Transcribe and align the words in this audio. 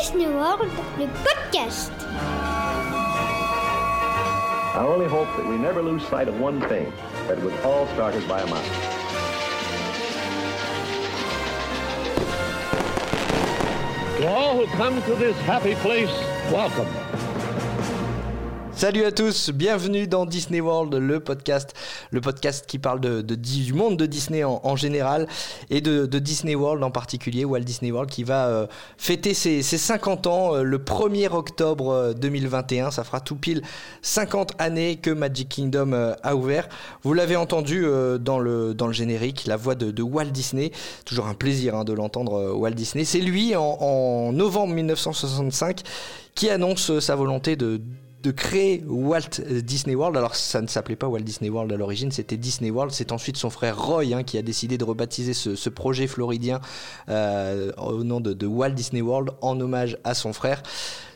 Disney 0.00 0.26
World, 0.26 0.70
le 0.98 1.06
podcast. 1.22 1.92
I 4.74 4.86
only 4.86 5.06
hope 5.06 5.28
that 5.36 5.46
we 5.46 5.58
never 5.58 5.82
lose 5.82 6.02
sight 6.08 6.28
of 6.28 6.40
one 6.40 6.60
thing, 6.62 6.90
that 7.28 7.36
it 7.36 7.44
was 7.44 7.52
all 7.62 7.86
started 7.88 8.26
by 8.26 8.40
a 8.40 8.46
mouse. 8.46 8.66
To 14.16 14.28
all 14.28 14.56
who 14.56 14.66
come 14.78 15.02
to 15.02 15.14
this 15.16 15.36
happy 15.44 15.74
place, 15.74 16.10
welcome. 16.50 16.88
Salut 18.74 19.04
à 19.04 19.12
tous, 19.12 19.50
bienvenue 19.50 20.08
dans 20.08 20.24
Disney 20.26 20.60
World, 20.60 20.94
le 20.94 21.20
podcast, 21.20 21.74
le 22.12 22.20
podcast 22.20 22.64
qui 22.66 22.78
parle 22.78 23.00
du 23.22 23.72
monde 23.72 23.96
de 23.96 24.06
Disney 24.06 24.44
en, 24.44 24.76
général 24.76 25.26
et 25.70 25.80
de, 25.80 26.06
Disney 26.18 26.54
World 26.54 26.84
en 26.84 26.90
particulier, 26.90 27.44
Walt 27.44 27.60
Disney 27.60 27.90
World 27.90 28.10
qui 28.10 28.22
va 28.22 28.46
euh, 28.46 28.66
fêter 28.96 29.34
ses, 29.34 29.62
ses 29.62 29.78
50 29.78 30.26
ans 30.28 30.54
euh, 30.54 30.62
le 30.62 30.78
1er 30.78 31.32
octobre 31.32 31.90
euh, 31.90 32.12
2021. 32.12 32.90
Ça 32.90 33.02
fera 33.02 33.20
tout 33.20 33.36
pile 33.36 33.62
50 34.02 34.52
années 34.58 34.96
que 34.96 35.10
Magic 35.10 35.48
Kingdom 35.48 35.92
euh, 35.92 36.14
a 36.22 36.36
ouvert. 36.36 36.68
Vous 37.02 37.14
l'avez 37.14 37.36
entendu 37.36 37.84
euh, 37.84 38.18
dans, 38.18 38.38
le, 38.38 38.74
dans 38.74 38.86
le 38.86 38.92
générique, 38.92 39.46
la 39.46 39.56
voix 39.56 39.74
de, 39.74 40.02
Walt 40.02 40.26
Disney. 40.26 40.72
Toujours 41.04 41.26
un 41.26 41.34
plaisir 41.34 41.74
hein, 41.74 41.84
de 41.84 41.92
l'entendre, 41.92 42.34
euh, 42.34 42.52
Walt 42.52 42.72
Disney. 42.72 43.04
C'est 43.04 43.20
lui 43.20 43.54
en, 43.56 44.32
novembre 44.32 44.74
1965 44.74 45.82
qui 46.34 46.50
annonce 46.50 46.90
euh, 46.90 47.00
sa 47.00 47.14
volonté 47.16 47.56
de 47.56 47.80
de 48.22 48.30
créer 48.30 48.82
Walt 48.86 49.40
Disney 49.62 49.94
World. 49.94 50.16
Alors 50.16 50.34
ça 50.34 50.60
ne 50.60 50.66
s'appelait 50.66 50.96
pas 50.96 51.08
Walt 51.08 51.20
Disney 51.20 51.50
World 51.50 51.72
à 51.72 51.76
l'origine, 51.76 52.12
c'était 52.12 52.36
Disney 52.36 52.70
World. 52.70 52.92
C'est 52.92 53.12
ensuite 53.12 53.36
son 53.36 53.50
frère 53.50 53.80
Roy 53.80 54.14
hein, 54.14 54.22
qui 54.22 54.38
a 54.38 54.42
décidé 54.42 54.78
de 54.78 54.84
rebaptiser 54.84 55.34
ce, 55.34 55.68
projet 55.68 56.06
floridien 56.06 56.60
euh, 57.08 57.72
au 57.78 58.04
nom 58.04 58.20
de 58.20 58.46
Walt 58.46 58.70
Disney 58.70 59.00
World 59.00 59.30
en 59.40 59.58
hommage 59.60 59.96
à 60.04 60.14
son 60.14 60.32
frère. 60.32 60.62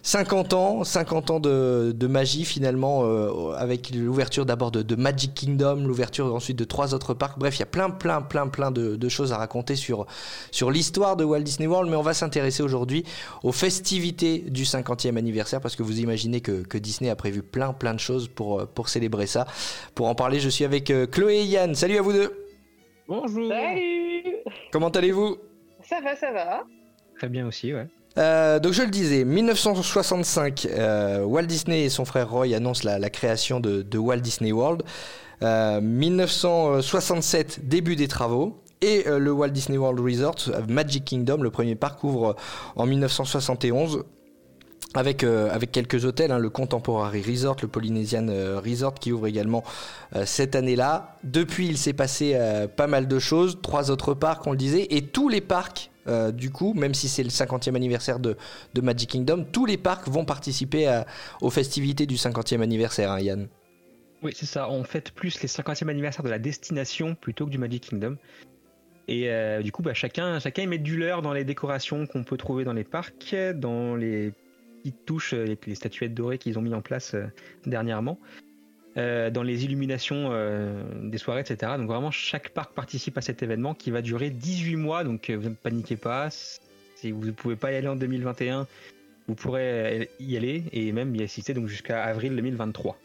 50 0.07 0.53
ans, 0.53 0.85
50 0.85 1.31
ans 1.33 1.41
de, 1.41 1.91
de 1.93 2.07
magie 2.07 2.45
finalement, 2.45 3.03
euh, 3.05 3.57
avec 3.57 3.91
l'ouverture 3.93 4.47
d'abord 4.47 4.71
de, 4.71 4.83
de 4.83 4.95
Magic 4.95 5.35
Kingdom, 5.35 5.85
l'ouverture 5.85 6.33
ensuite 6.33 6.57
de 6.57 6.63
trois 6.63 6.95
autres 6.95 7.13
parcs. 7.13 7.37
Bref, 7.41 7.57
il 7.57 7.61
y 7.61 7.63
a 7.65 7.67
plein, 7.67 7.91
plein, 7.91 8.23
plein, 8.23 8.47
plein 8.47 8.71
de, 8.71 8.95
de 8.95 9.09
choses 9.09 9.33
à 9.33 9.37
raconter 9.37 9.75
sur, 9.75 10.07
sur 10.53 10.71
l'histoire 10.71 11.17
de 11.17 11.25
Walt 11.25 11.41
Disney 11.41 11.67
World, 11.67 11.91
mais 11.91 11.97
on 11.97 12.03
va 12.03 12.15
s'intéresser 12.15 12.63
aujourd'hui 12.63 13.03
aux 13.43 13.51
festivités 13.51 14.39
du 14.39 14.63
50e 14.63 15.17
anniversaire, 15.17 15.61
parce 15.61 15.75
que 15.75 15.83
vous 15.83 15.99
imaginez 15.99 16.41
que, 16.41 16.63
que 16.63 16.79
Disney 16.79 17.11
a 17.11 17.17
prévu 17.17 17.43
plein, 17.43 17.73
plein 17.73 17.93
de 17.93 17.99
choses 17.99 18.29
pour, 18.29 18.61
euh, 18.61 18.67
pour 18.73 18.89
célébrer 18.89 19.27
ça. 19.27 19.49
Pour 19.97 20.07
en 20.07 20.15
parler, 20.15 20.39
je 20.39 20.49
suis 20.49 20.65
avec 20.65 20.89
euh, 20.91 21.09
Chloé 21.09 21.39
et 21.39 21.45
Yann. 21.47 21.75
Salut 21.75 21.99
à 21.99 22.03
vous 22.03 22.13
deux 22.13 22.47
Bonjour. 23.09 23.49
Salut 23.49 24.37
Comment 24.71 24.91
allez-vous? 24.91 25.39
Ça 25.83 26.01
va, 26.01 26.15
ça 26.15 26.31
va. 26.31 26.63
Très 27.19 27.29
bien 27.29 27.45
aussi, 27.49 27.75
ouais. 27.75 27.89
Euh, 28.19 28.59
donc 28.59 28.73
je 28.73 28.83
le 28.83 28.91
disais, 28.91 29.25
1965, 29.25 30.67
euh, 30.71 31.25
Walt 31.25 31.43
Disney 31.43 31.85
et 31.85 31.89
son 31.91 32.05
frère 32.05 32.31
Roy 32.31 32.55
annoncent 32.55 32.83
la, 32.85 33.11
création 33.11 33.61
de, 33.61 33.99
Walt 33.99 34.19
Disney 34.19 34.53
World. 34.53 34.83
Euh, 35.43 35.81
1967, 35.81 37.69
début 37.69 37.97
des 37.97 38.09
travaux. 38.09 38.63
Et 38.83 39.05
euh, 39.07 39.19
le 39.19 39.33
Walt 39.33 39.49
Disney 39.49 39.79
World 39.79 40.01
Resort, 40.01 40.37
euh, 40.49 40.61
Magic 40.69 41.05
Kingdom, 41.05 41.39
le 41.39 41.51
premier 41.51 41.77
parc, 41.77 42.05
ouvre 42.05 42.31
euh, 42.31 42.35
en 42.77 42.85
1971 42.85 44.05
avec, 44.97 45.25
euh, 45.25 45.51
avec 45.51 45.73
quelques 45.73 46.05
hôtels, 46.05 46.33
hein, 46.33 46.39
le 46.39 46.51
Contemporary 46.51 47.23
Resort, 47.23 47.57
le 47.63 47.69
Polynesian 47.69 48.27
euh, 48.29 48.61
Resort 48.65 48.95
qui 48.95 49.13
ouvre 49.13 49.27
également 49.27 49.63
euh, 50.15 50.25
cette 50.27 50.55
année-là. 50.57 51.17
Depuis, 51.25 51.67
il 51.69 51.79
s'est 51.79 51.93
passé 51.93 52.33
euh, 52.35 52.67
pas 52.67 52.87
mal 52.87 53.09
de 53.09 53.19
choses, 53.19 53.59
trois 53.63 53.91
autres 53.91 54.15
parcs, 54.15 54.47
on 54.47 54.53
le 54.53 54.57
disait, 54.57 54.87
et 54.91 55.03
tous 55.03 55.29
les 55.29 55.41
parcs, 55.41 55.91
euh, 56.09 56.33
du 56.33 56.51
coup, 56.51 56.75
même 56.75 56.95
si 56.95 57.09
c'est 57.09 57.23
le 57.23 57.31
50e 57.31 57.75
anniversaire 57.75 58.19
de, 58.19 58.37
Magic 58.81 59.11
Kingdom, 59.11 59.45
tous 59.51 59.67
les 59.67 59.77
parcs 59.77 60.09
vont 60.09 60.25
participer 60.25 61.03
aux 61.41 61.51
festivités 61.51 62.07
du 62.07 62.17
50e 62.17 62.61
anniversaire, 62.61 63.11
hein, 63.11 63.21
Yann. 63.21 63.49
Oui, 64.23 64.33
c'est 64.35 64.47
ça. 64.47 64.71
On 64.71 64.85
fête 64.85 65.13
plus 65.13 65.41
les 65.43 65.49
50e 65.49 65.89
anniversaire 65.89 66.25
de 66.25 66.31
la 66.31 66.39
destination 66.39 67.15
plutôt 67.15 67.47
que 67.47 67.51
du 67.51 67.59
Magic 67.59 67.89
Kingdom. 67.89 68.17
Et 69.09 69.31
euh, 69.31 69.63
du 69.63 69.73
coup, 69.73 69.83
bah, 69.83 69.95
chacun, 69.95 70.39
chacun 70.41 70.63
y 70.63 70.67
met 70.67 70.79
du 70.79 70.97
leur 70.97 71.23
dans 71.23 71.33
les 71.33 71.45
décorations 71.45 72.07
qu'on 72.07 72.25
peut 72.25 72.37
trouver 72.37 72.65
dans 72.65 72.73
les 72.73 72.85
parcs, 72.85 73.35
dans 73.55 73.95
les 73.95 74.33
petites 74.83 75.05
touches, 75.05 75.33
les, 75.33 75.59
les 75.67 75.75
statuettes 75.75 76.15
dorées 76.15 76.39
qu'ils 76.39 76.59
ont 76.59 76.63
mis 76.63 76.75
en 76.75 76.81
place 76.81 77.15
euh, 77.15 77.27
dernièrement, 77.67 78.19
euh, 78.97 79.31
dans 79.31 79.43
les 79.43 79.65
illuminations 79.65 80.29
euh, 80.31 80.83
des 81.03 81.19
soirées, 81.19 81.43
etc. 81.43 81.73
Donc 81.77 81.87
vraiment, 81.87 82.11
chaque 82.11 82.51
parc 82.51 82.73
participe 82.73 83.19
à 83.19 83.21
cet 83.21 83.43
événement 83.43 83.75
qui 83.75 83.91
va 83.91 84.01
durer 84.01 84.31
18 84.31 84.77
mois. 84.77 85.05
Donc 85.05 85.29
euh, 85.29 85.37
vous 85.37 85.51
ne 85.51 85.55
paniquez 85.55 85.97
pas. 85.97 86.31
Si 86.31 87.11
vous 87.11 87.25
ne 87.25 87.33
pouvez 87.33 87.57
pas 87.57 87.73
y 87.73 87.77
aller 87.77 87.89
en 87.89 87.97
2021, 87.97 88.67
vous 89.29 89.35
pourrez 89.35 90.09
y 90.19 90.37
aller 90.37 90.65
et 90.73 90.93
même 90.93 91.15
y 91.15 91.23
assister 91.23 91.53
donc 91.53 91.67
jusqu'à 91.67 92.05
avril 92.05 92.35
2023. 92.37 92.97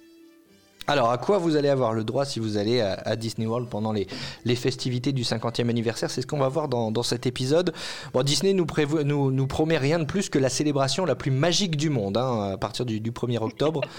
Alors, 0.88 1.12
à 1.12 1.18
quoi 1.18 1.38
vous 1.38 1.56
allez 1.56 1.70
avoir 1.70 1.94
le 1.94 2.04
droit 2.04 2.26
si 2.26 2.40
vous 2.40 2.58
allez 2.58 2.82
à, 2.82 2.94
à 3.06 3.16
Disney 3.16 3.48
World 3.48 3.70
pendant 3.70 3.92
les, 3.92 4.08
les 4.46 4.56
festivités 4.56 5.12
du 5.12 5.24
50e 5.24 5.70
anniversaire? 5.70 6.10
C'est 6.10 6.22
ce 6.22 6.28
qu'on 6.28 6.40
va 6.40 6.50
voir 6.50 6.68
dans, 6.68 6.92
dans 6.92 7.04
cet 7.04 7.26
épisode. 7.26 7.74
Bon, 8.14 8.24
Disney 8.24 8.54
nous, 8.54 8.66
nous, 9.06 9.32
nous 9.32 9.48
promet 9.48 9.78
rien 9.78 10.00
de 10.00 10.06
plus 10.06 10.30
que 10.30 10.40
la 10.40 10.50
célébration 10.50 11.06
la 11.06 11.16
plus 11.16 11.32
magique 11.32 11.78
du 11.78 11.90
monde 11.90 12.18
hein, 12.18 12.52
à 12.54 12.58
partir 12.58 12.86
du, 12.86 13.00
du 13.00 13.12
1er 13.12 13.42
octobre. 13.42 13.82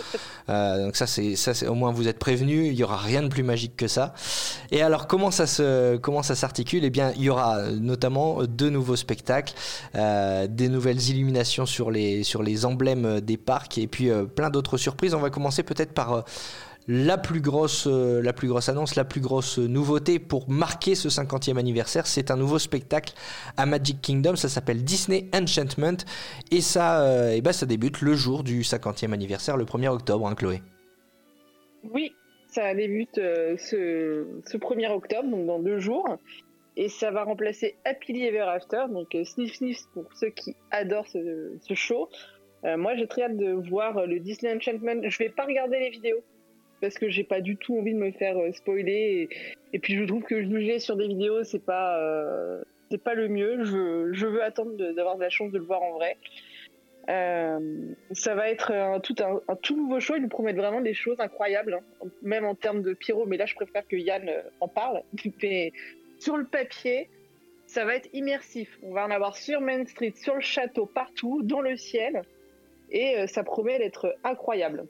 Euh, 0.48 0.86
donc 0.86 0.96
ça, 0.96 1.06
c'est 1.06 1.68
au 1.68 1.74
moins 1.74 1.92
vous 1.92 2.08
êtes 2.08 2.18
prévenus. 2.18 2.66
Il 2.66 2.74
y 2.74 2.82
aura 2.82 2.96
rien 2.96 3.22
de 3.22 3.28
plus 3.28 3.44
magique 3.44 3.76
que 3.76 3.86
ça. 3.86 4.12
Et 4.72 4.82
alors, 4.82 5.06
comment 5.06 5.30
ça 5.30 5.46
s'articule? 5.46 6.84
Eh 6.84 6.90
bien, 6.90 7.12
il 7.16 7.22
y 7.22 7.30
aura 7.30 7.58
euh, 7.58 7.76
notamment 7.76 8.42
deux 8.42 8.68
nouveaux 8.68 8.96
spectacles, 8.96 9.54
euh, 9.94 10.46
des 10.48 10.68
nouvelles 10.68 11.00
illuminations 11.08 11.64
sur 11.64 11.90
les 11.90 12.24
sur 12.24 12.42
les 12.42 12.64
emblèmes 12.64 13.20
des 13.20 13.36
parcs 13.36 13.78
et 13.78 13.86
puis 13.86 14.10
euh, 14.10 14.24
plein 14.24 14.50
d'autres 14.50 14.76
surprises. 14.76 15.14
On 15.14 15.20
va 15.20 15.30
commencer 15.30 15.62
peut-être 15.62 15.92
par 15.92 16.12
euh, 16.12 16.20
la 16.88 17.18
plus 17.18 17.40
grosse, 17.40 17.86
euh, 17.86 18.20
la 18.22 18.32
plus 18.32 18.48
grosse 18.48 18.68
annonce, 18.68 18.96
la 18.96 19.04
plus 19.04 19.20
grosse 19.20 19.58
nouveauté 19.58 20.18
pour 20.18 20.50
marquer 20.50 20.94
ce 20.94 21.08
50e 21.08 21.56
anniversaire, 21.56 22.06
c'est 22.06 22.30
un 22.30 22.36
nouveau 22.36 22.58
spectacle 22.58 23.14
à 23.56 23.66
Magic 23.66 24.00
Kingdom. 24.00 24.36
Ça 24.36 24.48
s'appelle 24.48 24.82
Disney 24.82 25.28
Enchantment 25.34 25.98
et 26.50 26.60
ça, 26.60 27.02
euh, 27.02 27.34
eh 27.34 27.40
ben, 27.40 27.52
débute 27.66 28.00
le 28.00 28.14
jour 28.14 28.42
du 28.42 28.62
50e 28.62 29.12
anniversaire, 29.12 29.56
le 29.56 29.64
1er 29.64 29.88
octobre, 29.88 30.26
hein, 30.26 30.34
Chloé. 30.34 30.60
Oui, 31.84 32.12
ça 32.48 32.74
débute 32.74 33.18
euh, 33.18 33.56
ce, 33.58 34.26
ce 34.46 34.56
1er 34.56 34.90
octobre, 34.90 35.28
donc 35.28 35.46
dans 35.46 35.60
deux 35.60 35.78
jours. 35.78 36.18
Et 36.76 36.88
ça 36.88 37.10
va 37.10 37.24
remplacer 37.24 37.76
Happily 37.84 38.24
Ever 38.24 38.40
After, 38.40 38.84
donc 38.90 39.14
Sniff 39.24 39.56
Sniff 39.56 39.78
pour 39.92 40.04
ceux 40.14 40.30
qui 40.30 40.56
adorent 40.70 41.06
ce, 41.06 41.74
show. 41.74 42.08
Moi, 42.64 42.96
j'ai 42.96 43.06
très 43.06 43.24
hâte 43.24 43.36
de 43.36 43.52
voir 43.52 44.06
le 44.06 44.18
Disney 44.20 44.56
Enchantment. 44.56 45.02
Je 45.02 45.18
vais 45.18 45.28
pas 45.28 45.44
regarder 45.44 45.78
les 45.80 45.90
vidéos 45.90 46.22
parce 46.82 46.98
que 46.98 47.08
j'ai 47.08 47.22
pas 47.22 47.40
du 47.40 47.56
tout 47.56 47.78
envie 47.78 47.94
de 47.94 47.98
me 47.98 48.10
faire 48.10 48.36
euh, 48.36 48.52
spoiler. 48.52 49.28
Et, 49.72 49.78
puis, 49.78 49.96
je 49.96 50.04
trouve 50.04 50.24
que 50.24 50.42
juger 50.42 50.80
sur 50.80 50.96
des 50.96 51.06
vidéos, 51.06 51.44
c'est 51.44 51.64
pas, 51.64 51.96
euh, 51.98 52.60
c'est 52.90 53.02
pas 53.02 53.14
le 53.14 53.28
mieux. 53.28 53.64
Je, 53.64 54.26
veux 54.26 54.42
attendre 54.42 54.76
d'avoir 54.92 55.16
la 55.16 55.30
chance 55.30 55.52
de 55.52 55.58
le 55.58 55.64
voir 55.64 55.80
en 55.82 55.92
vrai. 55.92 56.18
Euh, 57.08 57.94
ça 58.10 58.34
va 58.34 58.50
être 58.50 58.72
un 58.72 58.98
tout, 58.98 59.14
un, 59.20 59.56
tout 59.56 59.76
nouveau 59.76 60.00
show. 60.00 60.16
Ils 60.16 60.22
nous 60.22 60.28
promettent 60.28 60.56
vraiment 60.56 60.80
des 60.80 60.92
choses 60.92 61.20
incroyables, 61.20 61.74
hein, 61.74 62.08
même 62.20 62.44
en 62.44 62.56
termes 62.56 62.82
de 62.82 62.94
pyro. 62.94 63.26
Mais 63.26 63.36
là, 63.36 63.46
je 63.46 63.54
préfère 63.54 63.86
que 63.86 63.96
Yann 63.96 64.28
en 64.60 64.68
parle. 64.68 65.02
Sur 66.18 66.36
le 66.36 66.44
papier, 66.44 67.08
ça 67.66 67.84
va 67.84 67.94
être 67.94 68.08
immersif. 68.12 68.76
On 68.82 68.92
va 68.92 69.06
en 69.06 69.10
avoir 69.10 69.36
sur 69.36 69.60
Main 69.60 69.84
Street, 69.86 70.12
sur 70.14 70.34
le 70.34 70.40
château, 70.40 70.86
partout, 70.86 71.42
dans 71.42 71.60
le 71.60 71.76
ciel. 71.76 72.22
Et 72.90 73.26
ça 73.26 73.42
promet 73.42 73.78
d'être 73.78 74.14
incroyable. 74.22 74.86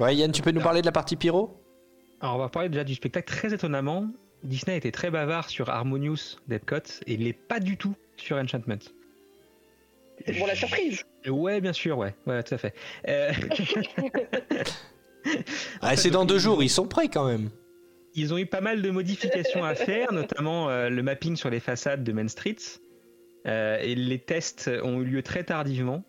Ouais, 0.00 0.16
Yann, 0.16 0.32
tu 0.32 0.42
peux 0.42 0.50
nous 0.50 0.60
parler 0.60 0.80
de 0.80 0.86
la 0.86 0.92
partie 0.92 1.16
pyro? 1.16 1.60
Alors 2.20 2.36
on 2.36 2.38
va 2.38 2.48
parler 2.48 2.68
déjà 2.68 2.84
du 2.84 2.94
spectacle. 2.94 3.32
Très 3.32 3.52
étonnamment, 3.54 4.08
Disney 4.42 4.76
était 4.76 4.90
très 4.92 5.10
bavard 5.10 5.48
sur 5.50 5.68
Harmonious 5.70 6.38
d'Epcot 6.48 6.76
et 7.06 7.14
il 7.14 7.24
l'est 7.24 7.32
pas 7.32 7.60
du 7.60 7.76
tout 7.76 7.94
sur 8.16 8.36
Enchantment. 8.36 8.78
C'est 10.26 10.32
pour 10.38 10.46
la 10.46 10.54
surprise. 10.54 11.02
Ouais, 11.28 11.60
bien 11.60 11.72
sûr, 11.72 11.98
ouais, 11.98 12.14
ouais, 12.26 12.42
tout 12.42 12.54
à 12.54 12.58
fait. 12.58 12.74
Euh, 13.08 13.32
Ah, 15.80 15.90
fait, 15.90 15.96
C'est 15.96 16.10
dans 16.10 16.24
deux 16.26 16.38
jours, 16.38 16.62
ils 16.62 16.68
sont 16.68 16.86
prêts 16.86 17.08
quand 17.08 17.26
même. 17.26 17.48
ils 18.14 18.32
ont 18.34 18.38
eu 18.38 18.46
pas 18.46 18.60
mal 18.60 18.82
de 18.82 18.90
modifications 18.90 19.64
à 19.64 19.74
faire, 19.74 20.12
notamment 20.12 20.68
euh, 20.68 20.90
le 20.90 21.02
mapping 21.02 21.34
sur 21.36 21.48
les 21.50 21.60
façades 21.60 22.04
de 22.04 22.12
Main 22.12 22.28
Street. 22.28 22.56
Euh, 23.46 23.78
et 23.80 23.94
les 23.94 24.18
tests 24.18 24.70
ont 24.82 25.00
eu 25.00 25.04
lieu 25.04 25.22
très 25.22 25.44
tardivement, 25.44 26.04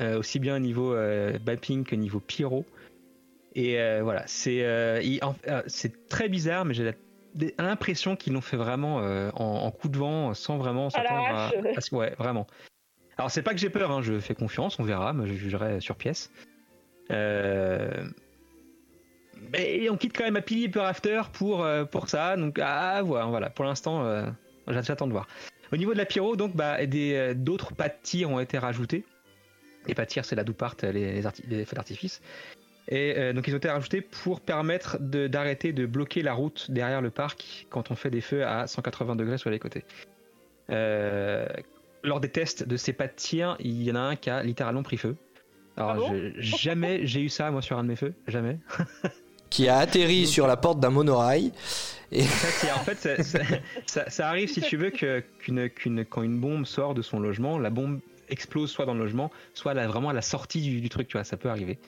euh, 0.00 0.18
aussi 0.18 0.38
bien 0.38 0.56
au 0.56 0.60
niveau 0.60 0.94
euh, 0.94 1.38
mapping 1.46 1.84
que 1.84 1.94
niveau 1.94 2.20
pyro. 2.20 2.64
Et 3.54 3.78
euh, 3.80 4.00
voilà, 4.02 4.22
c'est 4.26 4.62
euh, 4.64 5.00
euh, 5.48 5.62
c'est 5.66 6.08
très 6.08 6.28
bizarre, 6.28 6.64
mais 6.64 6.72
j'ai 6.74 6.84
la- 6.84 6.92
l'impression 7.58 8.16
qu'ils 8.16 8.32
l'ont 8.32 8.40
fait 8.40 8.56
vraiment 8.56 9.00
euh, 9.00 9.30
en, 9.34 9.44
en 9.44 9.70
coup 9.70 9.88
de 9.88 9.98
vent, 9.98 10.32
sans 10.34 10.56
vraiment 10.58 10.88
s'attendre 10.90 11.26
à, 11.34 11.50
à 11.76 11.80
ce- 11.80 11.94
Ouais, 11.94 12.14
vraiment. 12.18 12.46
Alors 13.18 13.30
c'est 13.30 13.42
pas 13.42 13.52
que 13.52 13.58
j'ai 13.58 13.68
peur, 13.70 13.90
hein, 13.90 14.00
je 14.02 14.18
fais 14.20 14.34
confiance, 14.34 14.78
on 14.78 14.84
verra, 14.84 15.12
mais 15.12 15.26
je 15.26 15.34
jugerai 15.34 15.80
sur 15.80 15.96
pièce. 15.96 16.30
Euh, 17.10 18.04
Mais 19.52 19.88
on 19.90 19.96
quitte 19.96 20.16
quand 20.16 20.24
même 20.24 20.36
Happily 20.36 20.64
Ever 20.64 20.80
After 20.80 21.22
pour, 21.32 21.62
euh, 21.64 21.84
pour 21.84 22.08
ça, 22.08 22.36
donc 22.36 22.58
à 22.58 23.02
voir, 23.02 23.28
voilà. 23.30 23.50
Pour 23.50 23.64
l'instant, 23.64 24.24
j'attends 24.68 25.06
de 25.06 25.12
voir. 25.12 25.26
Au 25.72 25.76
niveau 25.76 25.92
de 25.92 25.98
la 25.98 26.04
pyro, 26.06 26.36
donc, 26.36 26.54
bah, 26.56 26.78
d'autres 27.34 27.74
pas 27.74 27.88
de 27.88 27.94
tir 28.02 28.30
ont 28.30 28.40
été 28.40 28.58
rajoutés. 28.58 29.04
Les 29.88 29.94
pas 29.94 30.04
de 30.04 30.10
tir, 30.10 30.24
c'est 30.24 30.36
là 30.36 30.44
d'où 30.44 30.54
partent 30.54 30.84
les, 30.84 31.20
les, 31.20 31.28
les 31.48 31.64
feux 31.64 31.74
d'artifice. 31.74 32.20
Et 32.88 33.14
euh, 33.16 33.32
donc, 33.32 33.46
ils 33.48 33.54
ont 33.54 33.58
été 33.58 33.68
rajoutés 33.68 34.00
pour 34.00 34.40
permettre 34.40 34.98
d'arrêter 35.00 35.72
de 35.72 35.86
bloquer 35.86 36.22
la 36.22 36.32
route 36.34 36.70
derrière 36.70 37.00
le 37.00 37.10
parc 37.10 37.66
quand 37.70 37.90
on 37.90 37.94
fait 37.94 38.10
des 38.10 38.20
feux 38.20 38.44
à 38.44 38.66
180 38.66 39.16
degrés 39.16 39.38
sur 39.38 39.50
les 39.50 39.58
côtés. 39.58 39.84
Euh, 40.70 41.46
lors 42.02 42.20
des 42.20 42.28
tests 42.28 42.66
de 42.66 42.76
ces 42.76 42.92
pas 42.92 43.06
de 43.06 43.12
tir, 43.14 43.56
il 43.60 43.82
y 43.82 43.90
en 43.92 43.94
a 43.94 44.00
un 44.00 44.16
qui 44.16 44.30
a 44.30 44.42
littéralement 44.42 44.82
pris 44.82 44.96
feu. 44.96 45.16
Alors, 45.76 45.90
Ah 45.92 45.94
bon 45.96 46.12
je- 46.36 46.40
jamais 46.40 47.00
j'ai 47.06 47.20
eu 47.22 47.28
ça, 47.28 47.50
moi, 47.50 47.62
sur 47.62 47.78
un 47.78 47.84
de 47.84 47.88
mes 47.88 47.96
feux. 47.96 48.14
Jamais. 48.26 48.58
Qui 49.50 49.68
a 49.68 49.76
atterri 49.78 50.26
sur 50.26 50.46
la 50.46 50.56
porte 50.56 50.80
d'un 50.80 50.88
monorail. 50.88 51.52
En 52.10 52.16
fait, 52.20 52.50
c'est- 52.50 52.72
en 52.72 52.78
fait, 52.78 52.98
ça, 52.98 53.22
ça- 53.22 53.44
ça- 53.86 54.10
ça 54.10 54.28
arrive 54.28 54.48
si 54.48 54.62
tu 54.62 54.78
veux 54.78 54.88
que 54.90 55.22
qu'une, 55.40 56.04
quand 56.06 56.22
une 56.22 56.40
bombe 56.40 56.64
sort 56.64 56.94
de 56.94 57.02
son 57.02 57.20
logement, 57.20 57.58
la 57.58 57.68
bombe 57.68 58.00
explose 58.30 58.70
soit 58.70 58.86
dans 58.86 58.94
le 58.94 59.00
logement, 59.00 59.30
soit 59.52 59.74
là, 59.74 59.86
vraiment 59.86 60.08
à 60.08 60.14
la 60.14 60.22
sortie 60.22 60.62
du, 60.62 60.80
du 60.80 60.88
truc, 60.88 61.06
tu 61.08 61.18
vois, 61.18 61.24
ça 61.24 61.36
peut 61.36 61.50
arriver. 61.50 61.78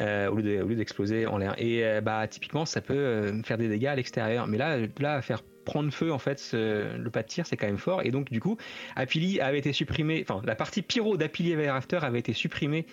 Euh, 0.00 0.28
au, 0.30 0.36
lieu 0.36 0.76
d'exploser 0.76 1.26
en 1.26 1.38
l'air. 1.38 1.56
Et 1.58 1.84
euh, 1.84 2.00
bah 2.00 2.28
typiquement, 2.28 2.64
ça 2.64 2.80
peut 2.80 2.94
euh, 2.94 3.42
faire 3.42 3.58
des 3.58 3.68
dégâts 3.68 3.86
à 3.86 3.96
l'extérieur. 3.96 4.46
Mais 4.46 4.56
là, 4.56 4.78
là, 5.00 5.20
faire 5.22 5.42
prendre 5.64 5.92
feu 5.92 6.12
en 6.12 6.18
fait, 6.18 6.50
le 6.52 7.08
pas 7.08 7.22
de 7.22 7.28
tir, 7.28 7.46
c'est 7.46 7.56
quand 7.56 7.66
même 7.66 7.78
fort. 7.78 8.02
Et 8.02 8.10
donc 8.10 8.30
du 8.30 8.40
coup, 8.40 8.56
Apili 8.94 9.40
avait 9.40 9.58
été 9.58 9.72
supprimé, 9.72 10.24
enfin 10.26 10.40
la 10.44 10.54
partie 10.54 10.82
pyro 10.82 11.16
d'Apili 11.16 11.54
After 11.66 11.98
avait 12.02 12.20
été 12.20 12.32
supprimée 12.32 12.86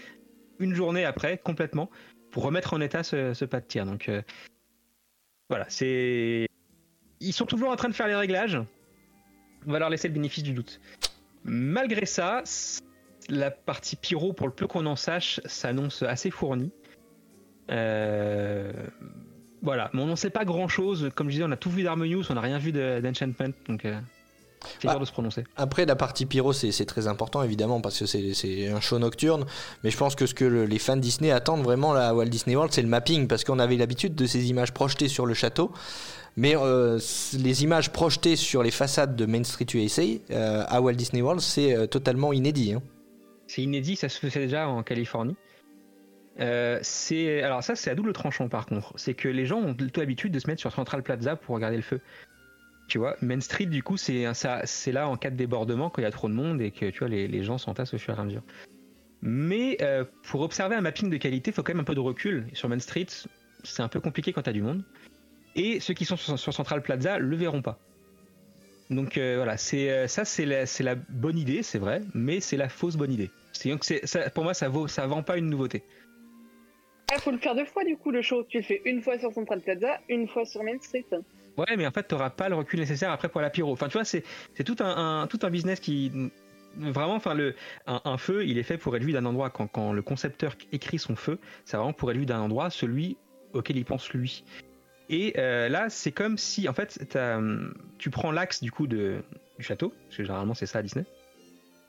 une 0.60 0.74
journée 0.74 1.06
après 1.06 1.38
complètement 1.38 1.90
pour 2.31 2.44
remettre 2.44 2.74
en 2.74 2.81
état 2.81 3.04
ce, 3.04 3.46
pas 3.46 3.62
de 3.62 3.66
tir. 3.66 3.86
Donc 3.86 4.12
voilà, 5.48 5.66
c'est 5.69 6.48
ils 7.22 7.34
sont 7.34 7.46
toujours 7.46 7.69
en 7.69 7.78
train 7.78 7.88
de 7.88 7.94
faire 7.94 8.07
les 8.07 8.16
réglages. 8.16 8.60
On 9.68 9.72
va 9.72 9.80
leur 9.80 9.90
laisser 9.90 10.10
le 10.10 10.13
bénéfice 10.13 10.44
du 10.44 10.52
doute. 10.52 10.81
Malgré 11.46 12.06
ça, 12.06 12.44
la 13.30 13.52
partie 13.52 13.96
pyro, 13.96 14.34
pour 14.34 14.48
le 14.48 14.54
peu 14.54 14.68
qu'on 14.68 14.86
en 14.86 14.96
sache, 14.98 15.40
s'annonce 15.46 16.04
assez 16.04 16.30
fournie. 16.30 16.72
Euh, 17.71 18.71
Voilà, 19.62 19.89
mais 19.94 20.01
on 20.01 20.06
n'en 20.06 20.15
sait 20.15 20.29
pas 20.29 20.45
grand 20.45 20.67
chose. 20.67 21.09
Comme 21.15 21.27
je 21.27 21.33
disais, 21.33 21.44
on 21.44 21.51
a 21.51 21.57
tout 21.57 21.71
vu 21.71 21.81
d'Harmonious, 21.83 22.25
on 22.29 22.35
n'a 22.35 22.41
rien 22.41 22.59
vu 22.59 22.71
de- 22.71 23.00
d'Enchantment, 23.01 23.51
donc 23.67 23.83
euh, 23.85 23.97
c'est 24.79 24.85
Bah, 24.85 24.91
dur 24.94 25.00
de 25.00 25.06
se 25.06 25.12
prononcer. 25.12 25.44
Après, 25.57 25.85
la 25.88 25.95
partie 25.95 26.27
pyro, 26.27 26.53
c'est 26.53 26.85
très 26.85 27.07
important, 27.07 27.41
évidemment, 27.41 27.81
parce 27.81 27.97
que 28.00 28.06
c'est- 28.06 28.67
un 28.67 28.79
show 28.79 29.00
nocturne. 29.00 29.45
Mais 29.83 29.89
je 29.89 29.97
pense 29.97 30.13
que 30.15 30.27
ce 30.27 30.35
que 30.35 30.45
le- 30.45 30.65
les 30.65 30.77
fans 30.77 30.97
Disney 30.97 31.31
attendent 31.31 31.63
vraiment 31.63 31.94
à 31.95 32.13
Walt 32.13 32.25
Disney 32.25 32.56
World, 32.56 32.71
c'est 32.73 32.83
le 32.83 32.88
mapping, 32.88 33.27
parce 33.27 33.44
qu'on 33.44 33.57
avait 33.57 33.75
l'habitude 33.77 34.13
de 34.13 34.27
ces 34.27 34.50
images 34.51 34.71
projetées 34.71 35.07
sur 35.07 35.25
le 35.25 35.33
château. 35.33 35.71
Mais 36.38 36.56
euh, 36.56 37.00
les 37.39 37.63
images 37.63 37.91
projetées 37.91 38.35
sur 38.35 38.61
les 38.61 38.71
façades 38.71 39.15
de 39.15 39.25
Main 39.25 39.44
Street 39.45 39.65
USA 39.73 40.03
euh, 40.31 40.63
à 40.68 40.79
Walt 40.81 40.94
Disney 40.94 41.21
World, 41.23 41.41
c'est 41.41 41.88
totalement 41.88 42.33
inédit. 42.33 42.73
hein. 42.73 42.81
C'est 43.47 43.61
inédit, 43.63 43.95
ça 43.95 44.09
se 44.09 44.19
faisait 44.19 44.41
déjà 44.41 44.68
en 44.68 44.83
Californie. 44.83 45.35
Euh, 46.39 46.79
c'est 46.81 47.41
alors 47.43 47.63
ça 47.63 47.75
c'est 47.75 47.89
à 47.89 47.95
double 47.95 48.11
tranchant 48.11 48.49
par 48.49 48.65
contre, 48.65 48.93
c'est 48.97 49.13
que 49.13 49.29
les 49.29 49.45
gens 49.45 49.59
ont 49.59 49.73
plutôt 49.73 50.01
l'habitude 50.01 50.33
de 50.33 50.39
se 50.39 50.47
mettre 50.47 50.59
sur 50.59 50.71
Central 50.71 51.01
Plaza 51.01 51.35
pour 51.35 51.55
regarder 51.55 51.77
le 51.77 51.83
feu. 51.83 52.01
Tu 52.87 52.97
vois, 52.97 53.15
Main 53.21 53.39
Street 53.39 53.65
du 53.67 53.83
coup 53.83 53.97
c'est 53.97 54.31
ça 54.33 54.61
c'est 54.65 54.91
là 54.91 55.07
en 55.07 55.15
cas 55.15 55.29
de 55.29 55.37
débordement 55.37 55.89
quand 55.89 56.01
il 56.01 56.05
y 56.05 56.07
a 56.07 56.11
trop 56.11 56.27
de 56.27 56.33
monde 56.33 56.61
et 56.61 56.71
que 56.71 56.89
tu 56.89 56.99
vois 56.99 57.07
les, 57.07 57.27
les 57.27 57.43
gens 57.43 57.57
s'entassent 57.57 57.93
au 57.93 57.97
fur 57.97 58.17
et 58.17 58.19
à 58.21 58.23
mesure. 58.23 58.43
Mais 59.21 59.77
euh, 59.81 60.03
pour 60.23 60.41
observer 60.41 60.75
un 60.75 60.81
mapping 60.81 61.09
de 61.09 61.17
qualité, 61.17 61.51
faut 61.51 61.63
quand 61.63 61.73
même 61.73 61.79
un 61.79 61.85
peu 61.85 61.95
de 61.95 61.99
recul. 61.99 62.45
Sur 62.53 62.69
Main 62.69 62.79
Street, 62.79 63.07
c'est 63.63 63.81
un 63.81 63.87
peu 63.87 63.99
compliqué 63.99 64.33
quand 64.33 64.43
t'as 64.43 64.51
du 64.51 64.61
monde. 64.61 64.83
Et 65.55 65.79
ceux 65.79 65.93
qui 65.93 66.05
sont 66.05 66.17
sur, 66.17 66.53
Central 66.53 66.81
Plaza 66.81 67.17
le 67.17 67.35
verront 67.35 67.61
pas. 67.61 67.79
Donc 68.91 69.17
euh, 69.17 69.37
voilà, 69.37 69.57
c'est 69.57 70.07
ça 70.07 70.25
c'est 70.25 70.45
la, 70.45 70.65
la 70.81 70.95
bonne 70.95 71.39
idée, 71.39 71.63
c'est 71.63 71.79
vrai, 71.79 72.01
mais 72.13 72.39
c'est 72.39 72.57
la 72.57 72.69
fausse 72.69 72.97
bonne 72.97 73.13
idée. 73.13 73.31
C'est 73.53 73.69
donc 73.69 73.83
c'est 73.85 74.05
ça, 74.05 74.29
pour 74.29 74.43
moi 74.43 74.53
ça 74.53 74.67
vaut 74.67 74.87
ça 74.87 75.07
vend 75.07 75.23
pas 75.23 75.37
une 75.37 75.49
nouveauté. 75.49 75.83
Ah, 77.13 77.19
faut 77.19 77.31
le 77.31 77.38
faire 77.38 77.56
deux 77.56 77.66
fois 77.66 77.84
du 77.84 77.98
coup 77.98 78.12
le 78.12 78.22
show. 78.22 78.44
Tu 78.44 78.57
le 78.57 78.63
fais 78.63 78.81
une 78.86 79.02
fois 79.02 79.18
sur 79.19 79.31
Central 79.34 79.62
Plaza, 79.62 80.00
une 80.10 80.28
fois 80.28 80.46
sur 80.46 80.63
Main 80.63 80.80
Street. 80.80 81.06
Ouais, 81.57 81.78
mais 81.78 81.88
en 81.88 81.92
fait 81.92 82.04
t'auras 82.04 82.30
pas 82.30 82.50
le 82.50 82.56
recul 82.56 82.80
nécessaire 82.80 83.12
après 83.12 83.30
pour 83.30 83.42
la 83.42 83.50
pyro. 83.50 83.72
Enfin 83.72 83.88
tu 83.88 83.94
vois 83.94 84.06
c'est 84.06 84.24
tout 84.66 84.75
un, 84.80 85.28
tout 85.28 85.40
un 85.44 85.50
business 85.50 85.80
qui 85.80 86.12
vraiment 86.78 87.16
enfin 87.16 87.34
le 87.34 87.56
un, 87.88 88.18
feu 88.18 88.46
il 88.46 88.57
est 88.57 88.63
fait 88.63 88.78
pour 88.78 88.96
être 88.98 89.04
vu 89.04 89.13
d'un 89.13 89.25
endroit 89.25 89.50
quand 89.50 89.68
quand 89.68 89.94
le 89.94 90.02
concepteur 90.02 90.57
écrit 90.74 91.00
son 91.00 91.16
feu 91.16 91.40
c'est 91.63 91.78
vraiment 91.78 91.94
pour 91.94 92.12
être 92.12 92.18
vu 92.18 92.25
d'un 92.25 92.42
endroit 92.42 92.69
celui 92.69 93.16
auquel 93.54 93.78
il 93.78 93.86
pense 93.86 94.12
lui. 94.12 94.44
Et 95.10 95.34
euh, 95.38 95.69
là, 95.69 95.90
c'est 95.90 96.12
comme 96.12 96.38
si, 96.38 96.68
en 96.68 96.74
fait, 96.74 97.16
tu 97.98 98.10
prends 98.10 98.31
l'axe 98.31 98.62
du 98.62 98.72
coup 98.72 98.88
de, 98.88 99.24
du 99.57 99.63
château, 99.63 99.90
parce 99.90 100.18
que 100.18 100.24
généralement 100.24 100.54
c'est 100.54 100.66
ça 100.66 100.80
à 100.80 100.81
Disney, 100.81 101.06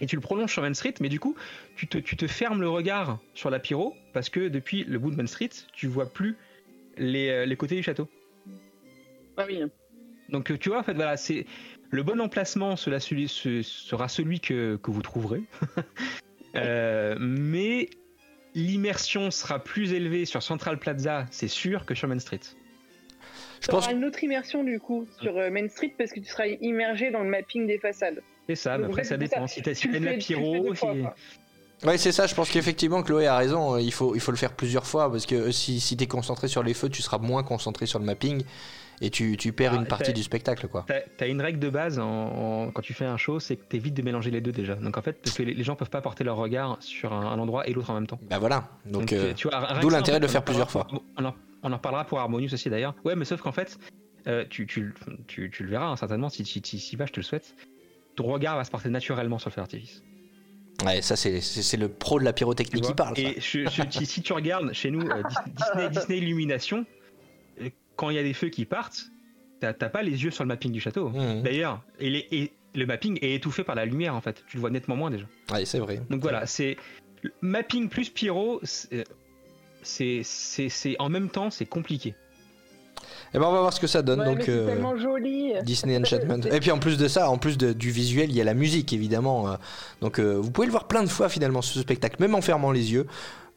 et 0.01 0.07
tu 0.07 0.17
le 0.17 0.21
prolonges 0.23 0.53
sur 0.53 0.63
Main 0.63 0.75
Street, 0.75 0.95
mais 1.01 1.09
du 1.09 1.19
coup, 1.21 1.35
tu 1.77 1.87
te, 1.87 1.99
tu 1.99 2.17
te 2.17 2.27
fermes 2.27 2.61
le 2.61 2.69
regard 2.69 3.19
sur 3.35 3.51
la 3.51 3.59
pyro, 3.59 3.95
parce 4.13 4.29
que 4.31 4.49
depuis 4.49 4.85
le 4.85 4.99
bout 4.99 5.11
de 5.11 5.17
Main 5.17 5.27
Street, 5.27 5.51
tu 5.73 5.87
vois 5.87 6.13
plus 6.13 6.37
les, 6.99 7.29
euh, 7.31 7.47
les 7.47 7.57
côtés 7.57 7.77
du 7.77 7.83
château. 7.83 8.09
Ah 9.37 9.45
oui. 9.47 9.61
Donc 10.29 10.51
euh, 10.51 10.59
tu 10.59 10.69
vois, 10.71 10.79
en 10.79 10.83
fait, 10.83 10.95
voilà, 10.95 11.17
c'est 11.17 11.47
le 11.91 12.03
bon 12.03 12.21
emplacement 12.21 12.75
cela, 12.77 12.99
celui, 13.01 13.29
ce- 13.29 13.63
sera 13.63 14.09
celui 14.09 14.41
que, 14.41 14.77
que 14.77 14.91
vous 14.91 15.03
trouverez, 15.03 15.43
Euh, 16.55 17.17
mais 17.21 17.91
l'immersion 18.55 19.31
sera 19.31 19.63
plus 19.63 19.93
élevée 19.93 20.25
sur 20.25 20.43
Central 20.43 20.79
Plaza, 20.79 21.27
c'est 21.31 21.49
sûr, 21.49 21.85
que 21.85 21.95
sur 21.95 22.09
Main 22.09 22.19
Street. 22.19 22.41
Je 23.61 23.67
Tu 23.67 23.69
pense 23.69 23.85
auras 23.85 23.93
une 23.93 24.07
autre 24.07 24.25
immersion 24.25 24.65
du 24.65 24.81
coup 24.81 25.07
sur 25.21 25.35
Main 25.51 25.69
Street 25.69 25.93
parce 25.99 26.13
que 26.13 26.21
tu 26.21 26.27
seras 26.27 26.47
immergé 26.47 27.11
dans 27.11 27.23
le 27.23 27.29
mapping 27.29 27.67
des 27.67 27.79
façades. 27.79 28.23
C'est 28.49 28.55
ça, 28.57 28.79
mais 28.79 28.85
après 28.87 29.05
ça 29.05 29.17
dépend. 29.17 29.47
Si 29.47 29.63
t'as 29.63 29.73
la 29.99 30.13
pyro, 30.15 30.75
fois. 30.75 30.95
Ouais, 31.85 31.99
c'est 31.99 32.13
ça. 32.13 32.27
Je 32.27 32.35
pense 32.35 32.49
qu'effectivement, 32.51 33.03
Chloé 33.03 33.27
a 33.27 33.37
raison. 33.37 33.75
euh, 33.75 33.81
Il 33.83 33.93
faut, 33.93 34.15
il 34.15 34.21
faut 34.21 34.31
le 34.31 34.39
faire 34.39 34.53
plusieurs 34.53 34.87
fois 34.87 35.11
parce 35.11 35.27
que 35.27 35.35
euh, 35.35 35.53
si, 35.53 35.79
si 35.79 35.95
tu 35.97 36.05
es 36.05 36.07
concentré 36.07 36.49
sur 36.49 36.63
les 36.63 36.73
feux, 36.73 36.89
tu 36.89 37.03
seras 37.03 37.19
moins 37.19 37.43
concentré 37.43 37.85
sur 37.85 37.99
le 37.99 38.07
mapping 38.07 38.45
et 39.03 39.11
tu, 39.11 39.37
tu 39.37 39.53
perds 39.53 39.73
Ah, 39.75 39.81
une 39.81 39.87
partie 39.87 40.15
du 40.15 40.23
spectacle, 40.23 40.69
quoi. 40.69 40.87
T'as 41.19 41.29
une 41.29 41.43
règle 41.43 41.59
de 41.59 41.69
base 41.69 41.99
en, 41.99 42.07
en- 42.07 42.71
quand 42.71 42.81
tu 42.81 42.95
fais 42.95 43.05
un 43.05 43.19
show, 43.19 43.41
c'est 43.41 43.57
que 43.57 43.65
t'évites 43.69 43.93
de 43.93 44.01
mélanger 44.01 44.31
les 44.31 44.41
deux 44.41 44.53
déjà. 44.53 44.75
Donc 44.75 44.97
en 44.97 45.03
fait, 45.03 45.21
parce 45.23 45.37
que 45.37 45.43
les, 45.43 45.53
les 45.53 45.65
gens 45.65 45.77
peuvent 45.77 45.91
pas 45.91 46.01
porter 46.01 46.25
leur 46.25 46.37
regard 46.37 46.79
sur 46.81 47.13
un, 47.13 47.27
un 47.27 47.39
endroit 47.39 47.69
et 47.69 47.75
l'autre 47.75 47.91
en 47.91 47.95
même 47.95 48.07
temps. 48.07 48.19
Bah 48.23 48.39
voilà. 48.39 48.71
Donc, 48.87 49.13
euh, 49.13 49.35
d'où 49.83 49.91
l'intérêt 49.91 50.17
en 50.17 50.21
de 50.21 50.25
le 50.27 50.33
faire 50.33 50.43
plusieurs 50.45 50.69
parlera- 50.69 51.03
On 51.19 51.25
en, 51.27 51.35
on 51.63 51.73
en 51.73 51.77
reparlera 51.77 52.07
pour 52.07 52.21
Harmonious 52.21 52.55
aussi 52.55 52.71
d'ailleurs. 52.71 52.95
Ouais, 53.05 53.15
mais 53.17 53.27
sauf 53.27 53.43
qu'en 53.43 53.53
fait, 53.53 53.79
euh, 54.29 54.47
tu, 54.49 54.67
tu, 54.67 54.95
tu, 55.27 55.51
tu 55.51 55.63
le 55.65 55.69
verras 55.69 55.89
hein, 55.89 55.97
certainement 55.97 56.31
si 56.31 56.43
tu 56.43 56.59
si, 56.65 56.79
si 56.79 56.97
vas, 56.97 57.05
je 57.05 57.13
te 57.13 57.21
le 57.21 57.25
souhaite. 57.25 57.55
Ton 58.17 58.25
regard 58.25 58.57
va 58.57 58.65
se 58.65 58.71
porter 58.71 58.89
naturellement 58.89 59.39
sur 59.39 59.51
le 59.51 59.55
feu 59.55 59.61
d'artifice. 59.61 60.03
ouais, 60.85 61.01
ça 61.03 61.17
c'est 61.17 61.77
le 61.77 61.89
pro 61.89 62.19
de 62.19 62.25
la 62.25 62.33
pyrotechnie 62.33 62.81
qui 62.81 62.95
parle. 62.95 63.19
Et 63.19 63.41
je- 63.41 63.69
je- 63.69 64.05
si, 64.05 64.23
tu 64.23 64.33
regardes 64.33 64.73
chez 64.73 64.91
nous 64.91 65.03
euh, 65.09 65.23
Dis- 65.23 65.37
Disney, 65.57 65.91
Disney 65.91 66.19
Illumination, 66.19 66.85
euh, 67.61 67.69
quand 67.97 68.11
il 68.11 68.17
y 68.17 68.19
a 68.19 68.23
des 68.23 68.35
feux 68.35 68.49
qui 68.49 68.65
partent, 68.65 69.07
t'as 69.61 69.73
t'as 69.73 69.89
pas 69.89 70.03
les 70.03 70.25
yeux 70.25 70.31
sur 70.31 70.45
le 70.45 70.49
mapping 70.49 70.73
du 70.73 70.81
château. 70.81 71.11
Mhm. 71.11 71.43
D'ailleurs, 71.43 71.83
et, 72.01 72.11
les- 72.11 72.27
et 72.33 72.53
le 72.75 72.87
mapping 72.87 73.19
est 73.23 73.35
étouffé 73.35 73.65
par 73.65 73.75
la 73.75 73.85
lumière 73.87 74.15
en 74.15 74.21
fait. 74.21 74.45
Tu 74.49 74.57
le 74.57 74.61
vois 74.61 74.71
nettement 74.71 74.97
moins 74.97 75.11
déjà. 75.11 75.27
Ouais, 75.53 75.65
c'est 75.65 75.79
vrai. 75.79 76.01
Donc 76.11 76.21
voilà, 76.23 76.47
c'est 76.47 76.77
mapping 77.41 77.89
plus 77.89 78.09
pyro, 78.11 78.61
c'est 78.63 79.05
c'est- 79.83 80.23
c'est 80.25 80.69
c'est- 80.69 80.97
en 80.99 81.09
même 81.09 81.31
temps 81.31 81.51
c'est 81.51 81.67
compliqué. 81.67 82.15
Et 83.35 83.39
ben 83.39 83.47
on 83.47 83.53
va 83.53 83.61
voir 83.61 83.73
ce 83.73 83.81
que 83.81 83.87
ça 83.87 84.03
donne. 84.03 84.21
Ouais, 84.21 84.27
donc 84.27 84.43
c'est 84.45 84.51
euh, 84.51 84.67
tellement 84.67 84.97
joli. 84.97 85.53
Disney 85.63 85.97
Enchantment. 85.99 86.41
Et 86.53 86.61
puis 86.61 86.71
en 86.71 86.79
plus 86.79 86.97
de 86.97 87.09
ça, 87.09 87.29
en 87.31 87.39
plus 87.39 87.59
de- 87.59 87.73
du 87.73 87.91
visuel, 87.91 88.31
il 88.31 88.37
y 88.37 88.41
a 88.41 88.45
la 88.45 88.55
musique 88.55 88.93
évidemment. 88.93 89.49
euh, 89.49 89.55
Donc 90.01 90.19
euh, 90.19 90.35
vous 90.41 90.51
pouvez 90.51 90.67
le 90.67 90.71
voir 90.73 90.85
plein 90.85 91.03
de 91.03 91.09
fois 91.09 91.29
finalement 91.29 91.61
ce 91.63 91.79
spectacle, 91.81 92.17
même 92.21 92.35
en 92.35 92.41
fermant 92.41 92.73
les 92.73 92.93
yeux. 92.93 93.07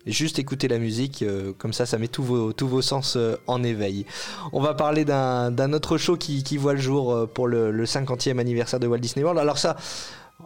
Juste 0.08 0.40
écouter 0.40 0.68
la 0.70 0.80
musique, 0.80 1.22
euh, 1.22 1.52
comme 1.58 1.74
ça, 1.74 1.86
ça 1.86 1.98
met 1.98 2.08
tous 2.08 2.24
vos, 2.24 2.54
tous 2.54 2.68
vos 2.68 2.82
sens 2.82 3.18
en 3.48 3.64
éveil. 3.64 4.06
On 4.54 4.62
va 4.62 4.74
parler 4.74 5.04
d'un 5.06 5.74
autre 5.74 5.98
show 5.98 6.16
qui, 6.18 6.42
qui 6.44 6.56
voit 6.58 6.74
le 6.74 6.80
jour 6.80 7.28
pour 7.34 7.48
le, 7.48 7.70
le 7.72 7.86
50e 7.86 8.40
anniversaire 8.40 8.80
de 8.80 8.88
Walt 8.88 9.00
Disney 9.00 9.24
World. 9.24 9.40
Alors 9.40 9.58
ça, 9.58 9.76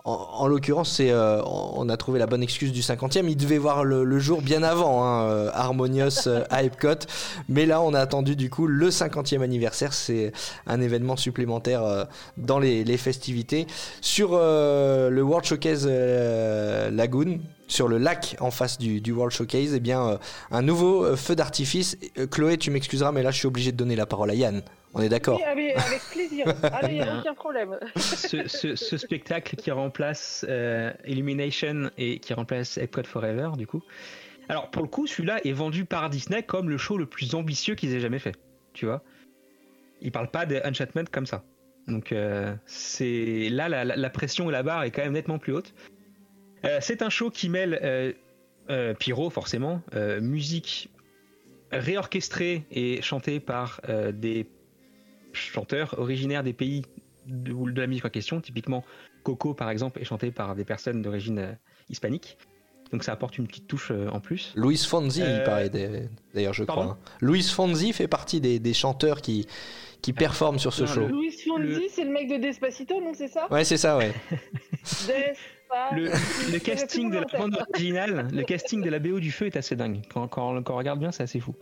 en, 0.05 0.11
en 0.11 0.47
l'occurrence, 0.47 0.91
c'est 0.91 1.11
euh, 1.11 1.41
on 1.43 1.87
a 1.87 1.97
trouvé 1.97 2.19
la 2.19 2.25
bonne 2.25 2.43
excuse 2.43 2.71
du 2.71 2.81
50e. 2.81 3.25
Il 3.27 3.37
devait 3.37 3.57
voir 3.57 3.83
le, 3.83 4.03
le 4.03 4.19
jour 4.19 4.41
bien 4.41 4.63
avant, 4.63 5.03
hein, 5.05 5.29
euh, 5.29 5.49
Harmonious 5.53 6.27
euh, 6.27 6.43
à 6.49 6.63
Epcot. 6.63 7.05
Mais 7.47 7.65
là, 7.65 7.81
on 7.81 7.93
a 7.93 7.99
attendu 7.99 8.35
du 8.35 8.49
coup 8.49 8.67
le 8.67 8.89
50e 8.89 9.41
anniversaire. 9.41 9.93
C'est 9.93 10.33
un 10.67 10.81
événement 10.81 11.15
supplémentaire 11.15 11.83
euh, 11.83 12.05
dans 12.37 12.59
les, 12.59 12.83
les 12.83 12.97
festivités. 12.97 13.67
Sur 14.01 14.31
le 14.33 15.21
World 15.21 15.45
Showcase 15.45 15.87
Lagoon, 15.87 17.39
sur 17.67 17.87
le 17.87 17.97
lac 17.97 18.35
en 18.39 18.51
face 18.51 18.77
du, 18.77 19.01
du 19.01 19.11
World 19.11 19.33
Showcase, 19.33 19.73
eh 19.75 19.79
bien, 19.79 20.19
un 20.51 20.61
nouveau 20.61 21.15
feu 21.15 21.35
d'artifice. 21.35 21.97
Chloé, 22.31 22.57
tu 22.57 22.71
m'excuseras, 22.71 23.11
mais 23.11 23.23
là, 23.23 23.31
je 23.31 23.37
suis 23.39 23.47
obligé 23.47 23.71
de 23.71 23.77
donner 23.77 23.95
la 23.95 24.05
parole 24.05 24.29
à 24.29 24.35
Yann. 24.35 24.61
On 24.93 25.01
est 25.01 25.09
d'accord 25.09 25.37
Oui, 25.37 25.43
avec, 25.43 25.77
avec 25.77 26.01
plaisir. 26.11 26.45
Ah 26.63 26.81
là, 26.83 26.89
il 26.91 26.95
n'y 26.95 27.01
a 27.01 27.19
aucun 27.19 27.33
problème. 27.33 27.79
ce, 27.95 28.47
ce- 28.47 28.75
ce 28.75 28.97
spectacle 28.97 29.55
qui 29.55 29.71
remplace 29.71 30.45
euh, 30.47 30.91
Illumination 31.07 31.89
et 31.97 32.19
qui 32.19 32.33
remplace 32.33 32.77
Epcot 32.77 33.03
Forever, 33.03 33.49
du 33.57 33.65
coup. 33.65 33.81
Alors, 34.49 34.69
pour 34.69 34.83
le 34.83 34.87
coup, 34.89 35.07
celui-là 35.07 35.39
est 35.45 35.51
vendu 35.53 35.85
par 35.85 36.09
Disney 36.09 36.43
comme 36.43 36.69
le 36.69 36.77
show 36.77 36.97
le 36.97 37.05
plus 37.07 37.33
ambitieux 37.33 37.75
qu'ils 37.75 37.93
aient 37.95 37.99
jamais 38.01 38.19
fait. 38.19 38.35
Tu 38.73 38.85
vois 38.85 39.01
Ils 40.01 40.11
parlent 40.11 40.29
pas 40.31 40.45
de 40.45 40.61
Enchantment 40.65 41.05
comme 41.11 41.25
ça. 41.25 41.43
Donc 41.87 42.11
euh, 42.13 42.55
c'est 42.65 43.49
là 43.49 43.67
la, 43.67 43.83
la- 43.83 43.95
la 43.97 44.09
pression 44.09 44.47
et 44.49 44.53
la 44.53 44.63
barre 44.63 44.83
est 44.83 44.91
quand 44.91 45.01
même 45.03 45.11
nettement 45.13 45.37
plus 45.37 45.53
haute. 45.53 45.73
Euh, 46.65 46.77
c'est 46.81 47.01
un 47.01 47.09
show 47.09 47.29
qui 47.29 47.49
mêle 47.49 47.77
euh, 47.83 48.13
euh, 48.69 48.93
pyro 48.93 49.29
forcément, 49.29 49.81
euh, 49.95 50.21
musique 50.21 50.89
réorchestrée 51.71 52.63
et 52.71 53.01
chantée 53.01 53.39
par 53.39 53.81
euh, 53.89 54.11
des 54.13 54.47
chanteurs 55.33 55.95
originaires 55.99 56.43
des 56.43 56.53
pays 56.53 56.83
de, 57.27 57.51
ou 57.51 57.69
de 57.69 57.79
la 57.81 57.87
musique 57.87 58.05
en 58.05 58.09
question. 58.09 58.39
Typiquement, 58.41 58.83
Coco 59.23 59.53
par 59.53 59.69
exemple 59.69 59.99
est 59.99 60.05
chanté 60.05 60.31
par 60.31 60.55
des 60.55 60.65
personnes 60.65 61.01
d'origine 61.01 61.39
euh, 61.39 61.51
hispanique. 61.89 62.37
Donc 62.91 63.03
ça 63.03 63.13
apporte 63.13 63.37
une 63.39 63.47
petite 63.47 63.67
touche 63.67 63.89
euh, 63.91 64.07
en 64.09 64.19
plus. 64.19 64.53
Luis 64.55 64.77
Fonzi, 64.77 65.21
il 65.21 65.25
Euh, 65.25 65.43
paraît 65.43 65.69
d'a- 65.69 66.07
d'ailleurs, 66.33 66.53
je 66.53 66.63
pardon 66.63 66.81
crois. 66.83 66.93
hein. 66.93 67.15
Luis 67.21 67.43
Fonzi 67.43 67.91
fait 67.93 68.07
partie 68.07 68.39
des, 68.39 68.59
des 68.59 68.73
chanteurs 68.73 69.21
qui, 69.21 69.47
qui 70.03 70.13
performent 70.13 70.59
sur 70.59 70.73
ce 70.73 70.83
Non, 70.83 70.87
show. 70.93 71.01
le- 71.01 71.07
Louis 71.07 71.31
Fonzi, 71.31 71.63
Le- 71.63 71.81
c'est 71.89 72.03
le 72.03 72.11
mec 72.11 72.29
de 72.29 72.37
Despacito, 72.37 73.01
non, 73.01 73.13
c'est 73.15 73.29
ça? 73.29 73.47
Ouais, 73.51 73.63
c'est 73.63 73.77
ça, 73.77 73.97
ouais. 73.97 74.11
Le, 75.91 76.59
casting 76.59 77.09
de 77.09 77.17
la 77.17 77.25
bande 77.39 77.57
originale, 77.71 78.27
le 78.31 78.43
casting 78.43 78.83
de 78.83 78.89
la 78.91 78.99
BO 78.99 79.19
du 79.19 79.31
feu 79.31 79.47
est 79.47 79.55
assez 79.57 79.75
dingue. 79.75 80.01
Quand, 80.13 80.27
quand, 80.27 80.61
quand 80.61 80.73
on 80.75 80.77
regarde 80.77 80.99
bien, 80.99 81.11
c'est 81.11 81.23
assez 81.23 81.39
fou. 81.39 81.55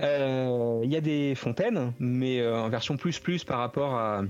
Euh, 0.00 0.80
Il 0.84 0.90
y 0.90 0.96
a 0.96 1.00
des 1.00 1.34
fontaines, 1.34 1.92
mais 1.98 2.40
euh, 2.40 2.58
en 2.58 2.68
version 2.68 2.96
plus 2.96 3.18
plus 3.18 3.44
par 3.44 3.58
rapport 3.58 3.94
à, 3.94 4.22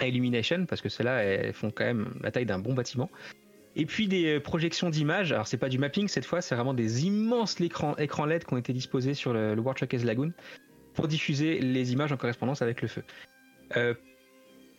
Illumination, 0.00 0.66
parce 0.66 0.80
que 0.80 0.88
celles-là, 0.88 1.22
elles 1.22 1.52
font 1.52 1.70
quand 1.70 1.84
même 1.84 2.14
la 2.20 2.30
taille 2.32 2.46
d'un 2.46 2.58
bon 2.58 2.74
bâtiment. 2.74 3.10
Et 3.76 3.86
puis 3.86 4.08
des 4.08 4.36
euh, 4.36 4.40
projections 4.40 4.90
d'images. 4.90 5.32
Alors 5.32 5.46
c'est 5.46 5.56
pas 5.56 5.68
du 5.68 5.78
mapping 5.78 6.08
cette 6.08 6.26
fois, 6.26 6.40
c'est 6.40 6.54
vraiment 6.54 6.74
des 6.74 7.06
immenses 7.06 7.60
écrans, 7.60 7.96
écrans 7.96 8.26
LED 8.26 8.44
qui 8.44 8.54
ont 8.54 8.56
été 8.56 8.72
disposés 8.72 9.14
sur 9.14 9.32
le, 9.32 9.54
le 9.54 9.60
World 9.60 9.78
Showcase 9.78 10.04
Lagoon 10.04 10.32
pour 10.94 11.08
diffuser 11.08 11.60
les 11.60 11.92
images 11.92 12.12
en 12.12 12.16
correspondance 12.16 12.60
avec 12.62 12.82
le 12.82 12.88
feu. 12.88 13.02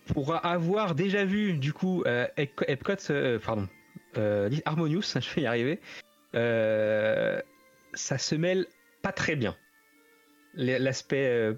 Pour 0.07 0.45
avoir 0.45 0.95
déjà 0.95 1.25
vu 1.25 1.53
du 1.53 1.73
coup 1.73 2.03
Ep- 2.37 2.63
Epcot, 2.67 3.39
pardon, 3.43 3.67
Harmonious, 4.65 5.01
je 5.19 5.35
vais 5.35 5.41
y 5.41 5.45
arriver, 5.45 5.79
ça 7.93 8.17
se 8.17 8.35
mêle 8.35 8.67
pas 9.01 9.11
très 9.11 9.35
bien. 9.35 9.55
L'aspect 10.55 11.27
euh, 11.27 11.53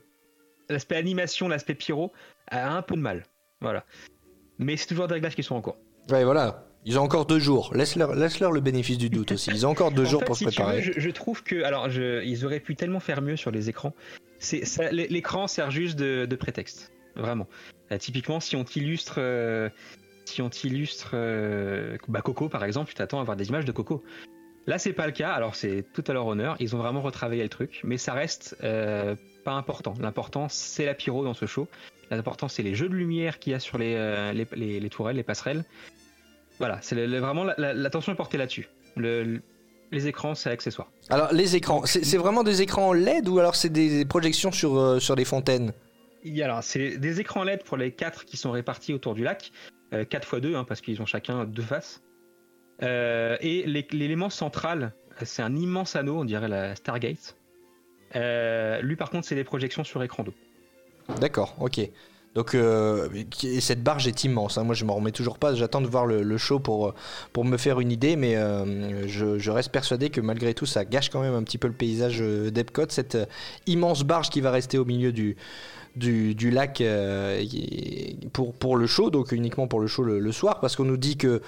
l'aspect 0.69 0.95
animation, 0.95 1.47
l'aspect 1.47 1.75
pyro 1.75 2.11
a 2.49 2.69
un 2.75 2.81
peu 2.81 2.95
de 2.95 3.01
mal. 3.01 3.23
Voilà. 3.61 3.85
Mais 4.59 4.77
c'est 4.77 4.87
toujours 4.87 5.07
des 5.07 5.15
réglages 5.15 5.35
qui 5.35 5.43
sont 5.43 5.55
en 5.55 5.61
cours. 5.61 5.77
Ouais, 6.09 6.23
voilà. 6.23 6.63
Ils 6.85 6.97
ont 6.97 7.03
encore 7.03 7.25
deux 7.25 7.39
jours. 7.39 7.71
Laisse-leur 7.75 8.15
laisse 8.15 8.39
-leur 8.39 8.51
le 8.51 8.61
bénéfice 8.61 8.97
du 8.97 9.09
doute 9.09 9.33
aussi. 9.33 9.51
Ils 9.51 9.65
ont 9.65 9.69
encore 9.69 9.91
deux 9.91 10.05
En 10.05 10.09
jours 10.09 10.19
fait, 10.21 10.25
pour 10.25 10.35
si 10.37 10.45
se 10.45 10.49
veux, 10.49 10.55
préparer. 10.55 10.81
je, 10.81 10.93
je 10.95 11.09
trouve 11.09 11.43
que, 11.43 11.63
alors, 11.63 11.89
je, 11.89 12.23
ils 12.23 12.45
auraient 12.45 12.59
pu 12.61 12.75
tellement 12.75 12.99
faire 12.99 13.21
mieux 13.21 13.35
sur 13.35 13.51
les 13.51 13.69
écrans. 13.69 13.93
L'écran 14.91 15.47
sert 15.47 15.71
juste 15.71 15.97
de, 15.97 16.25
de 16.25 16.35
prétexte, 16.35 16.91
vraiment. 17.15 17.47
Euh, 17.91 17.97
typiquement, 17.97 18.39
si 18.39 18.55
on 18.55 18.63
t'illustre, 18.63 19.15
euh, 19.17 19.69
si 20.25 20.41
on 20.41 20.49
t'illustre, 20.49 21.11
euh, 21.13 21.97
bah, 22.07 22.21
Coco 22.21 22.49
par 22.49 22.63
exemple, 22.63 22.89
tu 22.89 22.95
t'attends 22.95 23.17
à 23.17 23.21
avoir 23.21 23.35
des 23.37 23.49
images 23.49 23.65
de 23.65 23.71
Coco. 23.71 24.03
Là, 24.67 24.77
c'est 24.77 24.93
pas 24.93 25.05
le 25.05 25.13
cas. 25.13 25.31
Alors, 25.31 25.55
c'est 25.55 25.85
tout 25.93 26.03
à 26.07 26.13
leur 26.13 26.25
honneur. 26.27 26.55
Ils 26.59 26.75
ont 26.75 26.79
vraiment 26.79 27.01
retravaillé 27.01 27.41
le 27.41 27.49
truc, 27.49 27.79
mais 27.83 27.97
ça 27.97 28.13
reste 28.13 28.57
euh, 28.63 29.15
pas 29.45 29.53
important. 29.53 29.93
L'important, 29.99 30.47
c'est 30.49 30.85
la 30.85 30.93
pyro 30.93 31.23
dans 31.23 31.33
ce 31.33 31.45
show. 31.45 31.67
L'important, 32.11 32.47
c'est 32.49 32.63
les 32.63 32.75
jeux 32.75 32.89
de 32.89 32.93
lumière 32.95 33.39
qu'il 33.39 33.53
y 33.53 33.55
a 33.55 33.59
sur 33.59 33.77
les, 33.77 33.95
euh, 33.95 34.33
les, 34.33 34.45
les- 34.55 34.79
les 34.79 34.89
tourelles, 34.89 35.15
les 35.15 35.23
passerelles. 35.23 35.63
Voilà, 36.59 36.79
c'est 36.81 36.95
vraiment 37.07 37.43
la- 37.43 37.55
la- 37.57 37.73
l'attention 37.73 38.11
est 38.11 38.15
portée 38.15 38.37
là-dessus. 38.37 38.67
Le- 38.95 39.23
le- 39.23 39.41
les 39.91 40.07
écrans, 40.07 40.35
c'est 40.35 40.49
accessoire. 40.49 40.89
Alors, 41.09 41.31
les 41.31 41.55
écrans, 41.55 41.85
c'est 41.85 42.17
vraiment 42.17 42.43
des 42.43 42.61
écrans 42.61 42.91
LED 42.91 43.29
ou 43.29 43.39
alors 43.39 43.55
c'est 43.55 43.69
des 43.69 44.03
projections 44.03 44.51
sur, 44.51 44.77
euh, 44.77 44.99
sur 44.99 45.15
des 45.15 45.23
fontaines? 45.23 45.71
Il 46.25 46.35
y 46.35 46.41
a 46.41 46.45
alors, 46.45 46.61
c'est 46.63 46.97
des 46.97 47.21
écrans 47.21 47.43
LED 47.43 47.63
pour 47.63 47.77
les 47.77 47.91
quatre 47.93 48.25
qui 48.25 48.35
sont 48.35 48.51
répartis 48.51 48.93
autour 48.93 49.13
du 49.13 49.23
lac, 49.23 49.51
euh, 49.93 50.03
4 50.03 50.27
x 50.33 50.41
2, 50.41 50.55
parce 50.65 50.81
qu'ils 50.81 51.01
ont 51.01 51.05
chacun 51.05 51.45
deux 51.45 51.61
faces. 51.61 52.01
Euh, 52.83 53.37
et 53.41 53.63
l'é- 53.65 53.87
l'élément 53.91 54.29
central, 54.29 54.93
c'est 55.23 55.41
un 55.41 55.55
immense 55.55 55.95
anneau, 55.95 56.19
on 56.19 56.25
dirait 56.25 56.47
la 56.47 56.75
Stargate. 56.75 57.35
Euh, 58.15 58.81
lui, 58.81 58.95
par 58.95 59.09
contre, 59.09 59.27
c'est 59.27 59.35
des 59.35 59.43
projections 59.43 59.83
sur 59.83 60.01
écran 60.03 60.23
d'eau. 60.23 60.33
D'accord, 61.19 61.55
ok. 61.59 61.81
Donc, 62.35 62.53
euh, 62.53 63.09
et 63.43 63.61
cette 63.61 63.81
barge 63.81 64.07
est 64.07 64.23
immense. 64.23 64.59
hein. 64.59 64.63
Moi, 64.63 64.75
je 64.75 64.85
m'en 64.85 64.93
remets 64.93 65.11
toujours 65.11 65.39
pas. 65.39 65.55
J'attends 65.55 65.81
de 65.81 65.87
voir 65.87 66.05
le, 66.05 66.37
show 66.37 66.59
pour, 66.59 66.93
pour 67.33 67.45
me 67.45 67.57
faire 67.57 67.79
une 67.79 67.91
idée, 67.91 68.15
mais 68.15 68.35
je, 69.07 69.49
reste 69.49 69.71
persuadé 69.71 70.11
que 70.11 70.21
malgré 70.21 70.53
tout, 70.53 70.67
ça 70.67 70.85
gâche 70.85 71.09
quand 71.09 71.21
même 71.21 71.33
un 71.33 71.41
petit 71.41 71.57
peu 71.57 71.67
le 71.67 71.73
paysage 71.73 72.19
d'Epcot. 72.19 72.89
Cette 72.89 73.17
immense 73.65 74.03
barge 74.03 74.29
qui 74.29 74.41
va 74.41 74.51
rester 74.51 74.77
au 74.77 74.85
milieu 74.85 75.11
du, 75.11 75.35
du, 75.95 76.51
lac 76.51 76.83
pour, 78.33 78.53
pour 78.53 78.77
le 78.77 78.85
show, 78.85 79.09
donc 79.09 79.31
uniquement 79.31 79.67
pour 79.67 79.79
le 79.79 79.87
show 79.87 80.03
le 80.03 80.31
soir, 80.31 80.59
parce 80.59 80.75
qu'on 80.75 80.85
nous 80.85 80.97
dit 80.97 81.17
que 81.17 81.41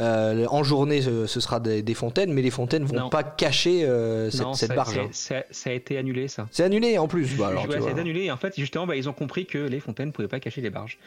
euh, 0.00 0.46
en 0.48 0.62
journée, 0.64 1.02
ce, 1.02 1.26
ce 1.26 1.40
sera 1.40 1.60
des, 1.60 1.82
des 1.82 1.94
fontaines, 1.94 2.32
mais 2.32 2.40
les 2.42 2.50
fontaines 2.50 2.84
vont 2.84 2.96
Non. 2.96 3.08
pas 3.10 3.22
cacher 3.22 3.84
euh, 3.84 4.30
cette, 4.30 4.40
non, 4.40 4.54
cette 4.54 4.68
ça, 4.68 4.74
barge. 4.74 4.94
c'est- 4.94 5.00
hein. 5.00 5.08
ça- 5.12 5.44
ça 5.50 5.70
a 5.70 5.72
été 5.74 5.98
annulé, 5.98 6.28
ça. 6.28 6.48
C'est 6.50 6.64
annulé 6.64 6.96
en 6.98 7.08
plus. 7.08 7.36
Bah, 7.36 7.48
alors, 7.48 7.68
Ouais, 7.68 7.76
été 7.90 8.00
annulé. 8.00 8.22
Et 8.24 8.30
en 8.32 8.36
fait, 8.38 8.54
justement, 8.58 8.86
bah, 8.86 8.96
ils 8.96 9.08
ont 9.08 9.12
compris 9.12 9.44
que 9.46 9.58
les 9.58 9.80
fontaines 9.80 10.08
ne 10.08 10.12
pouvaient 10.12 10.28
pas 10.28 10.40
cacher 10.40 10.60
les 10.62 10.70
barges. 10.70 10.98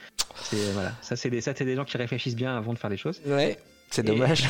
C'est 0.44 0.72
voilà, 0.74 0.92
ça 1.02 1.16
c'est 1.16 1.30
des, 1.30 1.42
ça, 1.42 1.54
c'est 1.56 1.66
des 1.66 1.76
gens 1.76 1.86
qui 1.86 1.98
réfléchissent 1.98 2.36
bien 2.36 2.56
avant 2.58 2.74
de 2.74 2.78
faire 2.78 2.90
des 2.90 2.98
choses. 2.98 3.22
Ouais, 3.26 3.58
c'est 3.90 4.04
Et- 4.04 4.08
dommage. 4.08 4.48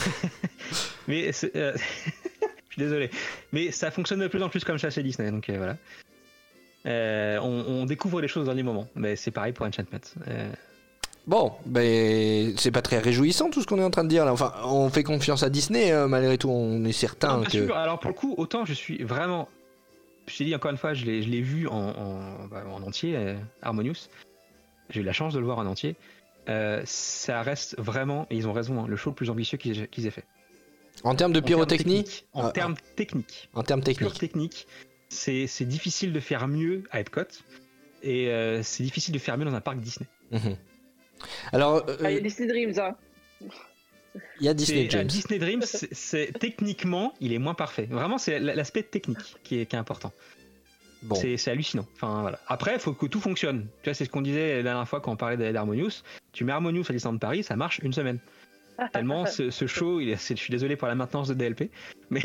Mais 1.07 1.31
c'est, 1.31 1.55
euh, 1.55 1.73
je 2.69 2.73
suis 2.73 2.81
désolé. 2.81 3.09
Mais 3.53 3.71
ça 3.71 3.89
fonctionne 3.91 4.19
de 4.19 4.27
plus 4.27 4.41
en 4.43 4.49
plus 4.49 4.63
comme 4.63 4.79
ça 4.79 4.89
chez 4.89 5.03
Disney, 5.03 5.31
donc 5.31 5.49
euh, 5.49 5.57
voilà. 5.57 5.77
Euh, 6.87 7.39
on, 7.41 7.65
on 7.81 7.85
découvre 7.85 8.21
les 8.21 8.27
choses 8.27 8.43
au 8.43 8.45
dernier 8.45 8.63
moment, 8.63 8.87
mais 8.95 9.15
c'est 9.15 9.31
pareil 9.31 9.53
pour 9.53 9.65
Enchantment. 9.65 9.97
Bon, 11.27 11.53
ben 11.65 12.53
c'est 12.57 12.71
pas 12.71 12.83
très 12.83 12.99
réjouissant 12.99 13.49
tout 13.49 13.61
ce 13.61 13.65
qu'on 13.67 13.79
est 13.79 13.83
en 13.83 13.89
train 13.89 14.03
de 14.03 14.09
dire 14.09 14.25
là. 14.25 14.33
Enfin, 14.33 14.53
on 14.65 14.89
fait 14.89 15.03
confiance 15.03 15.41
à 15.41 15.49
Disney 15.49 15.91
euh, 15.91 16.07
malgré 16.07 16.37
tout. 16.37 16.49
On 16.49 16.83
est 16.85 16.91
certain 16.91 17.37
non, 17.37 17.43
que. 17.43 17.51
sûr. 17.51 17.75
Alors 17.75 17.99
pour 17.99 18.09
le 18.11 18.15
coup, 18.15 18.35
autant 18.37 18.63
je 18.65 18.73
suis 18.73 19.01
vraiment. 19.03 19.49
Je 20.27 20.37
t'ai 20.37 20.45
dit 20.45 20.55
encore 20.55 20.71
une 20.71 20.77
fois, 20.77 20.93
je 20.93 21.05
l'ai, 21.05 21.21
je 21.23 21.29
l'ai 21.29 21.41
vu 21.41 21.67
en, 21.67 21.75
en, 21.77 22.45
bah, 22.47 22.63
en 22.71 22.81
entier, 22.83 23.15
euh, 23.15 23.35
Harmonious. 23.61 24.07
J'ai 24.89 25.01
eu 25.01 25.03
la 25.03 25.13
chance 25.13 25.33
de 25.33 25.39
le 25.39 25.45
voir 25.45 25.57
en 25.59 25.65
entier. 25.65 25.95
Euh, 26.47 26.81
ça 26.85 27.41
reste 27.41 27.75
vraiment, 27.79 28.27
et 28.29 28.35
ils 28.35 28.47
ont 28.47 28.53
raison, 28.53 28.83
hein, 28.83 28.85
le 28.87 28.95
show 28.95 29.09
le 29.11 29.15
plus 29.15 29.29
ambitieux 29.31 29.57
qu'ils, 29.57 29.87
qu'ils 29.87 30.05
aient 30.05 30.11
fait. 30.11 30.25
En 31.03 31.15
termes 31.15 31.31
de 31.31 31.39
En 31.39 31.41
termes 31.41 31.45
pyrotechnie, 31.47 32.03
techniques, 32.03 32.25
En 32.33 32.45
Ah, 32.47 32.51
termes 32.51 32.75
techniques. 32.95 33.49
en 33.55 33.63
termes 33.63 33.81
techniques. 33.81 34.19
technique, 34.19 34.67
c'est, 35.09 35.45
c'est 35.47 35.65
difficile 35.65 36.13
de 36.13 36.19
faire 36.19 36.47
mieux 36.47 36.83
à 36.91 36.99
Epcot. 37.01 37.21
Et 38.03 38.29
euh, 38.29 38.61
c'est 38.63 38.83
difficile 38.83 39.13
de 39.13 39.19
faire 39.19 39.37
mieux 39.37 39.45
dans 39.45 39.53
un 39.55 39.61
parc 39.61 39.79
Disney. 39.79 40.07
Mhm. 40.31 40.55
Alors, 41.51 41.83
euh, 41.89 41.97
Ah, 42.03 42.11
il 42.11 42.15
y 42.15 42.17
a 42.17 42.21
Disney 42.21 42.47
Dreams, 42.47 42.79
hein. 42.79 42.95
il 44.39 44.45
y 44.45 44.49
a 44.49 44.53
Disney 44.53 44.81
C'est- 44.81 44.87
euh, 44.87 44.99
James. 44.99 45.07
Disney 45.07 45.39
Dreams, 45.39 45.61
c'est, 45.63 46.31
techniquement, 46.39 47.13
il 47.19 47.33
est 47.33 47.37
moins 47.39 47.53
parfait. 47.53 47.87
Vraiment, 47.89 48.17
c'est 48.17 48.39
l'aspect 48.39 48.83
technique 48.83 49.35
qui 49.43 49.59
est, 49.61 49.65
qui 49.65 49.75
est 49.75 49.79
important. 49.79 50.11
Bon, 51.03 51.15
C'est, 51.15 51.47
hallucinant. 51.51 51.85
Enfin, 51.95 52.21
voilà. 52.21 52.39
Après, 52.47 52.73
il 52.73 52.79
faut 52.79 52.93
que 52.93 53.05
tout 53.05 53.19
fonctionne. 53.19 53.67
Tu 53.83 53.89
vois, 53.89 53.93
c'est 53.93 54.05
ce 54.05 54.09
qu'on 54.09 54.21
disait 54.21 54.57
la 54.57 54.63
dernière 54.63 54.87
fois 54.87 55.01
quand 55.01 55.11
on 55.11 55.15
parlait 55.17 55.51
d'Harmonious. 55.53 56.01
Tu 56.31 56.43
mets 56.45 56.51
Harmonious 56.53 56.85
à 56.89 56.93
Disneyland 56.93 57.19
Paris, 57.19 57.43
ça 57.43 57.55
marche 57.55 57.79
une 57.83 57.93
semaine. 57.93 58.19
Tellement 58.93 59.25
ce, 59.25 59.51
ce 59.51 59.67
show, 59.67 59.99
il 59.99 60.09
est, 60.09 60.15
c'est- 60.15 60.35
je 60.35 60.41
suis 60.41 60.51
désolé 60.51 60.75
pour 60.75 60.87
la 60.87 60.95
maintenance 60.95 61.27
de 61.27 61.33
DLP, 61.35 61.69
mais 62.09 62.21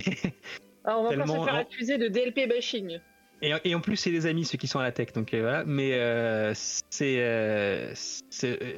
Ah, 0.85 0.97
on 0.99 1.03
va 1.03 1.11
pas 1.11 1.17
Tellement- 1.17 1.41
se 1.41 1.45
faire 1.45 1.55
accuser 1.59 1.99
de 1.99 2.09
DLP 2.09 2.47
bashing. 2.49 3.01
Et, 3.43 3.53
et 3.65 3.75
en 3.75 3.81
plus, 3.81 3.97
c'est 3.97 4.11
des 4.11 4.27
amis, 4.27 4.45
ceux 4.45 4.59
qui 4.59 4.67
sont 4.69 4.79
à 4.79 4.83
la 4.83 4.93
tech. 4.93 5.13
Donc 5.15 5.33
euh, 5.33 5.41
voilà. 5.41 5.65
Mais 5.67 5.93
euh, 5.95 6.53
c'est, 6.55 7.17
euh, 7.19 7.95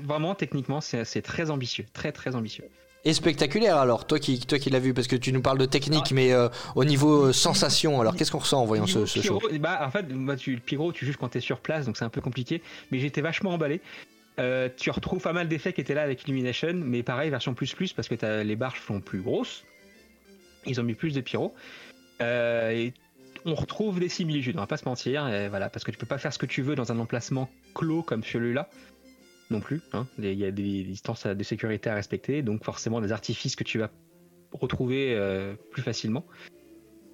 vraiment 0.02 0.34
techniquement, 0.34 0.80
c'est, 0.80 1.04
très 1.22 1.50
ambitieux, 1.50 1.84
très 1.92 2.12
très 2.12 2.36
ambitieux. 2.36 2.64
et 3.04 3.12
spectaculaire 3.12 3.76
alors. 3.76 4.06
Toi 4.06 4.18
qui, 4.20 4.38
toi 4.40 4.58
qui 4.60 4.70
l'as 4.70 4.78
vu, 4.78 4.94
parce 4.94 5.08
que 5.08 5.16
tu 5.16 5.32
nous 5.32 5.42
parles 5.42 5.58
de 5.58 5.66
technique, 5.66 6.06
Ah. 6.10 6.14
mais 6.14 6.30
au 6.76 6.84
niveau 6.84 7.32
sensation, 7.32 8.00
alors 8.00 8.14
qu'est-ce 8.14 8.30
qu'on 8.30 8.38
ressent 8.38 8.60
en 8.62 8.66
voyant 8.66 8.86
ce, 8.86 9.04
show? 9.06 9.40
bah, 9.58 9.80
en 9.84 9.90
fait, 9.90 10.06
bah, 10.08 10.36
tu, 10.36 10.54
le 10.54 10.60
pyro, 10.60 10.92
tu 10.92 11.06
juges 11.06 11.16
quand 11.16 11.28
t'es 11.30 11.40
sur 11.40 11.58
place, 11.58 11.86
donc 11.86 11.96
c'est 11.96 12.04
un 12.04 12.08
peu 12.10 12.20
compliqué. 12.20 12.62
Mais 12.92 12.98
j'étais 13.00 13.20
vachement 13.20 13.50
emballé. 13.50 13.80
Tu 14.76 14.90
retrouves 14.90 15.20
pas 15.22 15.32
mal 15.32 15.48
d'effets 15.48 15.72
qui 15.72 15.80
étaient 15.80 15.94
là 15.94 16.02
avec 16.02 16.22
Illumination, 16.24 16.74
mais 16.74 17.02
pareil, 17.02 17.30
version 17.30 17.54
plus 17.54 17.74
plus, 17.74 17.92
parce 17.92 18.06
que 18.08 18.14
t'as- 18.14 18.44
les 18.44 18.54
barges 18.56 18.80
sont 18.86 19.00
plus 19.00 19.20
grosses. 19.20 19.64
Ils 20.66 20.80
ont 20.80 20.84
mis 20.84 20.94
plus 20.94 21.12
de 21.14 21.20
pyro. 21.20 21.52
Euh, 22.20 22.70
et 22.70 22.92
on 23.44 23.54
retrouve 23.54 24.00
des 24.00 24.08
similitudes, 24.08 24.56
on 24.56 24.60
va 24.60 24.66
pas 24.66 24.76
se 24.76 24.84
mentir, 24.84 25.24
voilà, 25.50 25.68
parce 25.68 25.84
que 25.84 25.90
tu 25.90 25.98
peux 25.98 26.06
pas 26.06 26.18
faire 26.18 26.32
ce 26.32 26.38
que 26.38 26.46
tu 26.46 26.62
veux 26.62 26.74
dans 26.74 26.92
un 26.92 26.98
emplacement 26.98 27.50
clos 27.74 28.02
comme 28.02 28.22
celui-là. 28.22 28.68
Non 29.50 29.60
plus. 29.60 29.82
hein. 29.92 30.06
Il 30.18 30.32
y 30.32 30.44
a 30.44 30.50
des 30.50 30.82
distances 30.84 31.26
de 31.26 31.42
sécurité 31.44 31.90
à 31.90 31.94
respecter, 31.94 32.42
donc 32.42 32.64
forcément 32.64 33.00
des 33.00 33.12
artifices 33.12 33.54
que 33.56 33.64
tu 33.64 33.78
vas 33.78 33.90
retrouver 34.52 35.14
euh, 35.14 35.54
plus 35.72 35.82
facilement. 35.82 36.24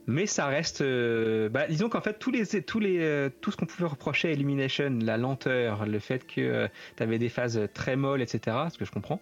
Mais 0.06 0.26
ça 0.26 0.47
reste. 0.47 0.80
euh, 0.80 1.49
bah, 1.49 1.66
disons 1.66 1.88
qu'en 1.88 2.00
fait, 2.00 2.18
tous 2.18 2.30
les, 2.30 2.47
tous 2.62 2.78
les, 2.80 2.99
euh, 3.00 3.28
tout 3.40 3.50
ce 3.50 3.56
qu'on 3.56 3.66
pouvait 3.66 3.88
reprocher 3.88 4.28
à 4.28 4.32
Illumination, 4.32 4.99
la 5.02 5.16
lenteur, 5.18 5.85
le 5.85 5.99
fait 5.99 6.26
que 6.26 6.68
tu 6.97 7.02
avais 7.02 7.18
des 7.18 7.28
phases 7.28 7.61
très 7.75 7.97
molles, 7.97 8.23
etc., 8.23 8.56
ce 8.73 8.78
que 8.78 8.85
je 8.85 8.90
comprends, 8.90 9.20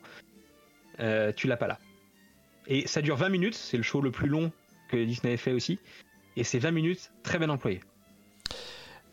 tu 1.37 1.47
l'as 1.47 1.57
pas 1.57 1.67
là. 1.69 1.79
Et 2.69 2.87
ça 2.87 3.01
dure 3.01 3.17
20 3.17 3.29
minutes, 3.31 3.55
c'est 3.55 3.77
le 3.77 3.83
show 3.83 4.01
le 4.01 4.11
plus 4.11 4.29
long 4.29 4.53
que 4.91 4.97
Disney 4.97 5.35
ait 5.35 5.39
fait 5.39 5.53
aussi. 5.53 5.79
Et 6.37 6.45
c'est 6.45 6.59
20 6.59 6.71
minutes 6.71 7.11
très 7.23 7.39
bien 7.39 7.49
employées. 7.49 7.81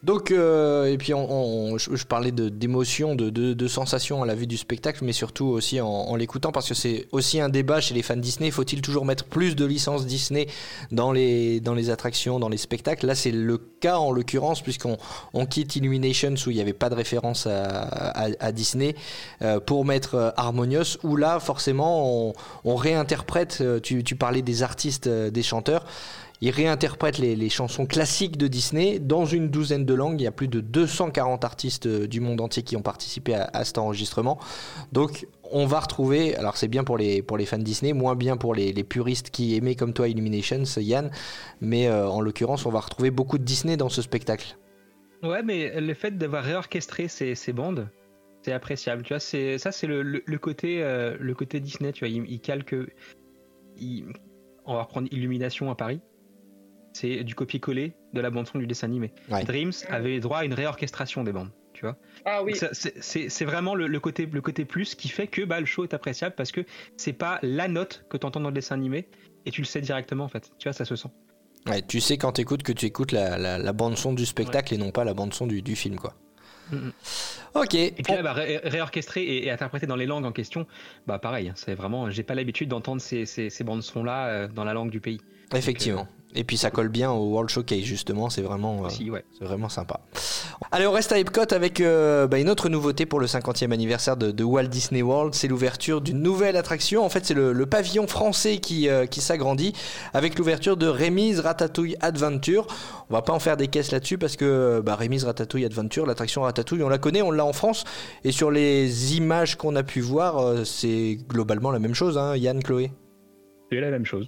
Donc, 0.03 0.31
euh, 0.31 0.85
et 0.85 0.97
puis 0.97 1.13
on, 1.13 1.77
je, 1.77 2.05
parlais 2.05 2.33
d'émotion, 2.33 3.15
de, 3.15 3.29
de, 3.29 3.67
sensations 3.69 4.21
à 4.21 4.25
la 4.25 4.35
vue 4.35 4.47
du 4.47 4.57
spectacle, 4.57 4.99
mais 5.05 5.13
surtout 5.13 5.45
aussi 5.45 5.79
en, 5.79 6.13
l'écoutant, 6.17 6.51
parce 6.51 6.67
que 6.67 6.73
c'est 6.73 7.07
aussi 7.13 7.39
un 7.39 7.47
débat 7.47 7.79
chez 7.79 7.93
les 7.93 8.01
fans 8.01 8.17
Disney. 8.17 8.51
Faut-il 8.51 8.81
toujours 8.81 9.05
mettre 9.05 9.23
plus 9.23 9.55
de 9.55 9.63
licences 9.63 10.05
Disney 10.05 10.47
dans 10.91 11.13
les, 11.13 11.61
dans 11.61 11.73
les 11.73 11.89
attractions, 11.89 12.37
dans 12.37 12.49
les 12.49 12.57
spectacles? 12.57 13.05
Là, 13.05 13.15
c'est 13.15 13.31
le 13.31 13.57
cas 13.57 13.95
en 13.95 14.11
l'occurrence, 14.11 14.61
puisqu'on 14.61 14.97
on 15.33 15.45
quitte 15.45 15.77
Illuminations 15.77 16.35
où 16.45 16.49
il 16.49 16.55
n'y 16.55 16.61
avait 16.61 16.73
pas 16.73 16.89
de 16.89 16.95
référence 16.95 17.47
à, 17.47 17.83
à, 17.83 18.51
Disney 18.51 18.95
euh, 19.41 19.61
pour 19.61 19.85
mettre 19.85 20.15
euh, 20.15 20.31
Harmonious, 20.35 20.97
où 21.03 21.15
là, 21.15 21.39
forcément, 21.39 22.27
on, 22.27 22.33
on 22.65 22.75
réinterprète. 22.75 23.63
Tu, 23.81 24.03
tu 24.03 24.17
parlais 24.17 24.41
des 24.41 24.63
artistes, 24.63 25.07
des 25.07 25.43
chanteurs. 25.43 25.85
Ils 26.43 26.49
réinterprètent 26.49 27.19
les, 27.19 27.47
chansons 27.47 27.85
classiques 27.85 28.35
de 28.35 28.47
Disney 28.47 28.99
dans 28.99 29.23
une 29.23 29.47
douzaine 29.47 29.85
de 29.85 29.93
langues. 29.93 30.19
Il 30.19 30.25
y 30.25 30.27
a 30.27 30.31
plus 30.33 30.49
de 30.49 30.59
240 30.59 31.45
artistes 31.45 31.85
euh, 31.85 32.05
du 32.05 32.19
monde 32.19 32.41
entier 32.41 32.63
qui 32.63 32.75
ont 32.75 32.81
participé 32.81 33.33
à, 33.33 33.63
cet 33.63 33.77
enregistrement. 33.77 34.37
Donc, 34.91 35.25
on 35.53 35.65
va 35.65 35.79
retrouver, 35.79 36.35
alors 36.35 36.57
c'est 36.57 36.67
bien 36.67 36.83
pour 36.83 36.97
les, 36.97 37.21
pour 37.21 37.37
les 37.37 37.45
fans 37.45 37.59
Disney, 37.59 37.93
moins 37.93 38.15
bien 38.15 38.35
pour 38.35 38.53
les, 38.53 38.73
puristes 38.83 39.29
qui 39.29 39.55
aimaient 39.55 39.75
comme 39.75 39.93
toi 39.93 40.09
Illuminations, 40.09 40.65
Yann, 40.75 41.11
mais 41.61 41.87
euh, 41.87 42.09
en 42.09 42.19
l'occurrence, 42.19 42.65
on 42.65 42.71
va 42.71 42.81
retrouver 42.81 43.09
beaucoup 43.09 43.37
de 43.37 43.45
Disney 43.45 43.77
dans 43.77 43.87
ce 43.87 44.01
spectacle. 44.01 44.57
Ouais, 45.21 45.43
mais 45.43 45.79
le 45.79 45.93
fait 45.93 46.17
d'avoir 46.17 46.43
réorchestré 46.43 47.07
ces, 47.07 47.53
bandes, 47.53 47.87
c'est 48.41 48.51
appréciable. 48.51 49.03
Tu 49.03 49.13
vois, 49.13 49.21
c'est 49.21 49.57
ça, 49.59 49.71
c'est 49.71 49.87
le, 49.87 50.21
euh, 50.27 51.33
côté 51.35 51.59
Disney. 51.61 51.93
Tu 51.93 51.99
vois, 52.03 52.09
il, 52.09 52.29
il 52.29 52.41
calque. 52.41 52.75
il- 53.77 54.11
on 54.65 54.75
va 54.75 54.83
reprendre 54.83 55.07
Illumination 55.11 55.71
à 55.71 55.75
Paris. 55.75 56.01
C'est 56.93 57.23
du 57.23 57.35
copier-coller 57.35 57.93
de 58.13 58.21
la 58.21 58.29
bande 58.29 58.47
son 58.47 58.59
du 58.59 58.67
dessin 58.67 58.87
animé. 58.87 59.11
Ouais. 59.29 59.43
Dreams 59.43 59.71
avait 59.89 60.19
droit 60.19 60.39
à 60.39 60.45
une 60.45 60.53
réorchestration 60.53 61.23
des 61.23 61.31
bandes. 61.33 61.49
Tu 61.73 61.81
vois. 61.81 61.97
Ah 62.23 62.43
oui. 62.43 62.53
C'est- 62.71 63.45
vraiment 63.45 63.73
le, 63.75 63.87
le 63.87 63.99
côté 63.99 64.27
le 64.31 64.41
côté 64.41 64.63
plus 64.63 64.93
qui 64.95 65.09
fait 65.09 65.25
que 65.27 65.41
bah, 65.43 65.59
le 65.59 65.65
show 65.65 65.83
est 65.83 65.93
appréciable 65.95 66.35
parce 66.37 66.51
que 66.51 66.61
c'est 66.97 67.13
pas 67.13 67.39
la 67.41 67.67
note 67.67 68.05
que 68.09 68.17
tu 68.17 68.25
entends 68.27 68.39
dans 68.39 68.49
le 68.49 68.53
dessin 68.55 68.75
animé 68.75 69.07
et 69.45 69.51
tu 69.51 69.61
le 69.61 69.65
sais 69.65 69.81
directement 69.81 70.23
en 70.25 70.29
fait. 70.29 70.51
Tu 70.59 70.69
vois, 70.69 70.73
ça 70.73 70.85
se 70.85 70.95
sent. 70.95 71.09
Ouais, 71.67 71.81
tu 71.81 71.99
sais 71.99 72.17
quand 72.17 72.33
t'écoutes 72.33 72.61
que 72.63 72.73
tu 72.73 72.85
écoutes 72.85 73.11
la, 73.11 73.37
la, 73.37 73.57
la 73.57 73.73
bande-son 73.73 74.13
du 74.13 74.25
spectacle 74.25 74.73
et 74.73 74.77
non 74.77 74.91
pas 74.91 75.03
la 75.03 75.13
bande-son 75.15 75.47
du, 75.47 75.61
du 75.63 75.75
film, 75.75 75.95
quoi. 75.95 76.13
Mhm. 76.71 76.91
Ok. 77.55 77.73
Et 77.73 77.91
puis 77.91 78.13
là, 78.13 78.21
bah, 78.21 78.33
ré- 78.33 78.59
réorchestré 78.63 79.23
et, 79.23 79.45
et 79.47 79.51
interprété 79.51 79.85
dans 79.87 79.95
les 79.95 80.05
langues 80.05 80.25
en 80.25 80.31
question, 80.31 80.67
bah 81.07 81.19
pareil, 81.19 81.49
hein, 81.49 81.53
c'est 81.55 81.73
vraiment, 81.75 82.09
j'ai 82.11 82.23
pas 82.23 82.35
l'habitude 82.35 82.69
d'entendre 82.69 83.01
ces, 83.01 83.25
ces, 83.25 83.49
ces 83.49 83.63
bandes 83.63 83.81
son 83.83 84.03
là 84.03 84.47
dans 84.47 84.63
la 84.63 84.73
langue 84.73 84.89
du 84.91 84.99
pays. 85.01 85.19
Effectivement. 85.55 86.07
Et 86.35 86.43
puis 86.43 86.57
ça 86.57 86.71
colle 86.71 86.89
bien 86.89 87.11
au 87.11 87.25
World 87.29 87.49
Showcase, 87.49 87.83
justement, 87.83 88.29
c'est 88.29 88.41
vraiment... 88.41 88.85
euh, 88.85 89.09
ouais. 89.09 89.23
C'est 89.37 89.45
vraiment 89.45 89.69
sympa. 89.69 89.99
Allez, 90.71 90.87
on 90.87 90.91
reste 90.91 91.11
à 91.11 91.19
Epcot 91.19 91.51
avec 91.53 91.79
euh, 91.79 92.25
bah, 92.27 92.39
une 92.39 92.49
autre 92.49 92.69
nouveauté 92.69 93.05
pour 93.05 93.19
le 93.19 93.27
50e 93.27 93.71
anniversaire 93.71 94.17
de, 94.17 94.31
de 94.31 94.43
Walt 94.43 94.63
Disney 94.67 95.01
World. 95.03 95.35
C'est 95.35 95.47
l'ouverture 95.47 96.01
d'une 96.01 96.21
nouvelle 96.21 96.57
attraction. 96.57 97.05
En 97.05 97.09
fait, 97.09 97.25
c'est 97.25 97.33
le, 97.35 97.53
le 97.53 97.65
pavillon 97.67 98.07
français 98.07 98.57
qui, 98.57 98.89
euh, 98.89 99.05
qui 99.05 99.21
s'agrandit 99.21 99.73
avec 100.13 100.39
l'ouverture 100.39 100.75
de 100.75 100.87
Rémise 100.87 101.39
Ratatouille 101.39 101.95
Adventure. 102.01 102.65
On 103.09 103.13
va 103.13 103.21
pas 103.21 103.33
en 103.33 103.39
faire 103.39 103.57
des 103.57 103.67
caisses 103.67 103.91
là-dessus 103.91 104.17
parce 104.17 104.35
que 104.35 104.81
bah, 104.83 104.95
Rémise 104.95 105.25
Ratatouille 105.25 105.65
Adventure, 105.65 106.05
l'attraction 106.05 106.41
Ratatouille, 106.41 106.81
on 106.81 106.89
la 106.89 106.97
connaît, 106.97 107.21
on 107.21 107.31
l'a 107.31 107.45
en 107.45 107.53
France. 107.53 107.83
Et 108.23 108.31
sur 108.31 108.49
les 108.49 109.15
images 109.15 109.55
qu'on 109.55 109.75
a 109.75 109.83
pu 109.83 110.01
voir, 110.01 110.37
euh, 110.39 110.63
c'est 110.63 111.17
globalement 111.29 111.69
la 111.71 111.79
même 111.79 111.93
chose, 111.93 112.17
hein, 112.17 112.35
Yann, 112.35 112.63
Chloé? 112.63 112.91
C'est 113.71 113.79
la 113.79 113.91
même 113.91 114.05
chose. 114.05 114.27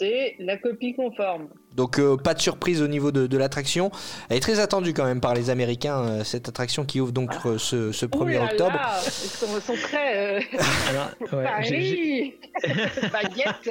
C'est 0.00 0.34
la 0.38 0.56
copie 0.56 0.94
conforme. 0.94 1.48
Donc 1.76 1.98
euh, 1.98 2.16
pas 2.16 2.32
de 2.34 2.40
surprise 2.40 2.80
au 2.80 2.88
niveau 2.88 3.12
de, 3.12 3.26
de 3.26 3.36
l'attraction. 3.38 3.90
Elle 4.30 4.38
est 4.38 4.40
très 4.40 4.58
attendue 4.58 4.94
quand 4.94 5.04
même 5.04 5.20
par 5.20 5.34
les 5.34 5.50
Américains, 5.50 6.02
euh, 6.04 6.24
cette 6.24 6.48
attraction 6.48 6.84
qui 6.86 7.00
ouvre 7.00 7.12
donc 7.12 7.30
euh, 7.44 7.58
ce, 7.58 7.92
ce 7.92 8.06
1er 8.06 8.22
Ouh 8.22 8.26
là 8.28 8.44
octobre. 8.44 8.72
là, 8.72 8.98
ils 9.04 9.60
sont, 9.60 9.74
très 9.82 10.38
euh, 10.38 10.40
Alors, 10.88 11.10
ouais, 11.32 11.44
Paris, 11.44 12.34
baguette, 13.12 13.70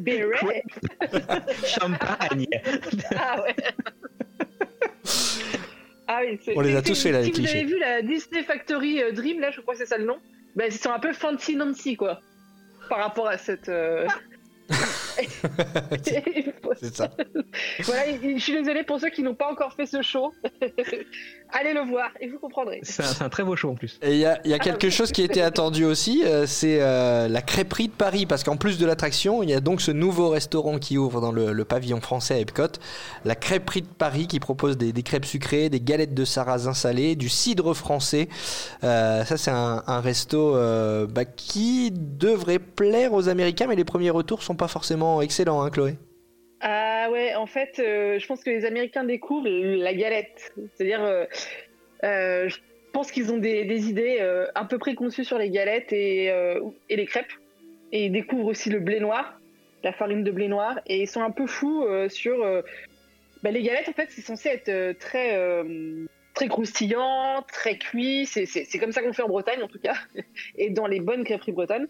béret. 0.00 0.64
Champagne. 1.66 2.46
Ah 3.14 3.42
ouais. 3.42 3.54
Ah 6.08 6.20
oui, 6.22 6.38
c'est- 6.44 6.56
On 6.56 6.60
les 6.60 6.74
a 6.76 6.82
tous 6.82 7.00
fait, 7.02 7.12
là, 7.12 7.18
les 7.20 7.26
Si 7.26 7.30
vous 7.32 7.36
clichés. 7.36 7.58
avez 7.58 7.66
vu 7.66 7.78
la 7.78 8.02
Disney 8.02 8.42
Factory 8.42 9.02
euh, 9.02 9.12
Dream, 9.12 9.38
là, 9.40 9.50
je 9.50 9.60
crois 9.60 9.74
que 9.74 9.78
c'est 9.80 9.86
ça 9.86 9.98
le 9.98 10.06
nom, 10.06 10.16
bah, 10.56 10.64
ils 10.66 10.72
sont 10.72 10.90
un 10.90 10.98
peu 10.98 11.12
fancy 11.12 11.54
Nancy, 11.56 11.96
quoi. 11.96 12.20
Par 12.88 12.98
rapport 12.98 13.28
à 13.28 13.38
cette. 13.38 13.68
C'est 16.80 16.94
ça. 16.94 17.10
voilà, 17.82 18.02
je 18.22 18.38
suis 18.38 18.52
désolée 18.54 18.84
pour 18.84 19.00
ceux 19.00 19.10
qui 19.10 19.22
n'ont 19.22 19.34
pas 19.34 19.50
encore 19.50 19.72
fait 19.74 19.86
ce 19.86 20.02
show. 20.02 20.32
Allez 21.52 21.74
le 21.74 21.80
voir 21.80 22.10
et 22.20 22.28
vous 22.28 22.38
comprendrez. 22.38 22.78
C'est 22.84 23.22
un, 23.22 23.28
très 23.28 23.42
beau 23.42 23.56
show 23.56 23.70
en 23.70 23.74
plus. 23.74 23.98
Et 24.02 24.12
il 24.12 24.18
y 24.18 24.24
a, 24.24 24.40
il 24.44 24.50
y 24.50 24.54
a 24.54 24.58
Ah, 24.60 24.64
quelque 24.64 24.86
oui. 24.86 24.92
chose 24.92 25.10
qui 25.10 25.22
a 25.22 25.24
été 25.24 25.42
attendu 25.42 25.84
aussi, 25.84 26.22
euh, 26.24 26.46
c'est 26.46 26.80
euh, 26.80 27.26
la 27.26 27.42
crêperie 27.42 27.88
de 27.88 27.92
Paris, 27.92 28.24
parce 28.24 28.44
qu'en 28.44 28.56
plus 28.56 28.78
de 28.78 28.86
l'attraction, 28.86 29.42
il 29.42 29.50
y 29.50 29.54
a 29.54 29.58
donc 29.60 29.80
ce 29.80 29.90
nouveau 29.90 30.28
restaurant 30.28 30.78
qui 30.78 30.96
ouvre 30.96 31.20
dans 31.20 31.32
le, 31.32 31.52
le 31.52 31.64
pavillon 31.64 32.00
français 32.00 32.34
à 32.34 32.38
Epcot, 32.38 32.68
la 33.24 33.34
crêperie 33.34 33.82
de 33.82 33.88
Paris 33.88 34.28
qui 34.28 34.38
propose 34.38 34.76
des, 34.78 34.92
des 34.92 35.02
crêpes 35.02 35.24
sucrées, 35.24 35.70
des 35.70 35.80
galettes 35.80 36.14
de 36.14 36.24
sarrasin 36.24 36.72
salées, 36.72 37.16
du 37.16 37.28
cidre 37.28 37.74
français. 37.74 38.28
Euh, 38.84 39.24
ça, 39.24 39.36
c'est 39.36 39.50
un, 39.50 39.82
un 39.88 40.00
resto 40.00 40.54
euh, 40.54 41.08
bah, 41.08 41.24
qui 41.24 41.90
devrait 41.92 42.60
plaire 42.60 43.12
aux 43.12 43.28
Américains, 43.28 43.66
mais 43.68 43.76
les 43.76 43.84
premiers 43.84 44.10
retours 44.10 44.44
sont 44.44 44.54
pas 44.60 44.68
forcément 44.68 45.22
excellents, 45.22 45.62
hein, 45.62 45.70
Chloé. 45.70 45.94
Ah 46.60 47.08
ouais, 47.10 47.34
en 47.34 47.46
fait, 47.46 47.78
euh, 47.78 48.18
je 48.18 48.26
pense 48.26 48.44
que 48.44 48.50
les 48.50 48.66
Américains 48.66 49.04
découvrent 49.04 49.48
la 49.48 49.94
galette. 49.94 50.52
C'est-à-dire, 50.74 51.02
euh, 51.02 51.24
euh, 52.04 52.46
je 52.50 52.58
pense 52.92 53.10
qu'ils 53.10 53.32
ont 53.32 53.38
des, 53.38 53.88
idées 53.88 54.20
un 54.54 54.66
peu 54.66 54.76
préconçues 54.76 55.24
sur 55.24 55.38
les 55.38 55.48
galettes 55.48 55.94
et, 55.94 56.30
les 56.90 57.06
crêpes. 57.06 57.32
Et 57.92 58.06
ils 58.06 58.12
découvrent 58.12 58.48
aussi 58.48 58.68
le 58.68 58.80
blé 58.80 59.00
noir, 59.00 59.40
la 59.82 59.94
farine 59.94 60.24
de 60.24 60.30
blé 60.30 60.48
noir. 60.48 60.78
Et 60.86 61.00
ils 61.02 61.08
sont 61.08 61.22
un 61.22 61.30
peu 61.30 61.46
fous 61.46 61.86
sur... 62.10 62.44
bah, 63.42 63.50
les 63.50 63.62
galettes, 63.62 63.88
en 63.88 63.94
fait, 63.94 64.08
c'est 64.10 64.20
censé 64.20 64.50
être 64.50 64.98
très... 64.98 65.38
très 66.34 66.48
croustillant, 66.48 67.42
très 67.50 67.78
cuit, 67.78 68.26
c'est 68.26 68.78
comme 68.78 68.92
ça 68.92 69.00
qu'on 69.00 69.14
fait 69.14 69.22
en 69.22 69.28
Bretagne 69.28 69.62
en 69.62 69.68
tout 69.68 69.80
cas, 69.80 69.96
et 70.58 70.68
dans 70.68 70.86
les 70.86 71.00
bonnes 71.00 71.24
crêperies 71.24 71.52
bretonnes. 71.52 71.88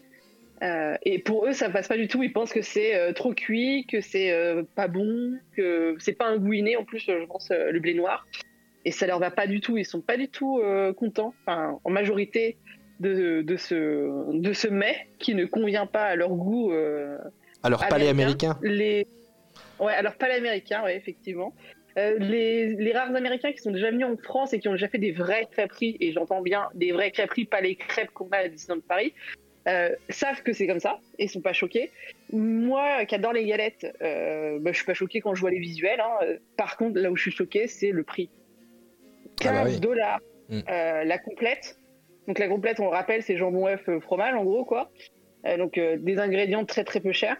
Euh, 0.61 0.95
et 1.03 1.19
pour 1.19 1.47
eux, 1.47 1.53
ça 1.53 1.69
passe 1.69 1.87
pas 1.87 1.97
du 1.97 2.07
tout. 2.07 2.21
Ils 2.21 2.31
pensent 2.31 2.53
que 2.53 2.61
c'est 2.61 2.95
euh, 2.95 3.13
trop 3.13 3.33
cuit, 3.33 3.85
que 3.87 3.99
c'est 3.99 4.31
euh, 4.31 4.63
pas 4.75 4.87
bon, 4.87 5.39
que 5.55 5.95
c'est 5.99 6.13
pas 6.13 6.27
ingouiné 6.27 6.77
en 6.77 6.83
plus, 6.83 6.99
je 6.99 7.25
pense, 7.25 7.49
le 7.49 7.79
blé 7.79 7.93
noir. 7.93 8.27
Et 8.85 8.91
ça 8.91 9.07
leur 9.07 9.19
va 9.19 9.31
pas 9.31 9.47
du 9.47 9.59
tout. 9.59 9.77
Ils 9.77 9.85
sont 9.85 10.01
pas 10.01 10.17
du 10.17 10.27
tout 10.27 10.61
contents, 10.97 11.33
enfin, 11.41 11.79
en 11.83 11.89
majorité, 11.89 12.57
de, 12.99 13.41
de, 13.41 13.55
ce, 13.55 14.31
de 14.33 14.53
ce 14.53 14.67
mets 14.67 15.07
qui 15.19 15.33
ne 15.35 15.45
convient 15.45 15.85
pas 15.87 16.05
à 16.05 16.15
leur 16.15 16.29
goût. 16.29 16.73
Alors, 17.63 17.87
pas 17.87 17.97
les 17.99 18.07
Américains. 18.07 18.57
les... 18.63 19.05
Ouais, 19.79 19.93
alors 19.93 20.15
pas 20.15 20.29
les 20.29 20.35
Américains, 20.35 20.83
ouais, 20.83 20.95
effectivement. 20.95 21.53
Les, 21.95 22.75
les 22.75 22.93
rares 22.93 23.15
Américains 23.15 23.51
qui 23.51 23.59
sont 23.59 23.71
déjà 23.71 23.91
venus 23.91 24.07
en 24.07 24.17
France 24.17 24.53
et 24.53 24.59
qui 24.59 24.67
ont 24.67 24.73
déjà 24.73 24.87
fait 24.87 24.97
des 24.97 25.11
vraies 25.11 25.47
crêperies, 25.51 25.97
et 25.99 26.11
j'entends 26.11 26.41
bien 26.41 26.69
des 26.73 26.91
vraies 26.91 27.11
crêperies, 27.11 27.45
pas 27.45 27.61
les 27.61 27.75
crêpes 27.75 28.11
qu'on 28.11 28.29
a 28.29 28.37
à 28.37 28.47
Disneyland 28.47 28.81
Paris, 28.87 29.13
euh, 29.67 29.89
savent 30.09 30.41
que 30.43 30.53
c'est 30.53 30.65
comme 30.67 30.79
ça 30.79 30.99
et 31.19 31.27
sont 31.27 31.41
pas 31.41 31.53
choqués. 31.53 31.91
Moi, 32.33 33.05
qui 33.05 33.15
adore 33.15 33.33
les 33.33 33.45
galettes, 33.45 33.85
euh, 34.01 34.57
bah, 34.59 34.71
je 34.71 34.77
suis 34.77 34.85
pas 34.85 34.93
choquée 34.93 35.21
quand 35.21 35.35
je 35.35 35.41
vois 35.41 35.51
les 35.51 35.59
visuels. 35.59 35.99
hein. 35.99 36.11
Euh, 36.23 36.37
Par 36.57 36.77
contre, 36.77 36.99
là 36.99 37.11
où 37.11 37.15
je 37.15 37.21
suis 37.23 37.31
choquée, 37.31 37.67
c'est 37.67 37.91
le 37.91 38.03
prix. 38.03 38.29
15 39.39 39.51
Ah 39.55 39.63
bah 39.63 39.69
oui. 39.69 39.79
dollars 39.79 40.19
Mm. 40.49 40.59
euh, 40.69 41.03
la 41.05 41.17
complète. 41.17 41.77
Donc 42.27 42.37
la 42.37 42.47
complète, 42.49 42.79
on 42.79 42.83
le 42.85 42.89
rappelle, 42.89 43.23
c'est 43.23 43.37
jambon, 43.37 43.67
œuf, 43.67 43.87
fromage, 44.01 44.35
en 44.35 44.43
gros, 44.43 44.65
quoi. 44.65 44.89
Donc 45.57 45.79
des 45.79 46.19
ingrédients 46.19 46.65
très 46.65 46.83
très 46.83 46.99
peu 46.99 47.11
chers. 47.13 47.37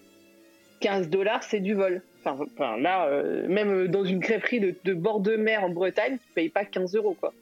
15 0.80 1.10
dollars, 1.10 1.44
c'est 1.44 1.60
du 1.60 1.74
vol. 1.74 2.02
Enfin, 2.24 2.44
enfin, 2.56 2.78
là, 2.78 3.08
même 3.48 3.88
dans 3.88 4.04
une 4.06 4.20
crêperie 4.22 4.60
de, 4.60 4.74
de 4.86 4.94
bord 4.94 5.20
de 5.20 5.36
mer 5.36 5.64
en 5.64 5.70
Bretagne, 5.70 6.18
tu 6.26 6.34
payes 6.34 6.50
pas 6.50 6.66
15 6.66 6.96
euros, 6.96 7.16
quoi. 7.20 7.34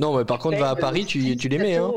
Non, 0.00 0.16
mais 0.16 0.24
par 0.24 0.38
contre, 0.38 0.58
va 0.58 0.70
à 0.70 0.74
Paris, 0.76 1.04
tu, 1.04 1.20
6, 1.20 1.36
tu 1.36 1.48
les 1.48 1.58
7 1.58 1.66
mets, 1.66 1.76
hein. 1.76 1.92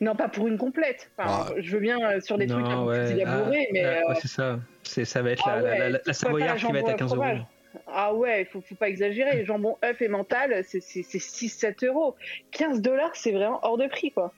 Non, 0.00 0.14
pas 0.14 0.28
pour 0.28 0.46
une 0.48 0.58
complète. 0.58 1.10
Enfin, 1.18 1.46
Ah. 1.50 1.54
Je 1.58 1.70
veux 1.72 1.80
bien 1.80 1.98
euh, 2.00 2.20
sur 2.20 2.38
des 2.38 2.46
trucs 2.46 2.64
un 2.64 2.84
peu 2.86 2.92
plus 2.92 3.10
élaborés, 3.12 3.66
ah, 3.68 3.72
mais. 3.72 3.84
ah, 3.84 3.88
euh, 3.88 4.08
ouais, 4.08 4.14
c'est 4.20 4.28
ça. 4.28 4.60
C'est 4.82 5.04
ça 5.04 5.22
va 5.22 5.30
être 5.30 5.46
ah 5.48 5.56
la, 5.56 5.62
ouais, 5.62 5.68
la, 5.70 5.78
la, 5.78 5.90
la 5.90 5.98
pourquoi 5.98 6.06
pas 6.06 6.12
savoyarde 6.14 6.58
qui 6.58 6.72
va 6.72 6.78
être 6.78 6.88
à 6.88 6.96
jambon, 6.96 6.96
15 6.98 7.14
euros. 7.14 7.44
Ah 7.92 8.14
ouais, 8.14 8.42
il 8.42 8.46
faut, 8.46 8.60
faut 8.60 8.74
pas 8.74 8.88
exagérer. 8.88 9.44
Jambon, 9.44 9.76
œuf 9.84 10.00
et 10.02 10.08
mental, 10.08 10.64
c'est 10.66 10.78
6-7 10.80 11.84
euros. 11.86 12.16
15 12.52 12.80
dollars, 12.82 13.10
c'est 13.14 13.32
vraiment 13.32 13.60
hors 13.62 13.78
de 13.78 13.86
prix, 13.86 14.10
quoi. 14.10 14.32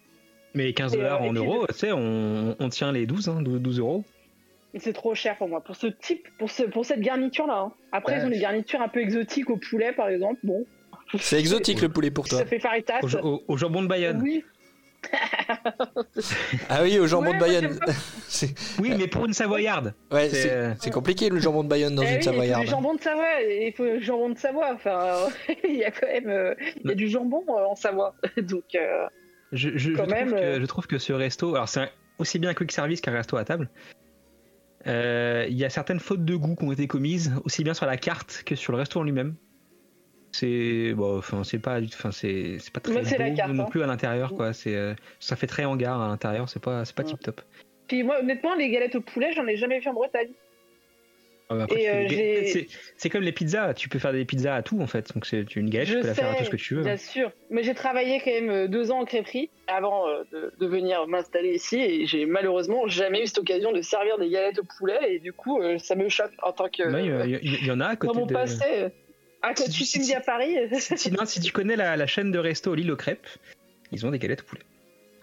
Mais 0.55 0.73
15 0.75 0.95
Et, 0.95 0.97
dollars 0.99 1.23
euh, 1.23 1.27
et 1.27 1.29
en 1.31 1.33
euros, 1.33 1.67
tu 1.69 1.75
sais, 1.75 1.93
on, 1.93 2.55
on 2.59 2.69
tient 2.69 2.93
les 2.93 3.07
12, 3.07 3.29
hein, 3.29 3.41
12, 3.41 3.61
12 3.61 3.79
euros. 3.79 4.05
C'est 4.79 4.93
trop 4.95 5.15
cher 5.15 5.37
pour 5.37 5.49
moi. 5.49 5.61
Pour 5.62 5.77
ce 5.77 5.87
type, 5.87 6.27
pour, 6.38 6.51
ce, 6.51 6.62
pour 6.65 6.85
cette 6.85 7.01
garniture-là. 7.01 7.59
hein. 7.59 7.73
Après, 7.93 8.15
Ouais. 8.15 8.21
ils 8.23 8.27
ont 8.27 8.31
des 8.31 8.38
garnitures 8.38 8.81
un 8.83 8.88
peu 8.88 9.01
exotiques 9.01 9.49
au 9.51 9.57
poulet, 9.57 9.93
par 9.93 10.09
exemple. 10.09 10.41
Bon, 10.43 10.65
C'est 11.19 11.38
exotique 11.38 11.81
le 11.83 11.88
poulet 11.91 12.11
pour 12.11 12.27
toi. 12.29 12.38
ça 12.38 12.47
fait 12.47 12.59
faritas. 12.59 13.01
Au, 13.03 13.17
au- 13.27 13.43
au 13.49 13.57
jambon 13.57 13.83
de 13.83 13.88
Bayonne. 13.88 14.21
Oui. 14.23 14.45
Ah 16.69 16.83
oui, 16.83 16.99
au 16.99 17.07
jambon 17.07 17.31
Ouais, 17.31 17.35
de 17.35 17.41
Bayonne. 17.41 17.79
Oui, 18.81 18.93
mais 18.99 19.07
pour 19.07 19.25
une 19.27 19.33
Savoyarde. 19.33 19.95
ouais, 20.11 20.29
C'est, 20.31 20.43
c'est 20.43 20.51
euh, 20.51 20.73
c'est 20.81 20.91
compliqué 20.91 21.29
le 21.29 21.38
jambon 21.38 21.65
de 21.65 21.69
Bayonne 21.69 21.95
dans 21.95 22.03
Eh 22.03 22.07
une 22.07 22.12
oui, 22.15 22.19
il 22.21 22.25
faut 22.25 22.31
savoyarde. 22.31 22.65
du 22.65 22.71
jambon 22.71 22.95
de 22.95 23.01
Savoie, 23.01 23.41
il 23.43 23.73
faut 23.77 24.01
jambon 24.01 24.31
de 24.31 24.38
Savoie. 24.38 24.73
Enfin, 24.75 25.29
il 25.69 25.77
y 25.77 25.85
a 25.85 25.91
quand 25.91 26.07
même 26.07 26.29
euh, 26.29 26.55
il 26.83 26.88
y 26.88 26.93
a 26.93 26.95
du 26.95 27.09
jambon 27.09 27.45
euh, 27.49 27.67
en 27.67 27.75
Savoie. 27.77 28.15
Donc, 28.38 28.75
euh, 28.75 29.07
Je, 29.53 29.71
je, 29.71 29.79
je 29.79 29.91
Quand 29.93 30.03
trouve 30.05 30.15
même, 30.15 30.31
que, 30.31 30.37
euh. 30.37 30.61
je 30.61 30.67
trouve 30.67 30.87
que 30.87 30.99
ce 30.99 31.12
resto, 31.12 31.55
alors 31.55 31.69
c'est 31.69 31.91
aussi 32.19 32.38
bien 32.38 32.51
un 32.51 32.55
quick 32.55 32.73
service 32.73 33.01
qu'un 33.01 33.12
resto 33.12 33.37
à 33.37 33.45
table. 33.45 33.69
Euh, 34.87 35.47
Il 35.49 35.57
y 35.57 35.65
a 35.65 35.71
certaines 35.71 36.01
fautes 36.01 36.25
de 36.25 36.35
goût 36.35 36.57
qui 36.57 36.65
ont 36.65 36.73
été 36.73 36.87
commises, 36.88 37.33
aussi 37.45 37.62
bien 37.62 37.75
sur 37.75 37.87
la 37.87 37.97
carte 37.97 38.43
que 38.45 38.57
sur 38.57 38.73
le 38.73 38.79
resto 38.79 38.99
en 38.99 39.05
lui-même. 39.05 39.35
C'est 40.33 40.95
bon, 40.95 41.18
enfin 41.18 41.45
c'est 41.45 41.59
pas, 41.59 41.79
enfin 41.83 42.11
c'est 42.11 42.57
c'est 42.59 42.73
pas 42.73 42.81
très 42.81 42.92
Moi, 42.95 43.03
beau 43.03 43.37
carte, 43.37 43.53
non 43.53 43.64
hein. 43.64 43.68
plus 43.71 43.83
à 43.83 43.87
l'intérieur 43.87 44.35
quoi. 44.35 44.53
C'est 44.55 44.75
euh, 44.75 44.95
ça 45.21 45.37
fait 45.37 45.47
très 45.47 45.64
hangar 45.64 46.01
à 46.01 46.09
l'intérieur, 46.09 46.49
c'est 46.49 46.62
pas 46.62 46.85
c'est 46.85 46.95
pas 46.97 47.03
Ouais. 47.03 47.11
tip 47.11 47.21
top. 47.21 47.40
puis 47.87 48.03
moi, 48.03 48.18
honnêtement, 48.21 48.55
les 48.55 48.71
galettes 48.71 48.95
au 48.95 49.03
poulet, 49.03 49.33
j'en 49.35 49.47
ai 49.47 49.57
jamais 49.57 49.79
vu 49.81 49.88
en 49.88 49.92
Bretagne. 49.95 50.31
Et, 51.77 51.90
euh, 51.90 52.09
j'ai- 52.09 52.66
c'est 52.97 53.11
comme 53.11 53.23
les 53.25 53.33
pizzas, 53.33 53.75
tu 53.75 53.90
peux 53.90 53.99
faire 53.99 54.12
des 54.14 54.25
pizzas 54.25 54.55
à 54.55 54.62
tout 54.62 54.81
en 54.81 54.87
fait. 54.87 55.12
Donc 55.12 55.27
c'est 55.27 55.55
une 55.55 55.68
galette, 55.68 55.88
Je 55.88 55.95
tu 55.97 56.01
peux 56.01 56.07
la 56.07 56.14
faire 56.14 56.31
à 56.31 56.33
tout 56.33 56.38
sais, 56.38 56.45
ce 56.47 56.51
que 56.51 56.57
tu 56.57 56.75
veux. 56.77 56.83
Bien 56.83 56.97
sûr. 56.97 57.31
Mais 57.51 57.62
j'ai 57.62 57.75
travaillé 57.75 58.21
quand 58.25 58.31
même 58.31 58.49
euh, 58.49 58.68
deux 58.68 58.90
ans 58.90 59.01
en 59.01 59.05
crêperie 59.05 59.51
avant 59.66 60.09
euh, 60.09 60.23
de, 60.33 60.55
de 60.59 60.66
venir 60.66 61.07
m'installer 61.09 61.53
ici 61.55 61.79
et 61.79 62.07
j'ai 62.07 62.25
malheureusement 62.25 62.87
jamais 62.88 63.23
eu 63.23 63.27
cette 63.27 63.37
occasion 63.37 63.71
de 63.71 63.83
servir 63.83 64.16
des 64.16 64.31
galettes 64.31 64.61
au 64.61 64.64
poulet 64.79 64.99
et 65.11 65.18
du 65.18 65.35
coup 65.35 65.61
euh, 65.61 65.77
ça 65.77 65.95
me 65.95 66.09
choque 66.09 66.33
en 66.42 66.53
tant 66.53 66.71
que. 66.71 66.85
Il 67.29 67.45
y, 67.45 67.49
y- 67.64 67.66
y 67.66 67.71
en 67.71 67.81
a 67.81 67.87
à 67.88 67.92
dans 67.97 67.99
côté 67.99 68.18
mon 68.21 68.25
de. 68.27 68.33
passé. 68.33 68.64
Euh, 69.45 69.49
Ah, 69.49 69.55
quand 69.57 69.65
Si- 69.65 69.71
tu 69.73 69.85
si- 69.85 69.99
me 69.99 70.03
dis 70.05 70.09
si- 70.11 70.15
à 70.15 70.21
Paris. 70.21 70.57
si, 70.73 70.97
si- 71.27 71.41
tu 71.41 71.53
connais 71.53 71.77
la, 71.77 71.97
la 71.97 72.07
chaîne 72.07 72.31
de 72.31 72.39
resto 72.39 72.75
L'île 72.75 72.93
aux 72.93 72.97
crêpes, 72.97 73.27
ils 73.91 74.07
ont 74.07 74.11
des 74.11 74.19
galettes 74.19 74.43
au 74.43 74.45
poulet. 74.45 74.63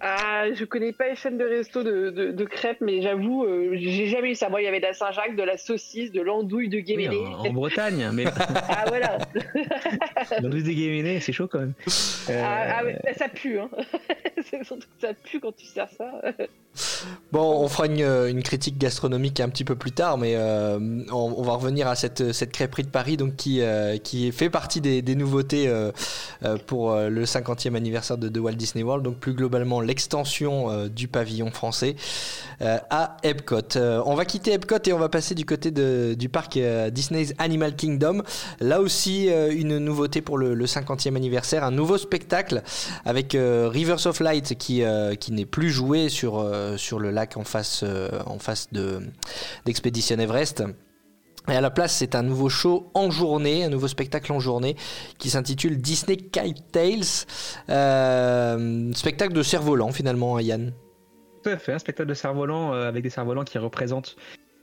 Ah, 0.02 0.46
je 0.54 0.64
connais 0.64 0.94
pas 0.94 1.10
les 1.10 1.16
chaînes 1.18 1.38
de 1.38 1.44
resto 1.44 1.84
de, 1.84 2.10
de, 2.10 2.32
de 2.32 2.46
crêpes, 2.46 2.80
mais 2.80 3.02
j'avoue, 3.02 3.44
euh, 3.44 3.72
j'ai 3.76 4.08
jamais 4.08 4.32
eu 4.32 4.36
ça. 4.36 4.48
Moi, 4.48 4.62
il 4.62 4.64
y 4.64 4.68
avait 4.68 4.80
de 4.80 4.86
la 4.86 4.94
Saint-Jacques, 4.94 5.36
de 5.36 5.44
la 5.44 5.58
saucisse, 5.58 6.14
de 6.14 6.22
l'andouille 6.22 6.70
de 6.70 6.78
Oui, 6.78 6.84
Guéméné. 6.84 7.18
en, 7.18 7.46
en 7.46 7.52
Bretagne, 7.52 8.10
mais 8.14 8.24
Ah, 8.70 8.86
voilà. 8.88 9.18
l'andouille 10.42 10.64
de 10.64 10.72
Guéméné, 10.72 11.20
c'est 11.20 11.34
chaud 11.34 11.48
quand 11.48 11.60
même. 11.60 11.74
Euh, 12.30 12.42
Ah, 12.42 12.78
ah, 12.80 12.86
ouais, 12.86 12.98
ça 13.18 13.28
pue, 13.28 13.60
hein. 13.60 13.70
C'est 14.50 14.64
surtout 14.64 14.88
que 14.88 15.06
ça 15.08 15.14
pue 15.14 15.42
quand 15.42 15.54
tu 15.56 15.66
sers 15.66 15.90
ça. 15.90 16.22
Bon, 17.32 17.62
on 17.62 17.68
fera 17.68 17.86
une, 17.86 18.02
euh, 18.02 18.30
une 18.30 18.42
critique 18.42 18.78
gastronomique 18.78 19.40
un 19.40 19.50
petit 19.50 19.64
peu 19.64 19.76
plus 19.76 19.92
tard, 19.92 20.18
mais 20.18 20.34
euh, 20.36 20.80
on, 21.12 21.44
va 21.44 21.54
revenir 21.54 21.88
à 21.88 21.96
cette, 21.96 22.32
cette 22.32 22.52
crêperie 22.52 22.84
de 22.84 22.90
Paris, 22.90 23.18
donc 23.18 23.36
qui, 23.36 23.62
euh, 23.62 23.98
fait 24.32 24.50
partie 24.50 24.82
des, 24.82 25.16
nouveautés 25.16 25.68
euh, 25.68 25.92
euh, 26.44 26.58
pour 26.66 26.92
euh, 26.92 27.10
le 27.10 27.26
50e 27.26 27.76
anniversaire 27.76 28.18
de, 28.18 28.40
Walt 28.40 28.54
Disney 28.54 28.84
World, 28.84 29.04
donc 29.04 29.18
plus 29.18 29.34
globalement 29.34 29.82
l'extension 29.82 30.72
euh, 30.72 30.88
du 30.88 31.08
pavillon 31.08 31.52
français 31.52 31.96
euh, 32.62 32.78
à 32.90 33.18
Epcot. 33.24 33.76
Euh, 33.76 34.02
on 34.06 34.16
va 34.16 34.26
quitter 34.26 34.54
Epcot 34.54 34.78
et 34.86 34.94
on 34.94 35.00
va 35.00 35.10
passer 35.10 35.36
du 35.36 35.46
côté 35.46 35.72
du 35.72 36.30
parc 36.30 36.58
euh, 36.58 36.90
Disney's 36.90 37.34
Animal 37.38 37.76
Kingdom. 37.76 38.24
Là 38.60 38.82
aussi, 38.82 39.30
euh, 39.30 39.52
une 39.52 39.78
nouveauté 39.78 40.22
pour 40.22 40.38
le, 40.38 40.54
le 40.54 40.66
50e 40.66 41.16
anniversaire, 41.16 41.64
un 41.64 41.72
nouveau 41.72 41.98
spectacle 41.98 42.64
avec 43.06 43.36
euh, 43.36 43.70
Rivers 43.72 44.06
of 44.08 44.20
Light 44.20 44.56
euh, 44.82 45.16
qui 45.16 45.32
n'est 45.32 45.46
plus 45.46 45.70
joué 45.70 46.10
sur, 46.10 46.46
euh, 46.70 46.78
sur 46.78 47.00
le 47.00 47.12
lac 47.12 47.38
en 47.38 47.44
face, 47.44 47.84
euh, 47.84 48.10
en 48.26 48.40
face 48.40 48.72
de, 48.72 49.00
d'Expédition 49.66 50.18
Everest. 50.20 50.64
Et 51.48 51.54
à 51.56 51.62
la 51.62 51.72
place, 51.72 51.96
c'est 51.96 52.16
un 52.16 52.22
nouveau 52.22 52.50
show 52.50 52.92
en 52.94 53.10
journée, 53.10 53.64
un 53.64 53.70
nouveau 53.70 53.88
spectacle 53.88 54.32
en 54.32 54.40
journée 54.40 54.76
qui 55.18 55.30
s'intitule 55.30 55.78
Disney 55.82 56.18
Kite 56.18 56.72
Tales. 56.72 57.26
Euh, 57.70 58.94
spectacle 58.94 59.34
de 59.34 59.42
cerf-volant 59.42 59.92
finalement, 59.92 60.38
hein, 60.38 60.42
Yann. 60.42 60.74
Tout 61.44 61.50
à 61.50 61.58
fait, 61.58 61.74
un 61.74 61.80
spectacle 61.80 62.10
de 62.10 62.14
cerf-volant 62.14 62.74
avec 62.74 63.02
des 63.02 63.10
cerfs-volants 63.10 63.46
qui 63.46 63.58
représentent 63.58 64.18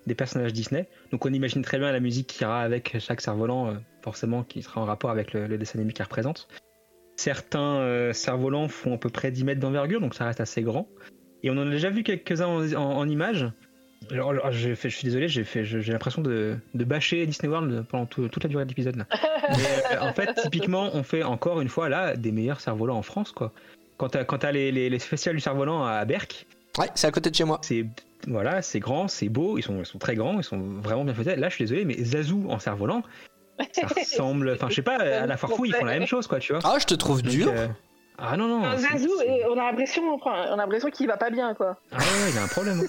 des 0.06 0.14
personnages 0.14 0.52
Disney. 0.52 0.88
Donc 1.10 1.24
on 1.24 1.32
imagine 1.32 1.62
très 1.62 1.78
bien 1.78 1.90
la 1.90 2.00
musique 2.00 2.26
qui 2.28 2.42
ira 2.42 2.60
avec 2.60 2.96
chaque 3.00 3.20
cerf-volant, 3.20 3.74
forcément 4.02 4.44
qui 4.44 4.62
sera 4.62 4.82
en 4.82 4.84
rapport 4.84 5.10
avec 5.10 5.32
le, 5.32 5.46
le 5.46 5.58
dessin 5.58 5.78
animé 5.78 5.94
qu'il 5.94 6.04
représente. 6.04 6.48
Certains 7.16 7.78
euh, 7.78 8.12
cerfs-volants 8.12 8.68
font 8.68 8.94
à 8.94 8.98
peu 8.98 9.08
près 9.08 9.30
10 9.30 9.44
mètres 9.44 9.60
d'envergure, 9.60 10.00
donc 10.00 10.14
ça 10.14 10.26
reste 10.26 10.40
assez 10.40 10.62
grand. 10.62 10.86
Et 11.42 11.50
on 11.50 11.54
en 11.54 11.66
a 11.66 11.70
déjà 11.70 11.90
vu 11.90 12.02
quelques-uns 12.02 12.46
en, 12.46 12.72
en- 12.74 12.96
en 12.98 13.08
images. 13.08 13.46
Alors, 14.10 14.30
alors, 14.30 14.52
j'ai 14.52 14.74
fait- 14.76 14.90
je 14.90 14.96
suis 14.96 15.04
désolé, 15.06 15.28
j'ai 15.28 15.42
fait- 15.44 15.64
j'ai 15.64 15.80
j'ai 15.80 15.92
l'impression 15.92 16.22
de, 16.22 16.56
de 16.74 16.84
bâcher 16.84 17.26
Disney 17.26 17.48
World 17.50 17.84
pendant 17.88 18.06
tout- 18.06 18.28
toute 18.28 18.42
la 18.44 18.48
durée 18.48 18.64
de 18.64 18.68
l'épisode. 18.68 18.96
là. 18.96 19.06
Mais, 19.50 19.96
euh, 19.96 20.00
en 20.00 20.12
fait, 20.12 20.34
typiquement, 20.42 20.90
on 20.94 21.02
fait 21.02 21.22
encore 21.22 21.60
une 21.60 21.68
fois 21.68 21.88
là 21.88 22.14
des 22.16 22.30
meilleurs 22.32 22.60
cerfs-volants 22.60 22.96
en 22.98 23.02
France. 23.02 23.32
quoi. 23.32 23.52
Quand 23.96 24.10
t'as 24.10 24.24
quand 24.24 24.38
t'as 24.38 24.52
les, 24.52 24.70
les, 24.72 24.90
les 24.90 24.98
festivals 24.98 25.36
du 25.36 25.40
cerf-volant 25.40 25.84
à 25.84 26.04
Berck, 26.04 26.46
Ouais, 26.78 26.88
c'est 26.94 27.06
à 27.06 27.10
côté 27.10 27.30
de 27.30 27.34
chez 27.34 27.44
moi. 27.44 27.58
c'est 27.62 27.86
voilà, 28.28 28.60
c'est 28.60 28.80
grand, 28.80 29.08
c'est 29.08 29.28
beau, 29.30 29.56
ils 29.56 29.62
sont, 29.62 29.78
ils 29.78 29.86
sont 29.86 29.98
très 29.98 30.14
grands, 30.14 30.36
ils 30.38 30.44
sont 30.44 30.58
vraiment 30.58 31.04
bien 31.04 31.14
faits. 31.14 31.38
Là, 31.38 31.48
je 31.48 31.54
suis 31.54 31.64
désolé, 31.64 31.84
mais 31.86 31.96
Zazou 32.02 32.46
en 32.50 32.58
cerf-volant, 32.58 33.02
ça 33.72 33.86
ressemble, 33.96 34.50
enfin, 34.54 34.68
je 34.68 34.74
sais 34.74 34.82
pas, 34.82 34.96
à 34.96 35.26
la 35.26 35.36
Farfouille, 35.38 35.70
ils 35.70 35.74
font 35.74 35.84
la 35.86 35.98
même 35.98 36.06
chose, 36.08 36.26
quoi, 36.26 36.38
tu 36.38 36.52
vois. 36.52 36.60
Ah, 36.64 36.76
je 36.80 36.84
te 36.86 36.94
trouve 36.94 37.22
Donc, 37.22 37.30
dur. 37.32 37.48
euh, 37.54 37.68
Ah 38.18 38.36
non 38.36 38.48
non. 38.48 38.64
Un 38.64 38.76
Zazou, 38.78 39.10
et 39.26 39.44
on 39.46 39.52
a 39.58 39.66
l'impression, 39.70 40.02
enfin, 40.14 40.46
on 40.50 40.54
a 40.54 40.56
l'impression 40.56 40.88
qu'il 40.90 41.06
va 41.06 41.16
pas 41.18 41.28
bien, 41.30 41.54
quoi. 41.54 41.76
Ah 41.92 41.98
ouais, 41.98 42.30
il 42.30 42.34
y 42.34 42.38
a 42.38 42.42
un 42.44 42.48
problème. 42.48 42.80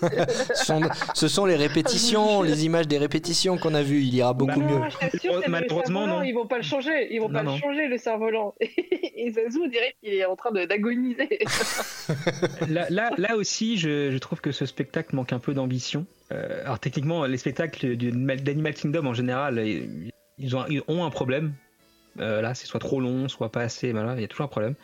Ce 0.56 0.66
sont, 0.66 0.82
ce 1.14 1.28
sont 1.28 1.46
les 1.46 1.56
répétitions, 1.58 2.42
les 2.44 2.66
images 2.66 2.88
des 2.88 2.98
répétitions 2.98 3.58
qu'on 3.58 3.74
a 3.74 3.82
vues. 3.84 4.02
Il 4.04 4.14
ira 4.16 4.34
beaucoup 4.34 4.60
Bah, 4.60 4.66
mieux. 4.66 4.78
Non, 4.80 4.90
je 4.90 4.98
t'assure, 4.98 5.40
c'est 5.40 5.46
le 5.48 5.52
Malheureusement, 5.52 6.08
non. 6.08 6.24
Ils 6.24 6.32
vont 6.34 6.48
pas 6.48 6.56
le 6.58 6.64
changer, 6.64 7.14
ils 7.14 7.20
vont 7.20 7.28
Non, 7.28 7.34
pas 7.40 7.44
non. 7.44 7.56
le 7.56 7.60
changer, 7.60 7.88
le 7.88 7.98
cerf-volant. 7.98 8.56
Et 8.62 9.32
Zazou, 9.32 9.64
on 9.66 9.68
dirait 9.68 9.96
qu'il 10.02 10.14
est 10.14 10.26
en 10.26 10.36
train 10.38 10.52
de- 10.52 10.66
d'agoniser. 10.66 11.40
là, 12.70 12.86
là, 12.90 13.10
là 13.18 13.36
aussi, 13.36 13.78
je, 13.78 14.12
je 14.12 14.18
trouve 14.20 14.40
que 14.42 14.52
ce 14.52 14.66
spectacle 14.66 15.16
manque 15.16 15.34
un 15.34 15.40
peu 15.40 15.54
d'ambition. 15.54 16.06
Euh, 16.32 16.62
alors 16.64 16.80
techniquement, 16.80 17.26
les 17.26 17.38
spectacles 17.38 17.96
d'Animal 17.98 18.74
Kingdom 18.74 19.06
en 19.06 19.14
général, 19.14 19.60
ils 19.66 20.12
ils 20.38 20.56
ont, 20.56 20.66
ils 20.70 20.82
ont 20.88 21.04
un 21.04 21.10
problème. 21.10 21.54
Euh, 22.20 22.42
là, 22.42 22.54
c'est 22.54 22.66
soit 22.68 22.80
trop 22.80 23.00
long, 23.02 23.28
soit 23.28 23.52
pas 23.52 23.62
assez. 23.62 23.92
Voilà, 23.92 24.14
il 24.16 24.22
y 24.22 24.24
a 24.24 24.28
toujours 24.28 24.46
un 24.46 24.50
problème. 24.50 24.76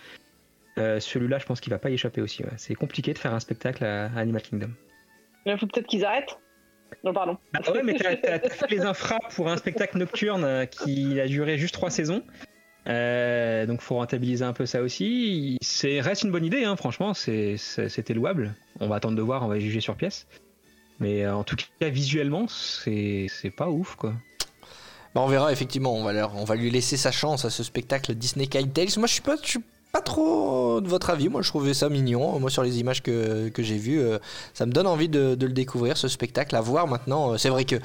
Euh, 0.78 1.00
Celui-là, 1.00 1.38
je 1.40 1.46
pense 1.46 1.60
qu'il 1.62 1.72
va 1.72 1.80
pas 1.80 1.90
y 1.90 1.94
échapper 1.94 2.22
aussi. 2.22 2.44
ouais. 2.44 2.50
C'est 2.58 2.76
compliqué 2.76 3.14
de 3.14 3.20
faire 3.20 3.34
un 3.34 3.40
spectacle 3.40 3.84
à, 3.86 4.06
Animal 4.16 4.42
Kingdom. 4.42 4.72
Il 5.46 5.58
faut 5.58 5.68
peut-être 5.68 5.88
qu'ils 5.88 6.06
arrêtent. 6.06 6.38
Non, 7.04 7.14
pardon. 7.14 7.38
Bah 7.54 7.60
ouais, 7.74 7.84
mais 7.84 7.96
t'as 7.96 8.16
t'as- 8.16 8.40
t'as 8.40 8.50
fait 8.50 8.70
les 8.70 8.82
infras 8.82 9.20
pour 9.36 9.50
un 9.50 9.58
spectacle 9.58 9.98
nocturne 9.98 10.44
euh, 10.44 10.66
qui 10.66 11.20
a 11.20 11.28
duré 11.28 11.58
juste 11.58 11.74
trois 11.74 11.90
saisons. 11.90 12.24
Euh, 12.88 13.66
donc 13.66 13.82
faut 13.82 13.96
rentabiliser 13.96 14.44
un 14.46 14.54
peu 14.54 14.66
ça 14.66 14.82
aussi. 14.82 15.58
C'est 15.62 16.02
reste 16.02 16.24
une 16.24 16.32
bonne 16.32 16.46
idée, 16.46 16.64
hein, 16.66 16.76
franchement, 16.76 17.14
c'est- 17.14 17.58
c'est- 17.58 17.90
c'était 17.90 18.14
louable. 18.14 18.54
On 18.80 18.88
va 18.88 18.96
attendre 18.98 19.16
de 19.16 19.22
voir, 19.22 19.44
on 19.44 19.48
va 19.48 19.58
juger 19.60 19.80
sur 19.82 19.96
pièce. 19.96 20.28
Mais 21.00 21.26
euh, 21.26 21.36
en 21.36 21.44
tout 21.44 21.56
cas, 21.80 21.90
visuellement, 21.90 22.48
c'est 22.48 23.28
c'est 23.30 23.50
pas 23.52 23.70
ouf, 23.70 23.96
quoi. 23.96 24.14
Bah, 25.16 25.22
on 25.22 25.28
verra 25.28 25.52
effectivement. 25.52 25.96
On 25.96 26.04
va, 26.04 26.14
leur- 26.14 26.36
on 26.36 26.44
va 26.44 26.56
lui 26.56 26.70
laisser 26.70 26.98
sa 26.98 27.12
chance 27.12 27.46
à 27.46 27.50
ce 27.50 27.64
spectacle 27.64 28.14
Disney 28.16 28.48
Kite 28.48 28.74
Tales. 28.74 28.88
Moi, 28.98 29.08
je 29.08 29.14
suis 29.14 29.22
pas, 29.22 29.36
je 29.44 29.48
suis 29.50 29.60
pas 29.94 30.02
trop 30.02 30.82
de 30.82 30.88
votre 30.88 31.12
avis. 31.12 31.30
Moi, 31.30 31.44
je 31.44 31.50
trouvais 31.50 31.76
ça 31.76 31.88
mignon. 31.88 32.40
Moi, 32.40 32.50
sur 32.50 32.64
les 32.64 32.80
images 32.80 33.04
que, 33.04 33.52
j'ai 33.60 33.78
vues, 33.78 34.02
euh, 34.02 34.18
ça 34.54 34.66
me 34.66 34.72
donne 34.72 34.88
envie 34.88 35.08
de, 35.08 35.38
le 35.40 35.54
découvrir, 35.54 35.98
ce 35.98 36.08
spectacle, 36.08 36.56
à 36.56 36.62
voir 36.62 36.88
maintenant. 36.88 37.34
Euh, 37.34 37.38
C'est 37.38 37.50
vrai 37.50 37.64
que, 37.64 37.76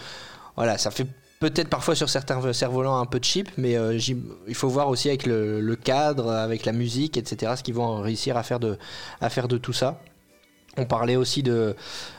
voilà, 0.56 0.78
ça 0.78 0.90
fait 0.90 1.06
peut-être 1.38 1.68
parfois 1.68 1.94
sur 1.94 2.08
certains 2.08 2.40
cerfs-volants 2.52 2.98
un 2.98 3.04
peu 3.04 3.20
cheap, 3.22 3.50
mais 3.58 3.76
euh, 3.76 3.98
il 4.48 4.54
faut 4.54 4.68
voir 4.68 4.88
aussi 4.88 5.08
avec 5.08 5.26
le, 5.26 5.76
cadre, 5.76 6.32
avec 6.32 6.64
la 6.64 6.72
musique, 6.72 7.18
etc., 7.18 7.52
ce 7.56 7.62
qu'ils 7.62 7.74
vont 7.74 8.00
réussir 8.00 8.38
à 8.38 8.42
faire 8.42 8.58
de, 8.58 8.78
de 9.20 9.58
tout 9.58 9.74
ça. 9.74 10.00
On 10.78 10.86
parlait 10.86 11.16
aussi 11.16 11.42
de, 11.42 11.74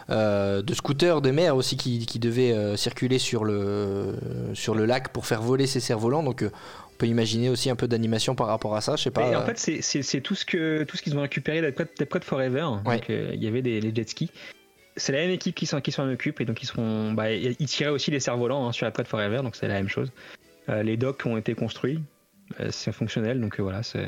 euh, 0.09 0.61
de 0.61 0.73
scooters 0.73 1.21
de 1.21 1.31
mer 1.31 1.55
aussi 1.55 1.77
qui, 1.77 2.19
devaient 2.19 2.77
circuler 2.77 3.17
sur 3.17 3.43
le, 3.43 4.15
lac 4.85 5.09
pour 5.09 5.25
faire 5.25 5.41
voler 5.41 5.65
ces 5.65 5.79
cerfs-volants. 5.79 6.23
Donc 6.23 6.43
on 6.43 6.88
peut 6.99 7.07
imaginer 7.07 7.49
aussi 7.49 7.71
un 7.71 7.75
peu 7.75 7.87
d'animation 7.87 8.35
par 8.35 8.45
rapport 8.47 8.75
à 8.75 8.81
ça. 8.81 8.95
Je 8.95 9.03
sais 9.03 9.11
pas. 9.11 9.31
Et 9.31 9.35
en 9.35 9.41
euh, 9.41 9.45
fait, 9.55 9.81
c'est- 9.81 10.21
tout 10.21 10.35
ce 10.35 10.45
que 10.45 10.83
tout 10.83 10.97
ce 10.97 11.01
qu'ils 11.01 11.17
ont 11.17 11.21
récupéré 11.21 11.61
d'Epcot 11.61 12.19
Forever. 12.21 12.67
Ouais. 12.85 12.97
Donc 12.97 13.09
euh, 13.09 13.31
il 13.33 13.43
y 13.43 13.47
avait 13.47 13.63
des 13.63 13.81
les 13.81 13.93
jet 13.95 14.07
skis. 14.07 14.29
C'est 14.97 15.13
la 15.13 15.19
même 15.19 15.31
équipe 15.31 15.55
qui 15.55 15.65
s'en 15.65 15.81
qui 15.81 15.91
s'en 15.91 16.07
occupe 16.11 16.41
et 16.41 16.45
donc 16.45 16.61
ils 16.61 16.65
seront 16.65 17.13
bah, 17.13 17.31
ils 17.31 17.55
tiraient 17.65 17.89
aussi 17.89 18.11
les 18.11 18.19
cerfs-volants 18.19 18.67
hein, 18.67 18.71
sur 18.73 18.85
Epcot 18.85 19.05
Forever, 19.05 19.37
donc 19.43 19.55
c'est 19.55 19.67
la 19.67 19.75
même 19.75 19.87
chose. 19.87 20.11
Euh, 20.67 20.83
les 20.83 20.97
docks 20.97 21.25
ont 21.25 21.37
été 21.37 21.55
construits, 21.55 21.99
euh, 22.59 22.67
c'est 22.69 22.91
fonctionnel, 22.91 23.39
donc 23.39 23.59
voilà, 23.59 23.81
c'est 23.81 24.07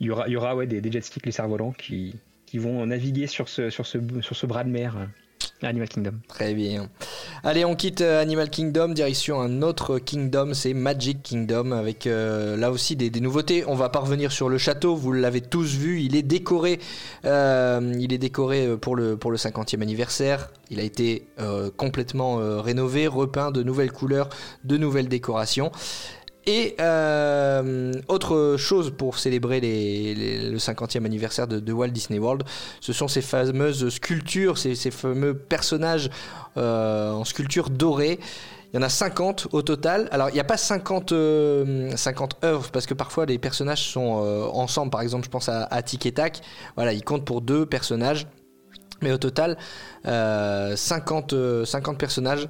il 0.00 0.08
y 0.08 0.10
aura 0.10 0.26
il 0.26 0.32
y 0.32 0.36
aura 0.36 0.56
ouais 0.56 0.66
des, 0.66 0.80
des 0.80 0.90
jet 0.90 1.02
skis 1.02 1.20
les 1.24 1.30
cerfs-volants 1.32 1.72
qui 1.72 2.16
qui 2.46 2.58
vont 2.58 2.84
naviguer 2.84 3.28
sur 3.28 3.48
ce 3.48 3.70
sur 3.70 3.86
ce 3.86 3.98
sur 4.22 4.34
ce 4.34 4.46
bras 4.46 4.64
de 4.64 4.70
mer. 4.70 4.96
Animal 5.68 5.88
Kingdom. 5.88 6.14
Très 6.28 6.54
bien. 6.54 6.88
Allez, 7.44 7.64
on 7.64 7.74
quitte 7.74 8.00
euh, 8.00 8.20
Animal 8.20 8.50
Kingdom, 8.50 8.88
direction 8.88 9.40
un 9.40 9.62
autre 9.62 9.98
Kingdom, 9.98 10.54
c'est 10.54 10.74
Magic 10.74 11.22
Kingdom, 11.22 11.72
avec 11.72 12.06
euh, 12.06 12.56
là 12.56 12.70
aussi 12.70 12.96
des, 12.96 13.10
nouveautés. 13.20 13.64
On 13.66 13.74
va 13.74 13.88
pas 13.88 14.00
revenir 14.00 14.32
sur 14.32 14.48
le 14.48 14.58
château, 14.58 14.94
vous 14.94 15.12
l'avez 15.12 15.40
tous 15.40 15.74
vu, 15.74 16.00
il 16.00 16.16
est 16.16 16.22
décoré, 16.22 16.80
euh, 17.24 17.94
il 17.98 18.12
est 18.12 18.18
décoré 18.18 18.76
pour 18.80 18.96
le, 18.96 19.16
pour 19.16 19.30
le 19.30 19.36
50e 19.36 19.80
anniversaire. 19.82 20.50
Il 20.70 20.80
a 20.80 20.84
été 20.84 21.26
complètement 21.76 22.36
rénové, 22.62 23.06
repeint 23.06 23.50
de 23.50 23.62
nouvelles 23.62 23.92
couleurs, 23.92 24.30
de 24.64 24.78
nouvelles 24.78 25.08
décorations. 25.08 25.70
Et 26.46 26.74
euh, 26.80 27.92
autre 28.08 28.56
chose 28.58 28.92
pour 28.96 29.18
célébrer 29.18 29.60
le 29.60 30.58
50e 30.58 31.04
anniversaire 31.04 31.46
de, 31.46 31.72
Walt 31.72 31.88
Disney 31.88 32.18
World, 32.18 32.42
ce 32.80 32.92
sont 32.92 33.08
ces 33.08 33.22
fameuses 33.22 33.88
sculptures, 33.90 34.58
ces, 34.58 34.74
fameux 34.90 35.34
personnages 35.34 36.10
euh, 36.56 37.12
en 37.12 37.24
sculpture 37.24 37.70
dorée. 37.70 38.18
Il 38.72 38.76
y 38.76 38.78
en 38.78 38.82
a 38.82 38.88
50 38.88 39.48
au 39.52 39.62
total. 39.62 40.08
Alors, 40.12 40.30
il 40.30 40.34
n'y 40.34 40.40
a 40.40 40.44
pas 40.44 40.56
50, 40.56 41.12
euh, 41.12 41.94
50 41.94 42.38
œuvres, 42.42 42.70
parce 42.70 42.86
que 42.86 42.94
parfois 42.94 43.26
les 43.26 43.38
personnages 43.38 43.86
sont 43.86 44.48
ensemble. 44.52 44.90
Par 44.90 45.02
exemple, 45.02 45.24
je 45.26 45.30
pense 45.30 45.48
à, 45.48 45.64
à 45.64 45.82
Tic 45.82 46.06
et 46.06 46.12
Tac. 46.12 46.40
Voilà, 46.76 46.92
ils 46.92 47.04
comptent 47.04 47.26
pour 47.26 47.42
deux 47.42 47.66
personnages. 47.66 48.26
Mais 49.02 49.12
au 49.12 49.18
total, 49.18 49.58
euh, 50.06 50.76
50, 50.76 51.32
euh, 51.32 51.64
50 51.64 51.98
personnages 51.98 52.48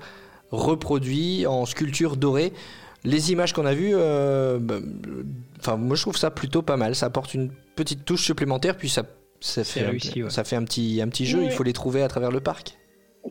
reproduits 0.50 1.46
en 1.46 1.64
sculpture 1.64 2.16
dorée. 2.16 2.52
Les 3.04 3.32
images 3.32 3.52
qu'on 3.52 3.66
a 3.66 3.74
vues, 3.74 3.92
euh, 3.94 4.58
bah, 4.60 4.76
enfin, 5.58 5.76
moi 5.76 5.96
je 5.96 6.02
trouve 6.02 6.16
ça 6.16 6.30
plutôt 6.30 6.62
pas 6.62 6.76
mal. 6.76 6.94
Ça 6.94 7.06
apporte 7.06 7.34
une 7.34 7.50
petite 7.74 8.04
touche 8.04 8.22
supplémentaire, 8.24 8.76
puis 8.76 8.88
ça, 8.88 9.02
fait, 9.64 9.80
un- 9.84 9.90
réussi, 9.90 10.22
ouais. 10.22 10.30
ça 10.30 10.44
fait 10.44 10.56
un 10.56 10.64
petit, 10.64 11.00
un 11.02 11.08
petit 11.08 11.26
jeu. 11.26 11.38
Oui. 11.40 11.44
Il 11.46 11.50
faut 11.50 11.64
les 11.64 11.72
trouver 11.72 12.02
à 12.02 12.08
travers 12.08 12.30
le 12.30 12.40
parc. 12.40 12.78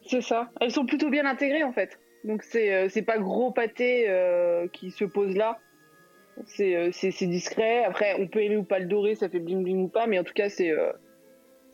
C'est 0.07 0.21
ça. 0.21 0.49
Elles 0.59 0.71
sont 0.71 0.85
plutôt 0.85 1.09
bien 1.09 1.25
intégrées 1.25 1.63
en 1.63 1.71
fait. 1.73 1.99
Donc 2.23 2.43
c'est 2.43 2.73
euh, 2.73 2.87
c'est 2.89 3.01
pas 3.01 3.17
gros 3.17 3.51
pâté 3.51 4.05
euh, 4.09 4.67
qui 4.67 4.91
se 4.91 5.05
pose 5.05 5.35
là. 5.35 5.57
C'est 6.45 6.91
c'est 6.91 7.11
c'est 7.11 7.27
discret. 7.27 7.83
Après, 7.83 8.15
on 8.19 8.27
peut 8.27 8.41
aimer 8.43 8.57
ou 8.57 8.63
pas 8.63 8.79
le 8.79 8.85
doré, 8.87 9.15
ça 9.15 9.29
fait 9.29 9.39
bling 9.39 9.63
bling 9.63 9.83
ou 9.83 9.87
pas, 9.89 10.07
mais 10.07 10.17
en 10.19 10.23
tout 10.23 10.33
cas 10.33 10.49
c'est 10.49 10.69
euh, 10.71 10.91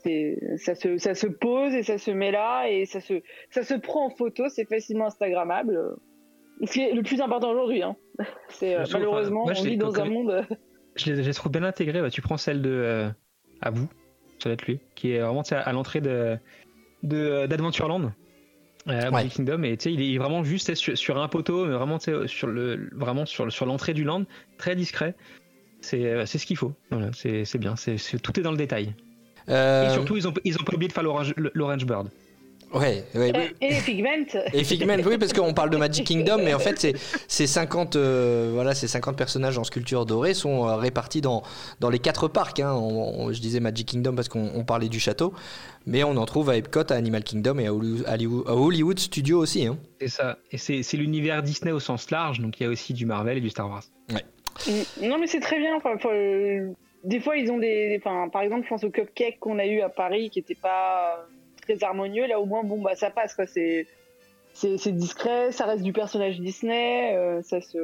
c'est 0.04 0.38
ça 0.58 0.74
se 0.76 0.98
ça 0.98 1.14
se 1.16 1.28
pose 1.28 1.74
et 1.74 1.84
ça 1.84 1.98
se 1.98 2.12
met 2.12 2.32
là 2.32 2.68
et 2.70 2.86
ça 2.86 3.00
se 3.00 3.22
ça 3.52 3.64
se 3.64 3.74
prend 3.76 4.06
en 4.08 4.10
photo. 4.10 4.46
C'est 4.50 4.68
facilement 4.68 5.08
instagrammable. 5.08 5.80
Ce 6.66 6.72
qui 6.72 6.82
est 6.82 6.94
le 6.94 7.04
plus 7.04 7.22
important 7.22 7.52
aujourd'hui. 7.52 7.84
Hein. 7.84 7.96
C'est 8.50 8.76
euh, 8.76 8.84
malheureusement 8.92 9.44
enfin, 9.44 9.52
moi, 9.52 9.54
je 9.54 9.62
on 9.62 9.64
vit 9.64 9.78
dans 9.78 9.92
un 9.94 10.00
comme- 10.00 10.10
monde. 10.10 10.46
Je 10.96 11.12
les, 11.14 11.22
je 11.24 11.28
les 11.28 11.34
trouve 11.34 11.52
bien 11.52 11.64
intégrés. 11.64 12.02
bah, 12.02 12.10
tu 12.10 12.22
prends 12.22 12.38
celle 12.38 12.62
de 12.64 12.70
euh, 12.72 13.10
à 13.62 13.70
vous, 13.70 13.88
ça 14.40 14.50
doit 14.50 14.54
être 14.54 14.66
lui, 14.66 14.80
qui 14.96 15.12
est 15.12 15.20
vraiment 15.20 15.44
à 15.52 15.72
l'entrée 15.74 16.02
de 16.02 16.38
de- 17.04 17.46
d'Adventureland. 17.46 18.12
Euh, 18.88 19.12
Magic 19.12 19.34
Kingdom 19.34 19.64
et 19.64 19.76
tu 19.76 19.84
sais 19.84 19.94
il 19.94 20.02
est 20.02 20.18
vraiment 20.18 20.46
juste 20.46 20.74
sur, 20.76 20.98
sur 20.98 21.18
un 21.22 21.28
poteau 21.28 21.66
mais 21.66 21.74
vraiment 21.76 22.00
sur 22.00 22.48
le 22.48 22.90
vraiment 22.94 23.26
sur 23.26 23.44
le- 23.44 23.52
sur 23.52 23.66
l'entrée 23.66 23.94
du 23.94 24.06
land 24.06 24.24
très 24.58 24.78
discret 24.78 25.14
c'est 25.82 26.06
euh, 26.06 26.26
c'est 26.26 26.38
ce 26.38 26.46
qu'il 26.46 26.56
faut 26.56 26.72
voilà 26.90 27.10
c'est 27.12 27.44
c'est 27.44 27.58
bien 27.58 27.76
c'est 27.76 27.98
c'est- 27.98 28.18
tout 28.18 28.40
est 28.40 28.44
dans 28.44 28.52
le 28.52 28.58
détail 28.58 28.96
Euh, 29.50 29.88
et 29.88 29.94
surtout 29.94 30.16
ils 30.16 30.26
ont 30.30 30.34
ils 30.46 30.56
ont 30.56 30.64
pas 30.64 30.74
oublié 30.74 30.88
de 30.88 30.94
faire 30.94 31.04
l'orange 31.04 31.34
l'orange 31.54 31.86
bird 31.86 32.08
ouais, 32.74 33.04
ouais, 33.16 33.32
ouais. 33.32 33.52
Et, 33.62 33.66
et 33.68 33.70
les 33.76 33.82
pigments. 33.82 34.10
Et 34.54 34.64
Figment, 34.64 34.98
oui, 35.06 35.18
parce 35.18 35.34
qu'on 35.34 35.54
parle 35.54 35.70
de 35.70 35.78
Magic 35.78 36.06
Kingdom, 36.06 36.38
mais 36.44 36.54
en 36.54 36.60
fait, 36.60 36.80
c'est- 36.80 36.96
ces 37.28 37.48
50, 37.48 37.96
euh, 37.96 38.52
voilà, 38.54 38.74
ces 38.76 38.88
50 38.88 39.18
personnages 39.18 39.58
en 39.58 39.64
sculpture 39.64 40.06
dorée 40.06 40.34
sont 40.34 40.68
euh, 40.68 40.76
répartis 40.76 41.22
dans, 41.22 41.44
dans 41.80 41.90
les 41.90 42.00
quatre 42.00 42.28
parcs. 42.28 42.60
hein. 42.60 42.74
On- 42.74 43.26
on- 43.28 43.32
je 43.34 43.40
disais 43.42 43.60
Magic 43.60 43.88
Kingdom 43.88 44.16
parce 44.16 44.30
qu'on 44.30 44.52
on 44.56 44.64
parlait 44.64 44.90
du 44.90 45.00
château, 45.00 45.34
mais 45.86 46.04
on 46.04 46.18
en 46.18 46.26
trouve 46.26 46.50
à 46.50 46.58
Epcot, 46.58 46.92
à 46.92 46.96
Animal 46.96 47.24
Kingdom 47.24 47.58
et 47.60 47.68
à 47.68 47.74
Hollywood, 47.74 48.46
à 48.48 48.54
Hollywood 48.56 49.00
Studio 49.00 49.40
aussi. 49.40 49.66
hein. 49.68 49.78
c'est 50.00 50.08
ça 50.10 50.38
et 50.52 50.58
c'est 50.58 50.84
c'est 50.84 50.98
l'univers 50.98 51.42
Disney 51.44 51.72
au 51.72 51.80
sens 51.80 52.12
large 52.12 52.40
donc 52.40 52.60
il 52.60 52.64
y 52.64 52.66
a 52.68 52.70
aussi 52.70 52.94
du 52.94 53.06
Marvel 53.08 53.38
et 53.38 53.42
du 53.42 53.50
Star 53.50 53.68
Wars 53.70 53.84
Mm. 54.68 55.08
Non, 55.08 55.20
mais 55.20 55.28
c'est 55.28 55.40
très 55.40 55.60
bien. 55.60 55.76
Enfin, 55.76 55.92
euh, 56.06 56.72
des 57.04 57.20
fois, 57.20 57.38
ils 57.38 57.52
ont 57.52 57.60
des. 57.60 58.00
Enfin, 58.04 58.28
par 58.28 58.42
exemple, 58.42 58.64
je 58.64 58.70
pense 58.70 58.84
au 58.84 58.90
cupcake 58.90 59.38
qu'on 59.40 59.60
a 59.60 59.68
eu 59.68 59.82
à 59.82 59.90
Paris 59.90 60.32
qui 60.32 60.40
était 60.40 60.56
pas 60.56 61.28
très 61.68 61.84
harmonieux. 61.84 62.28
Là, 62.28 62.40
au 62.40 62.46
moins, 62.46 62.64
bon, 62.64 62.82
bah, 62.82 62.96
ça 62.96 63.10
passe, 63.10 63.34
quoi. 63.36 63.46
C'est. 63.46 63.88
C'est 64.54 64.92
discret, 64.92 65.52
ça 65.52 65.68
reste 65.68 65.84
du 65.84 65.94
personnage 65.94 66.40
Disney, 66.40 67.16
euh, 67.16 67.44
ça 67.44 67.62
se. 67.62 67.78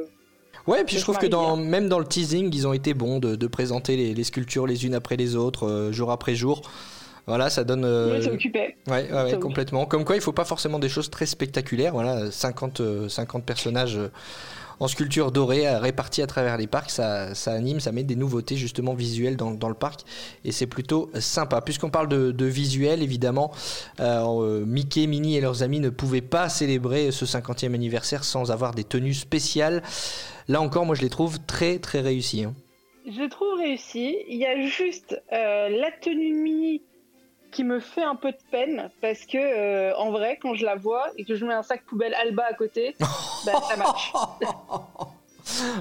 Ouais, 0.66 0.82
puis 0.82 0.94
je 0.94 0.98
Ça 0.98 1.04
trouve 1.04 1.18
que 1.18 1.28
dans, 1.28 1.56
même 1.56 1.88
dans 1.88 2.00
le 2.00 2.04
teasing, 2.04 2.52
ils 2.52 2.66
ont 2.66 2.72
été 2.72 2.94
bons 2.94 3.20
de, 3.20 3.36
de 3.36 3.46
présenter 3.46 3.96
les, 3.96 4.12
les 4.12 4.24
sculptures 4.24 4.66
les 4.66 4.84
unes 4.84 4.94
après 4.96 5.14
les 5.16 5.36
autres, 5.36 5.68
euh, 5.68 5.92
jour 5.92 6.10
après 6.10 6.34
jour. 6.34 6.62
Voilà, 7.26 7.48
ça 7.50 7.64
donne. 7.64 7.84
euh, 7.84 8.20
Oui. 8.20 8.50
Ouais, 8.86 8.92
ouais, 9.10 9.12
ouais, 9.12 9.32
oui. 9.34 9.40
complètement. 9.40 9.86
Comme 9.86 10.04
quoi, 10.04 10.16
il 10.16 10.20
faut 10.22 10.32
pas 10.32 10.44
forcément 10.44 10.78
des 10.78 10.88
choses 10.90 11.10
très 11.10 11.26
spectaculaires. 11.26 11.92
Voilà, 11.92 12.30
50, 12.30 12.80
euh, 12.80 13.08
50 13.08 13.44
personnages 13.44 13.96
euh, 13.96 14.08
en 14.80 14.88
sculpture 14.88 15.30
dorée 15.32 15.66
euh, 15.68 15.78
répartis 15.78 16.20
à 16.20 16.26
travers 16.26 16.58
les 16.58 16.66
parcs, 16.66 16.90
ça, 16.90 17.32
ça 17.34 17.52
anime, 17.52 17.78
ça 17.80 17.92
met 17.92 18.02
des 18.02 18.16
nouveautés 18.16 18.56
justement 18.56 18.92
visuelles 18.92 19.36
dans, 19.36 19.52
dans 19.52 19.68
le 19.68 19.74
parc 19.74 20.00
et 20.44 20.50
c'est 20.52 20.66
plutôt 20.66 21.10
sympa. 21.20 21.60
Puisqu'on 21.60 21.90
parle 21.90 22.08
de, 22.08 22.32
de 22.32 22.44
visuel, 22.44 23.00
évidemment, 23.02 23.52
euh, 24.00 24.24
euh, 24.26 24.64
Mickey, 24.66 25.06
Minnie 25.06 25.36
et 25.36 25.40
leurs 25.40 25.62
amis 25.62 25.78
ne 25.80 25.90
pouvaient 25.90 26.20
pas 26.20 26.48
célébrer 26.48 27.12
ce 27.12 27.24
50e 27.24 27.72
anniversaire 27.72 28.24
sans 28.24 28.50
avoir 28.50 28.74
des 28.74 28.84
tenues 28.84 29.14
spéciales. 29.14 29.82
Là 30.48 30.60
encore, 30.60 30.84
moi 30.86 30.94
je 30.96 31.02
les 31.02 31.08
trouve 31.10 31.38
très 31.46 31.78
très 31.78 32.00
réussies. 32.00 32.44
hein. 32.44 32.54
Je 33.06 33.28
trouve 33.28 33.56
réussi. 33.58 34.16
Il 34.28 34.38
y 34.38 34.44
a 34.46 34.60
juste 34.66 35.20
euh, 35.32 35.68
la 35.68 35.90
tenue 36.02 36.34
mini 36.34 36.82
qui 37.54 37.62
me 37.62 37.78
fait 37.78 38.02
un 38.02 38.16
peu 38.16 38.32
de 38.32 38.38
peine 38.50 38.90
parce 39.00 39.24
que 39.24 39.38
euh, 39.38 39.96
en 39.96 40.10
vrai, 40.10 40.38
quand 40.42 40.54
je 40.54 40.64
la 40.64 40.74
vois 40.74 41.06
et 41.16 41.24
que 41.24 41.36
je 41.36 41.46
mets 41.46 41.54
un 41.54 41.62
sac 41.62 41.84
poubelle 41.84 42.12
Alba 42.14 42.44
à 42.50 42.52
côté, 42.52 42.96
bah, 43.46 43.52
ça 43.68 43.76
match. 43.76 44.12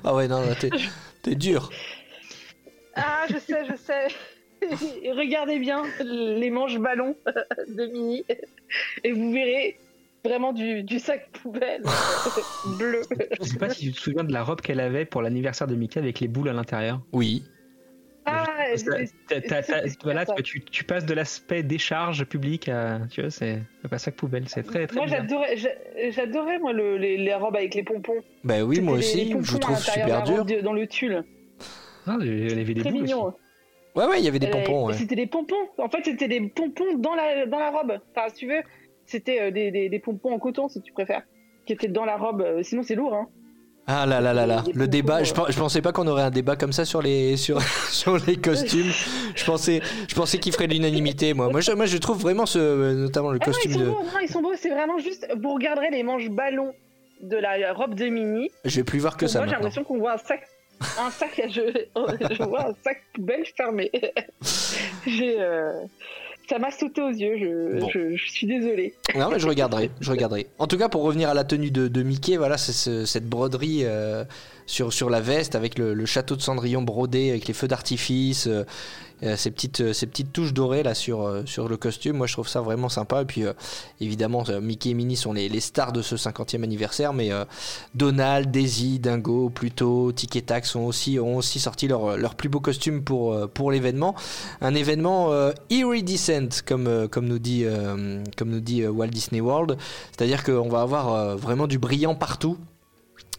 ah 0.04 0.14
ouais, 0.14 0.28
non, 0.28 0.46
non, 0.46 0.54
t'es, 0.54 0.70
t'es 1.24 1.36
dur. 1.36 1.72
Ah, 2.96 3.26
je 3.28 3.40
sais, 3.40 3.66
je 3.66 3.76
sais. 3.76 4.08
Regardez 5.18 5.58
bien 5.58 5.84
les 6.00 6.52
manches 6.52 6.78
ballons 6.78 7.18
de 7.68 7.86
Mini 7.88 8.24
et 9.04 9.12
vous 9.12 9.32
verrez 9.32 9.78
vraiment 10.24 10.54
du, 10.54 10.84
du 10.84 11.00
sac 11.00 11.28
poubelle 11.32 11.84
bleu. 12.78 13.02
je 13.42 13.44
sais 13.46 13.58
pas 13.58 13.70
si 13.70 13.88
tu 13.88 13.94
te 13.94 14.00
souviens 14.00 14.24
de 14.24 14.32
la 14.32 14.44
robe 14.44 14.62
qu'elle 14.62 14.80
avait 14.80 15.04
pour 15.04 15.22
l'anniversaire 15.22 15.68
de 15.68 15.76
Mickey 15.76 16.00
avec 16.00 16.22
les 16.22 16.30
boules 16.30 16.48
à 16.48 16.54
l'intérieur 16.54 17.02
Oui. 17.12 17.44
Voilà, 20.04 20.26
tu, 20.44 20.62
tu 20.64 20.84
passes 20.84 21.06
de 21.06 21.14
l'aspect 21.14 21.64
décharge 21.64 22.26
publique 22.26 22.70
à 22.70 23.00
tu 23.10 23.22
vois 23.22 23.30
c'est 23.30 23.60
pas 23.90 23.98
sac 23.98 24.16
poubelle 24.16 24.48
c'est 24.48 24.64
très 24.64 24.88
très 24.88 24.96
moi 24.98 25.08
j'adorais, 25.08 25.58
j'a- 25.58 26.10
j'adorais 26.10 26.60
moi 26.60 26.74
le- 26.74 26.98
les, 26.98 27.18
les 27.18 27.34
robes 27.34 27.56
avec 27.56 27.76
les 27.76 27.84
pompons. 27.84 28.22
Bah 28.44 28.64
oui, 28.64 28.82
moi 28.82 28.98
les- 28.98 29.04
les 29.04 29.36
aussi, 29.36 29.54
je 29.54 29.58
trouve 29.58 29.78
super 29.78 30.24
dur. 30.24 30.46
de- 30.46 30.62
dans 30.62 30.74
le 30.74 30.88
tulle. 30.88 31.24
Ah, 32.06 32.16
avait 32.16 32.64
des 32.74 32.82
Très 32.82 32.90
aussi. 32.92 33.02
mignon. 33.02 33.34
Ouais, 33.96 34.06
ouais, 34.08 34.20
il 34.20 34.26
y 34.26 34.28
avait 34.28 34.40
des 34.40 34.50
pompons. 34.50 34.88
ouais. 34.88 34.94
C'était 34.96 35.16
des 35.16 35.28
pompons. 35.28 35.56
En 35.78 35.88
fait, 35.88 36.00
c'était 36.04 36.28
des 36.28 36.42
pompons 36.42 36.98
dans 36.98 37.14
la, 37.16 37.46
dans 37.46 37.60
la 37.60 37.70
robe. 37.70 38.00
Enfin, 38.16 38.28
si 38.30 38.36
tu 38.40 38.48
veux, 38.48 38.62
c'était 39.06 39.40
euh, 39.40 39.52
des, 39.52 39.70
des, 39.72 39.88
des 39.88 40.00
pompons 40.00 40.34
en 40.34 40.40
coton, 40.40 40.68
si 40.68 40.82
tu 40.82 40.92
préfères, 40.92 41.22
qui 41.66 41.74
étaient 41.74 41.88
dans 41.88 42.04
la 42.04 42.18
robe. 42.18 42.42
Euh, 42.42 42.64
Sinon, 42.64 42.82
c'est 42.84 42.96
lourd, 42.96 43.14
hein. 43.14 43.30
Ah 43.86 44.06
là 44.06 44.22
là 44.22 44.34
là 44.34 44.46
là, 44.46 44.64
le 44.74 44.88
débat, 44.88 45.24
je, 45.24 45.34
je 45.50 45.58
pensais 45.60 45.82
pas 45.82 45.92
qu'on 45.92 46.08
aurait 46.08 46.24
un 46.24 46.30
débat 46.30 46.56
comme 46.56 46.72
ça 46.72 46.86
sur 46.86 47.02
les, 47.02 47.36
sur, 47.36 47.62
sur 47.90 48.18
les 48.26 48.38
costumes. 48.38 48.92
Je 49.36 49.44
pensais, 49.44 49.82
je 50.08 50.16
pensais 50.16 50.38
qu'il 50.38 50.54
ferait 50.54 50.68
l'unanimité, 50.68 51.34
moi. 51.34 51.50
Moi 51.50 51.60
je, 51.60 51.72
moi, 51.74 51.86
je 51.86 51.98
trouve 51.98 52.18
vraiment 52.22 52.46
ce, 52.46 52.94
notamment 52.94 53.32
le 53.32 53.40
Ah 53.42 53.46
non, 53.46 53.52
costume 53.52 53.72
ils 53.72 53.74
sont 53.74 53.80
de. 53.82 53.86
beaux, 53.90 54.04
non, 54.04 54.20
ils 54.22 54.30
sont 54.30 54.42
beaux. 54.42 54.54
C'est 54.56 54.70
vraiment 54.70 55.00
juste, 55.00 55.28
vous 55.42 55.54
regarderez 55.54 55.90
les 55.92 56.02
manches 56.04 56.30
ballons 56.30 56.74
de 57.22 57.36
la 57.36 57.74
robe 57.74 57.96
de 57.96 58.06
Mini. 58.06 58.50
Je 58.64 58.78
vais 58.78 58.84
plus 58.86 59.00
voir 59.00 59.18
que 59.18 59.26
Pour 59.26 59.30
ça 59.34 59.40
moi, 59.40 59.48
j'ai 59.48 59.54
l'impression 59.54 59.84
qu'on 59.84 59.98
voit 59.98 60.14
un 60.14 60.18
sac, 60.18 60.48
un 61.00 61.10
sac, 61.12 61.40
à- 61.40 61.48
je, 61.50 61.62
je 62.36 62.44
vois 62.44 62.70
un 62.70 62.74
sac 62.86 63.04
poubelle 63.14 63.44
fermé. 63.58 63.92
j'ai, 65.06 65.36
euh, 65.42 65.74
ça 66.50 66.60
m'a 66.60 66.72
sauté 66.72 67.02
aux 67.02 67.10
yeux. 67.10 67.38
Je, 67.38 67.80
Bon. 67.80 67.90
je, 67.90 68.16
je 68.16 68.32
suis 68.32 68.48
désolée. 68.48 68.94
Non, 69.16 69.30
mais 69.32 69.40
je 69.40 69.48
regarderai, 69.48 69.90
je 70.02 70.12
regarderai. 70.12 70.48
En 70.60 70.68
tout 70.68 70.78
cas, 70.78 70.90
pour 70.90 71.04
revenir 71.04 71.30
à 71.30 71.34
la 71.34 71.44
tenue 71.44 71.72
de, 71.72 71.88
de 71.88 72.04
Mickey, 72.04 72.38
voilà, 72.38 72.58
c'est 72.58 72.72
ce- 72.74 73.06
cette 73.06 73.26
broderie 73.28 73.82
euh, 73.84 74.24
sur, 74.66 74.92
sur 74.94 75.10
la 75.10 75.22
veste 75.22 75.56
avec 75.56 75.78
le, 75.78 75.94
le 75.94 76.06
château 76.06 76.36
de 76.36 76.42
Cendrillon 76.42 76.82
brodé 76.82 77.30
avec 77.32 77.48
les 77.48 77.54
feux 77.54 77.68
d'artifice, 77.68 78.48
euh, 78.48 78.64
ces 79.36 79.52
petites, 79.52 79.82
euh, 79.82 79.94
ces 79.94 80.08
petites 80.08 80.34
touches 80.34 80.54
dorées 80.54 80.84
là 80.84 80.94
sur, 80.94 81.22
euh, 81.22 81.44
sur 81.46 81.70
le 81.70 81.78
costume. 81.78 82.18
Moi, 82.18 82.28
je 82.28 82.34
trouve 82.34 82.48
ça 82.48 82.62
vraiment 82.62 82.90
sympa. 82.90 83.22
Et 83.22 83.26
puis, 83.26 83.46
euh, 83.46 83.54
évidemment, 84.02 84.44
euh, 84.50 84.60
Mickey 84.60 84.90
et 84.90 84.94
Minnie 84.94 85.16
sont 85.16 85.34
les, 85.34 85.60
stars 85.60 85.94
de 85.94 86.02
ce 86.02 86.16
50e 86.16 86.64
anniversaire, 86.64 87.14
mais 87.14 87.32
euh, 87.32 87.46
Donald, 87.96 88.52
Daisy, 88.52 89.00
Dingo, 89.00 89.50
Pluto, 89.50 90.12
Tic 90.12 90.36
et 90.36 90.44
sont 90.64 90.82
aussi, 90.82 91.20
ont 91.20 91.38
aussi 91.38 91.60
sorti 91.60 91.88
leur, 91.88 92.36
plus 92.36 92.50
beau 92.50 92.60
costume 92.60 93.04
pour, 93.04 93.34
euh, 93.34 93.48
l'événement. 93.72 94.16
Un 94.62 94.76
événement 94.76 95.32
euh, 95.32 95.52
iridescent, 95.70 96.64
comme, 96.66 96.88
euh, 96.88 97.08
nous 97.22 97.40
dit, 97.40 97.64
euh, 97.66 98.22
comme 98.38 98.50
nous 98.50 98.60
dit 98.60 98.82
euh, 98.82 98.92
Walt 98.92 99.08
Disney 99.08 99.42
World. 99.42 99.78
C'est-à-dire 100.12 100.44
qu'on 100.44 100.70
va 100.70 100.82
avoir 100.82 101.14
euh, 101.14 101.36
vraiment 101.36 101.68
du 101.68 101.80
brillant 101.80 102.16
partout. 102.16 102.58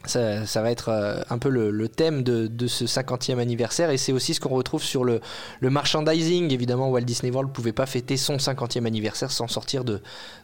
Ça, 0.06 0.62
va 0.62 0.70
être 0.70 0.90
euh, 0.90 1.22
un 1.30 1.38
peu 1.38 1.48
le, 1.48 1.88
thème 1.88 2.22
de, 2.22 2.66
ce 2.66 2.84
50e 2.84 3.38
anniversaire 3.38 3.90
et 3.90 3.96
c'est 3.96 4.12
aussi 4.12 4.34
ce 4.34 4.40
qu'on 4.40 4.54
retrouve 4.54 4.82
sur 4.82 5.04
le, 5.04 5.20
merchandising. 5.62 6.52
Évidemment, 6.52 6.90
Walt 6.90 7.02
Disney 7.02 7.32
World 7.32 7.50
ne 7.50 7.54
pouvait 7.54 7.72
pas 7.72 7.86
fêter 7.86 8.16
son 8.16 8.36
50e 8.36 8.86
anniversaire 8.86 9.30
sans 9.30 9.48
sortir 9.48 9.84
de, 9.84 10.00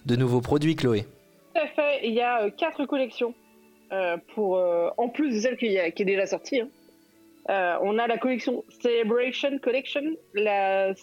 nouveaux 0.08 0.40
produits, 0.40 0.76
Chloé. 0.76 1.02
Tout 1.54 1.60
à 1.60 1.66
fait. 1.68 2.06
Il 2.06 2.14
y 2.14 2.20
a 2.20 2.42
euh, 2.44 2.50
quatre 2.50 2.84
collections. 2.86 3.34
euh, 3.92 4.16
pour, 4.34 4.62
en 4.96 5.08
plus 5.08 5.34
de 5.34 5.40
celle 5.40 5.56
qui, 5.56 5.76
qui 5.94 6.02
est 6.02 6.06
déjà 6.06 6.26
sortie. 6.26 6.60
hein. 6.60 6.68
On 7.82 7.98
a 7.98 8.06
la 8.06 8.18
collection 8.18 8.64
Celebration 8.82 9.58
Collection, 9.58 10.02
la 10.34 10.94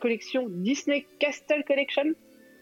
collection 0.00 0.46
Disney 0.48 1.06
Castle 1.18 1.64
Collection, 1.66 2.14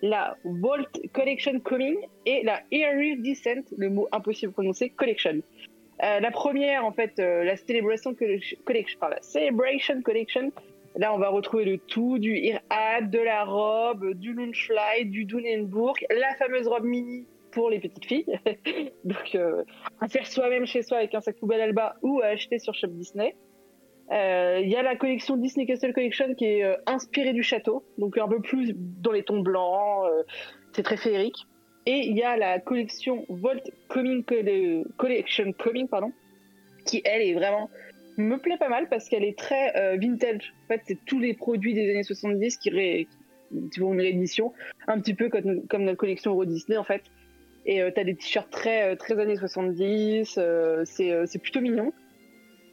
la 0.02 0.36
Vault 0.44 0.88
Collection 1.12 1.60
Coming 1.60 1.96
et 2.26 2.42
la 2.44 2.60
Iridescent, 2.70 3.62
le 3.76 3.90
mot 3.90 4.08
impossible 4.12 4.50
à 4.50 4.52
prononcer, 4.52 4.90
Collection. 4.90 5.40
Euh, 6.02 6.20
la 6.20 6.30
première, 6.30 6.84
en 6.84 6.92
fait, 6.92 7.18
euh, 7.18 7.44
la 7.44 7.56
Celebration 7.56 8.14
Collection, 8.14 8.58
la 9.02 9.22
Celebration 9.22 10.02
Collection. 10.02 10.52
Là, 10.96 11.14
on 11.14 11.18
va 11.18 11.28
retrouver 11.28 11.64
le 11.64 11.78
tout 11.78 12.18
du 12.18 12.36
Irhad, 12.38 13.10
de 13.10 13.18
la 13.18 13.44
robe, 13.44 14.14
du 14.14 14.32
Lunchfly, 14.32 15.06
du 15.06 15.24
Dunenburg, 15.24 15.94
la 16.10 16.34
fameuse 16.36 16.68
robe 16.68 16.84
mini 16.84 17.26
pour 17.50 17.70
les 17.70 17.80
petites 17.80 18.06
filles. 18.06 18.38
Donc, 19.04 19.34
euh, 19.34 19.62
à 20.00 20.08
faire 20.08 20.26
soi-même 20.26 20.66
chez 20.66 20.82
soi 20.82 20.98
avec 20.98 21.14
un 21.14 21.20
sac 21.20 21.36
poubelle 21.36 21.60
Alba 21.60 21.96
ou 22.02 22.20
à 22.20 22.26
acheter 22.26 22.58
sur 22.58 22.74
Shop 22.74 22.88
Disney. 22.88 23.34
Euh, 24.12 24.60
Il 24.62 24.68
y 24.68 24.76
a 24.76 24.82
la 24.82 24.96
collection 24.96 25.36
Disney 25.36 25.66
Castle 25.66 25.92
Collection 25.92 26.34
qui 26.34 26.44
est 26.44 26.64
euh, 26.64 26.76
inspirée 26.86 27.32
du 27.32 27.42
château, 27.42 27.84
donc 27.98 28.16
un 28.18 28.28
peu 28.28 28.40
plus 28.40 28.72
dans 28.74 29.12
les 29.12 29.22
tons 29.22 29.40
blancs. 29.40 30.06
euh, 30.06 30.22
c'est 30.72 30.82
très 30.82 30.96
féerique. 30.96 31.46
Et 31.86 32.06
il 32.08 32.16
y 32.16 32.22
a 32.22 32.36
la 32.36 32.58
collection 32.58 33.24
Volt 33.28 33.70
Coming 33.88 34.24
Colle- 34.24 34.84
Collection 34.96 35.52
Coming, 35.52 35.88
pardon, 35.88 36.12
qui 36.84 37.00
elle 37.04 37.22
est 37.22 37.34
vraiment 37.34 37.70
me 38.18 38.36
plaît 38.38 38.56
pas 38.58 38.68
mal 38.68 38.88
parce 38.88 39.08
qu'elle 39.08 39.24
est 39.24 39.38
très 39.38 39.96
vintage. 39.98 40.52
En 40.64 40.68
fait, 40.68 40.82
c'est 40.86 40.98
tous 41.04 41.18
les 41.18 41.34
produits 41.34 41.74
des 41.74 41.90
années 41.90 42.02
70 42.02 42.56
qui, 42.56 42.70
ré... 42.70 43.08
vont 43.78 43.92
une 43.92 44.00
réédition, 44.00 44.52
un 44.88 44.98
petit 45.00 45.14
peu 45.14 45.28
comme, 45.28 45.62
notre 45.84 45.96
collection 45.98 46.32
Euro 46.32 46.44
Disney 46.44 46.76
en 46.76 46.84
fait. 46.84 47.02
Et 47.66 47.82
euh, 47.82 47.90
t'as 47.94 48.04
des 48.04 48.14
t-shirts 48.14 48.50
très 48.50 48.96
très 48.96 49.18
années 49.18 49.36
70, 49.36 50.36
euh, 50.38 50.82
c'est 50.84 51.10
euh, 51.12 51.24
c'est 51.26 51.38
plutôt 51.40 51.60
mignon. 51.60 51.92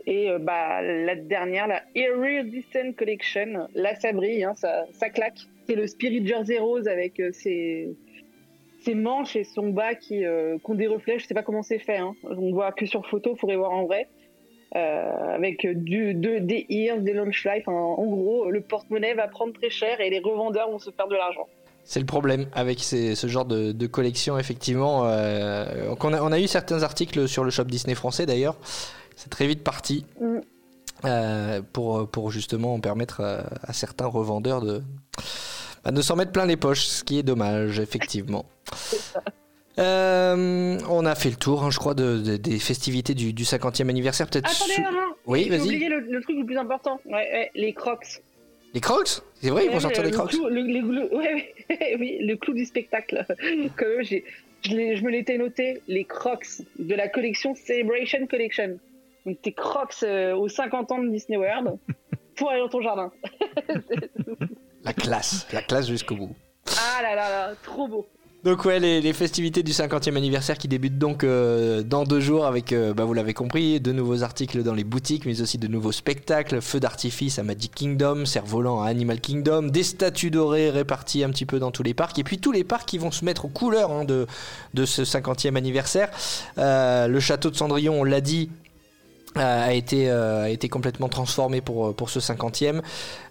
Et 0.06 0.30
euh, 0.30 0.40
bah 0.40 0.82
la 0.82 1.16
dernière, 1.16 1.68
la 1.68 1.82
Iridescent 1.96 2.94
Collection, 2.98 3.68
là 3.74 3.96
ça 3.96 4.12
brille, 4.12 4.44
hein, 4.44 4.54
ça, 4.56 4.86
ça 4.94 5.10
claque. 5.10 5.40
C'est 5.68 5.76
le 5.76 5.88
Spirit 5.88 6.26
Jersey 6.28 6.60
Rose 6.60 6.88
avec 6.88 7.20
euh, 7.20 7.32
ses, 7.32 7.96
ses 8.84 8.96
manches 8.96 9.36
et 9.38 9.46
son 9.46 9.70
bas 9.70 9.96
qui, 9.96 10.26
euh, 10.26 10.58
qui 10.58 10.72
ont 10.72 10.76
des 10.76 10.88
reflets. 10.88 11.20
Je 11.20 11.28
sais 11.28 11.34
pas 11.34 11.44
comment 11.44 11.64
c'est 11.64 11.80
fait. 11.80 11.98
Hein. 11.98 12.16
On 12.24 12.52
voit 12.52 12.74
que 12.74 12.86
sur 12.86 13.06
photo, 13.08 13.36
faudrait 13.36 13.56
voir 13.56 13.72
en 13.72 13.86
vrai. 13.86 14.08
Avec 14.76 15.68
du, 15.68 16.16
de, 16.16 16.40
des 16.40 16.66
ears, 16.70 17.00
des 17.00 17.14
launch 17.14 17.46
life. 17.46 17.68
en 17.68 18.08
gros, 18.08 18.50
le 18.50 18.60
porte-monnaie 18.62 19.14
va 19.14 19.28
prendre 19.28 19.54
très 19.54 19.70
cher 19.70 20.02
et 20.02 20.10
les 20.10 20.18
revendeurs 20.18 20.72
vont 20.72 20.80
se 20.80 20.90
faire 20.90 21.08
de 21.08 21.14
l'argent. 21.14 21.48
C'est 21.84 22.00
le 22.00 22.08
problème 22.08 22.48
avec 22.54 22.80
ce 22.80 23.28
genre 23.28 23.46
de, 23.46 23.86
collection, 23.86 24.40
effectivement. 24.40 25.02
on 25.02 26.32
a 26.32 26.40
eu 26.40 26.48
certains 26.48 26.82
articles 26.82 27.28
sur 27.28 27.44
le 27.44 27.52
shop 27.52 27.66
Disney 27.66 27.94
français 27.94 28.26
d'ailleurs. 28.26 28.58
C'est 29.24 29.30
très 29.30 29.48
vite 29.48 29.64
parti 29.64 30.06
Mm. 30.20 30.40
euh, 31.06 31.62
pour, 31.72 32.10
pour 32.10 32.30
justement 32.30 32.78
permettre 32.82 33.22
à, 33.22 33.46
à 33.64 33.72
certains 33.74 34.06
revendeurs 34.06 34.62
de, 34.62 34.82
bah, 35.86 35.92
de 35.92 36.02
s'en 36.02 36.18
mettre 36.18 36.34
plein 36.34 36.46
les 36.46 36.58
poches, 36.58 36.82
ce 36.86 37.04
qui 37.06 37.20
est 37.20 37.24
dommage, 37.24 37.80
effectivement. 37.80 38.46
Euh, 39.80 40.78
on 40.90 41.06
a 41.06 41.16
fait 41.16 41.30
le 41.30 41.36
tour, 41.36 41.64
hein, 41.64 41.72
je 41.72 41.80
crois, 41.80 41.94
de, 41.96 42.18
de- 42.20 42.38
des 42.38 42.60
festivités 42.60 43.14
du, 43.16 43.34
du 43.34 43.44
50e 43.44 43.90
anniversaire. 43.90 44.28
Peut-être 44.30 44.52
Attendez, 44.52 44.74
sous- 44.74 44.82
non, 44.82 44.92
non. 44.92 45.14
Oui, 45.26 45.46
J'ai 45.46 45.50
vas-y. 45.58 45.62
oublié 45.68 45.90
le, 45.90 46.00
le 46.02 46.22
truc 46.22 46.38
le 46.38 46.46
plus 46.46 46.58
important. 46.58 47.00
Ouais, 47.06 47.50
les 47.56 47.74
crocs. 47.74 48.22
Les 48.74 48.82
crocs? 48.82 49.22
C'est 49.42 49.50
vrai, 49.50 49.66
ils 49.66 49.72
vont 49.72 49.80
sortir 49.80 50.04
le- 50.04 50.10
les 50.10 50.12
le 50.12 50.18
crocs. 50.18 50.30
clou- 50.32 50.48
le, 50.50 50.62
le- 50.62 50.82
le- 50.82 51.16
ouais, 51.18 51.54
ouais, 51.70 51.96
oui, 52.00 52.18
le 52.22 52.36
clou 52.36 52.54
du 52.54 52.66
spectacle. 52.66 53.26
Quand 53.78 53.86
même, 53.88 54.04
j'ai, 54.04 54.26
je, 54.64 54.76
l'ai- 54.76 54.96
je 54.98 55.04
me 55.04 55.10
l'étais 55.10 55.38
noté, 55.40 55.82
les 55.88 56.04
crocs 56.04 56.46
de 56.78 56.94
la 56.94 57.08
collection 57.08 57.56
Celebration 57.56 58.28
Collection. 58.28 58.78
Donc 59.26 59.42
tes 59.42 59.54
crocs 59.54 59.96
euh, 60.04 60.36
aux 60.36 60.50
50 60.50 60.92
ans 60.92 61.00
de 61.00 61.10
Disney 61.10 61.38
World 61.38 61.78
pour 62.36 62.50
aller 62.50 62.60
dans 62.60 62.70
ton 62.70 62.82
jardin. 62.82 63.12
La 64.84 64.94
classe, 64.94 65.48
la 65.54 65.62
classe 65.62 65.88
jusqu'au 65.88 66.16
bout. 66.16 66.36
Ah 66.68 67.02
là 67.02 67.16
là 67.16 67.30
là, 67.30 67.56
trop 67.64 67.88
beau. 67.88 68.08
Donc 68.44 68.66
ouais, 68.66 68.78
les, 68.78 69.00
les 69.00 69.14
festivités 69.14 69.64
du 69.64 69.72
50e 69.72 70.18
anniversaire 70.18 70.58
qui 70.58 70.68
débutent 70.68 70.98
donc 70.98 71.24
euh, 71.24 71.82
dans 71.82 72.04
deux 72.04 72.20
jours 72.20 72.46
avec, 72.46 72.74
euh, 72.74 72.94
bah, 72.94 73.06
vous 73.06 73.14
l'avez 73.14 73.34
compris, 73.34 73.80
de 73.80 73.94
nouveaux 73.94 74.22
articles 74.22 74.64
dans 74.64 74.74
les 74.74 74.84
boutiques, 74.84 75.26
mais 75.26 75.42
aussi 75.42 75.58
de 75.58 75.70
nouveaux 75.70 75.94
spectacles, 75.94 76.60
feux 76.60 76.82
d'artifice 76.82 77.40
à 77.40 77.44
Magic 77.44 77.74
Kingdom, 77.74 78.26
cerfs-volants 78.26 78.82
à 78.82 78.88
Animal 78.88 79.22
Kingdom, 79.22 79.64
des 79.64 79.84
statues 79.84 80.30
dorées 80.30 80.70
réparties 80.72 81.24
un 81.24 81.30
petit 81.30 81.46
peu 81.46 81.58
dans 81.58 81.72
tous 81.72 81.84
les 81.84 81.94
parcs, 81.94 82.20
et 82.20 82.26
puis 82.26 82.38
tous 82.38 82.52
les 82.52 82.66
parcs 82.66 82.86
qui 82.86 82.98
vont 82.98 83.12
se 83.12 83.24
mettre 83.24 83.46
aux 83.46 83.50
couleurs 83.50 83.92
hein, 83.92 84.04
de, 84.04 84.28
de 84.74 84.84
ce 84.84 85.04
50e 85.04 85.56
anniversaire. 85.56 86.10
Euh, 86.58 87.08
le 87.08 87.22
château 87.22 87.50
de 87.50 87.56
Cendrillon, 87.56 88.02
on 88.02 88.04
l'a 88.04 88.20
dit, 88.20 88.50
a 89.36 89.74
été, 89.74 90.10
euh, 90.10 90.44
a 90.44 90.50
été 90.50 90.70
complètement 90.70 91.10
transformé 91.10 91.62
pour, 91.62 91.96
pour 91.96 92.10
ce 92.10 92.20
50e. 92.20 92.82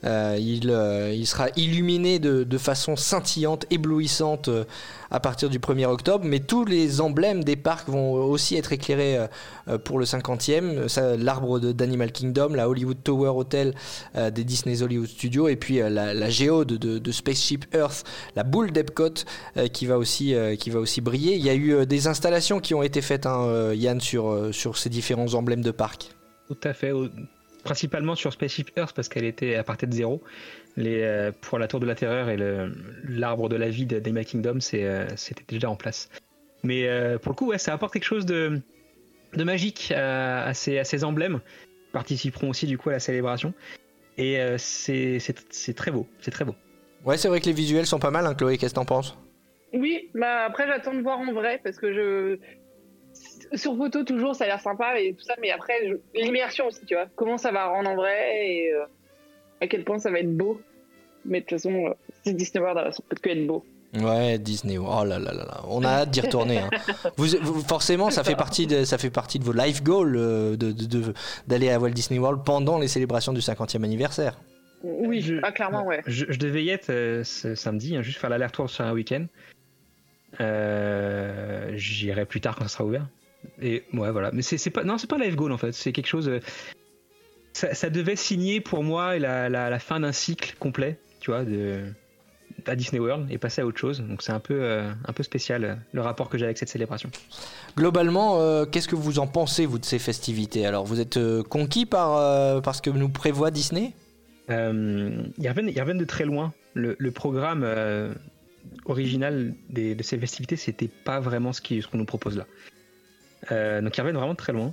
Euh, 0.05 0.37
il, 0.39 0.71
euh, 0.71 1.13
il 1.15 1.27
sera 1.27 1.49
illuminé 1.57 2.19
de, 2.19 2.45
de 2.45 2.59
façon 2.59 2.97
scintillante, 2.97 3.67
éblouissante 3.71 4.49
euh, 4.49 4.65
à 5.13 5.21
partir 5.21 5.51
du 5.51 5.59
1er 5.59 5.85
octobre, 5.85 6.25
mais 6.25 6.41
tous 6.41 6.65
les 6.65 7.03
emblèmes 7.03 7.45
des 7.45 7.55
parcs 7.55 7.89
vont 7.89 8.15
aussi 8.15 8.57
être 8.57 8.73
éclairés 8.73 9.29
euh, 9.69 9.79
pour 9.79 9.99
le 9.99 10.07
50e. 10.07 10.89
Ça, 10.89 11.17
L'arbre 11.17 11.61
d'Animal 11.61 12.11
Kingdom, 12.11 12.55
la 12.55 12.69
Hollywood 12.69 12.97
Tower 13.05 13.29
Hotel 13.29 13.75
euh, 14.17 14.31
des 14.31 14.43
Disney's 14.43 14.81
Hollywood 14.81 15.09
Studios, 15.09 15.49
et 15.49 15.57
puis 15.57 15.81
euh, 15.81 15.91
la, 15.91 16.31
géode 16.31 16.69
de, 16.69 17.13
Spaceship 17.13 17.67
Earth, 17.75 18.05
la 18.37 18.43
boule 18.43 18.73
d'Epcot 18.73 19.11
qui, 19.73 19.85
va 19.85 19.99
aussi, 19.99 20.35
qui 20.59 20.71
va 20.71 20.81
aussi 20.81 21.03
briller. 21.03 21.35
Il 21.37 21.45
y 21.45 21.51
a 21.51 21.55
eu 21.55 21.85
des 21.85 22.07
installations 22.07 22.59
qui 22.59 22.75
ont 22.75 22.83
été 22.83 23.03
faites, 23.03 23.27
hein, 23.27 23.75
Yann, 23.75 24.01
sur, 24.01 24.49
sur 24.53 24.79
ces 24.79 24.89
différents 24.89 25.35
emblèmes 25.35 25.61
de 25.61 25.71
parcs. 25.71 26.09
Tout 26.49 26.57
à 26.65 26.73
fait. 26.73 26.93
Principalement 27.65 28.15
sur 28.15 28.33
Spaceship 28.33 28.71
Earth 28.77 28.97
parce 28.97 29.09
qu'elle 29.09 29.25
était 29.25 29.57
à 29.57 29.63
partir 29.63 29.89
de 29.89 29.95
zéro. 29.95 30.23
Les, 30.77 31.03
euh, 31.03 31.33
pour 31.43 31.59
la 31.59 31.69
Tour 31.69 31.81
de 31.81 31.87
la 31.87 31.95
Terreur 31.95 32.31
et 32.31 32.37
le- 32.37 32.73
l'arbre 33.07 33.49
de 33.49 33.57
la 33.57 33.69
vie 33.69 33.85
de- 33.85 33.99
d'Animal 33.99 34.25
Kingdom, 34.25 34.59
euh, 34.75 35.07
c'était 35.17 35.45
déjà 35.47 35.69
en 35.69 35.77
place. 35.77 36.09
Mais 36.63 36.89
euh, 36.89 37.19
pour 37.19 37.33
le 37.33 37.37
coup, 37.37 37.49
ouais, 37.49 37.59
ça 37.59 37.75
apporte 37.75 37.93
quelque 37.93 38.05
chose 38.05 38.25
de, 38.25 38.61
de 39.35 39.45
magique 39.45 39.93
à, 39.95 40.45
à 40.45 40.55
ces, 40.55 40.79
à 40.79 40.85
ces 40.85 41.05
emblèmes. 41.05 41.41
Ils 41.89 41.93
participeront 41.93 42.49
aussi 42.51 42.67
du 42.67 42.79
coup 42.79 42.89
à 42.89 42.93
la 42.93 43.01
célébration. 43.01 43.53
Et 44.17 44.41
euh, 44.41 44.57
c'est, 44.59 45.19
c'est, 45.19 45.37
c'est 45.51 45.75
très 45.75 45.91
beau. 45.91 46.07
C'est 46.21 46.31
très 46.31 46.45
beau. 46.45 46.55
Ouais, 47.05 47.19
c'est 47.19 47.29
vrai 47.29 47.41
que 47.41 47.47
les 47.47 47.53
visuels 47.53 47.87
sont 47.87 47.99
pas 47.99 48.11
mal, 48.11 48.25
hein, 48.27 48.35
Chloé, 48.35 48.57
qu'est-ce 48.57 48.73
que 48.73 48.79
t'en 48.79 48.85
penses? 48.85 49.19
Oui, 49.75 50.11
bah 50.15 50.45
après 50.45 50.67
j'attends 50.67 50.95
de 50.95 51.01
voir 51.01 51.19
en 51.19 51.33
vrai 51.33 51.59
parce 51.65 51.79
que 51.79 51.93
je 51.95 52.39
sur 53.57 53.77
photo 53.77 54.05
toujours 54.05 54.35
ça 54.35 54.45
a 54.45 54.47
l'air 54.47 54.61
sympa 54.61 55.01
et 55.01 55.15
tout 55.15 55.25
ça, 55.25 55.35
mais 55.41 55.51
après 55.51 55.75
je- 55.89 55.97
l'immersion 56.21 56.67
aussi, 56.67 56.85
tu 56.87 56.95
vois. 56.95 57.07
Comment 57.17 57.39
ça 57.39 57.53
va 57.53 57.67
rendre 57.67 57.91
en 57.91 57.97
vrai 57.97 58.49
et 58.49 58.73
euh, 58.73 58.85
à 59.63 59.67
quel 59.69 59.85
point 59.85 59.99
ça 59.99 60.11
va 60.11 60.19
être 60.21 60.37
beau. 60.37 60.61
Mais 61.25 61.41
de 61.41 61.45
toute 61.47 61.59
façon, 61.59 61.87
euh, 61.87 61.91
c'est 62.25 62.35
Disney 62.35 62.61
World, 62.63 62.79
alors 62.79 62.93
ça 62.95 63.03
peut 63.09 63.17
que 63.21 63.31
être 63.31 63.47
beau. 63.47 63.65
Ouais, 64.01 64.39
Disney. 64.39 64.79
Oh 64.79 65.05
là 65.05 65.19
là 65.19 65.33
là 65.33 65.45
là. 65.45 65.61
On 65.69 65.85
a 65.85 65.89
hâte 65.89 66.11
d'y 66.11 66.21
retourner. 66.23 66.59
hein. 66.59 66.71
Vous, 67.19 67.27
vous- 67.43 67.61
forcément, 67.61 68.11
ça 68.11 68.25
fait 68.25 68.35
partie 68.37 68.67
de, 68.67 68.85
ça 68.85 68.97
fait 68.99 69.11
partie 69.11 69.39
de 69.39 69.45
vos 69.45 69.53
life 69.53 69.83
goals 69.83 70.17
euh, 70.17 70.57
de, 70.57 70.73
de- 70.73 70.87
de- 70.87 71.15
d'aller 71.47 71.69
à 71.71 71.79
Walt 71.79 71.91
Disney 71.91 72.19
World 72.19 72.43
pendant 72.45 72.79
les 72.79 72.89
célébrations 72.89 73.33
du 73.35 73.41
50e 73.41 73.85
anniversaire. 73.85 74.39
Oui, 74.83 75.21
Je- 75.21 75.37
ah, 75.43 75.53
clairement, 75.53 75.85
ouais. 75.85 76.01
Je, 76.07 76.25
je 76.29 76.39
devais 76.39 76.65
y 76.65 76.71
être 76.71 76.89
euh, 76.91 77.23
ce 77.23 77.55
samedi, 77.55 77.95
hein, 77.95 78.03
juste 78.03 78.19
faire 78.19 78.31
l'aller-retour 78.31 78.69
sur 78.71 78.85
un 78.85 78.93
week-end. 78.95 79.27
Euh, 80.41 81.73
J'irai 81.77 82.25
plus 82.25 82.41
tard 82.41 82.57
quand 82.57 82.65
ça 82.65 82.69
sera 82.71 82.85
ouvert. 82.85 83.07
Et 83.61 83.85
ouais, 83.93 84.11
voilà. 84.11 84.31
Mais 84.33 84.43
c'est 84.43 84.57
c'est 84.59 84.71
pas, 84.71 84.85
non, 84.85 84.99
c'est 84.99 85.09
pas 85.09 85.17
un 85.17 85.21
live 85.21 85.35
goal 85.37 85.53
en 85.53 85.59
fait. 85.59 85.73
C'est 85.73 85.93
quelque 85.93 86.07
chose. 86.07 86.31
Ça, 87.53 87.75
ça 87.75 87.91
devait 87.91 88.17
signer 88.17 88.61
pour 88.61 88.83
moi 88.83 89.19
la, 89.19 89.49
la, 89.49 89.71
la 89.71 89.79
fin 89.79 90.01
d'un 90.01 90.13
cycle 90.13 90.55
complet, 90.59 90.99
tu 91.21 91.31
vois, 91.31 91.45
de 91.45 91.83
à 92.67 92.77
Disney 92.77 93.01
World 93.01 93.29
et 93.31 93.39
passer 93.39 93.63
à 93.63 93.67
autre 93.67 93.79
chose. 93.79 94.01
Donc 94.01 94.23
c'est 94.23 94.31
un 94.31 94.39
peu, 94.39 94.55
euh, 94.55 94.89
un 95.07 95.13
peu 95.13 95.23
spécial 95.23 95.65
euh, 95.65 95.75
le 95.93 96.01
rapport 96.01 96.29
que 96.29 96.39
j'ai 96.39 96.45
avec 96.45 96.59
cette 96.59 96.69
célébration. 96.69 97.11
Globalement, 97.77 98.41
euh, 98.41 98.67
qu'est-ce 98.67 98.87
que 98.87 98.95
vous 98.95 99.19
en 99.19 99.27
pensez, 99.27 99.67
vous, 99.67 99.79
de 99.79 99.85
ces 99.85 99.99
festivités? 99.99 100.65
Alors, 100.67 100.85
vous 100.85 101.01
êtes 101.01 101.17
euh, 101.17 101.43
conquis 101.43 101.87
par, 101.87 102.63
par 102.63 102.75
ce 102.75 102.83
que 102.83 102.91
nous 102.91 103.09
prévoit 103.09 103.51
Disney? 103.51 103.95
Ils, 104.49 105.49
reviennent, 105.49 105.71
ils 105.71 105.81
reviennent 105.81 105.99
de 105.99 106.05
très 106.05 106.25
loin. 106.25 106.53
Le, 106.75 106.95
le 106.99 107.11
programme 107.11 107.67
original 108.85 109.55
des- 109.71 109.95
de 109.95 110.03
ces 110.03 110.19
festivités, 110.19 110.57
c'était 110.57 110.89
pas 110.89 111.21
vraiment 111.21 111.53
ce 111.53 111.61
qu'on 111.63 111.99
nous 111.99 112.05
propose 112.05 112.37
là. 112.37 113.81
Donc 113.81 113.97
ils 113.97 114.01
reviennent 114.01 114.17
vraiment 114.17 114.35
de 114.35 114.39
très 114.39 114.53
loin. 114.53 114.73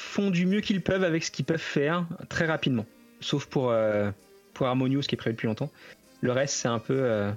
Font 0.00 0.30
du 0.30 0.46
mieux 0.46 0.62
qu'ils 0.62 0.80
peuvent 0.80 1.04
avec 1.04 1.22
ce 1.22 1.30
qu'ils 1.30 1.44
peuvent 1.44 1.58
faire 1.58 2.06
très 2.30 2.46
rapidement. 2.46 2.86
Sauf 3.20 3.44
pour, 3.44 3.70
euh, 3.70 4.10
pour 4.54 4.66
Harmonious 4.66 5.02
qui 5.02 5.14
est 5.14 5.18
prévu 5.18 5.34
depuis 5.34 5.46
longtemps. 5.46 5.70
Le 6.22 6.32
reste, 6.32 6.54
c'est 6.54 6.68
un 6.68 6.78
peu, 6.78 6.96
euh, 6.96 7.30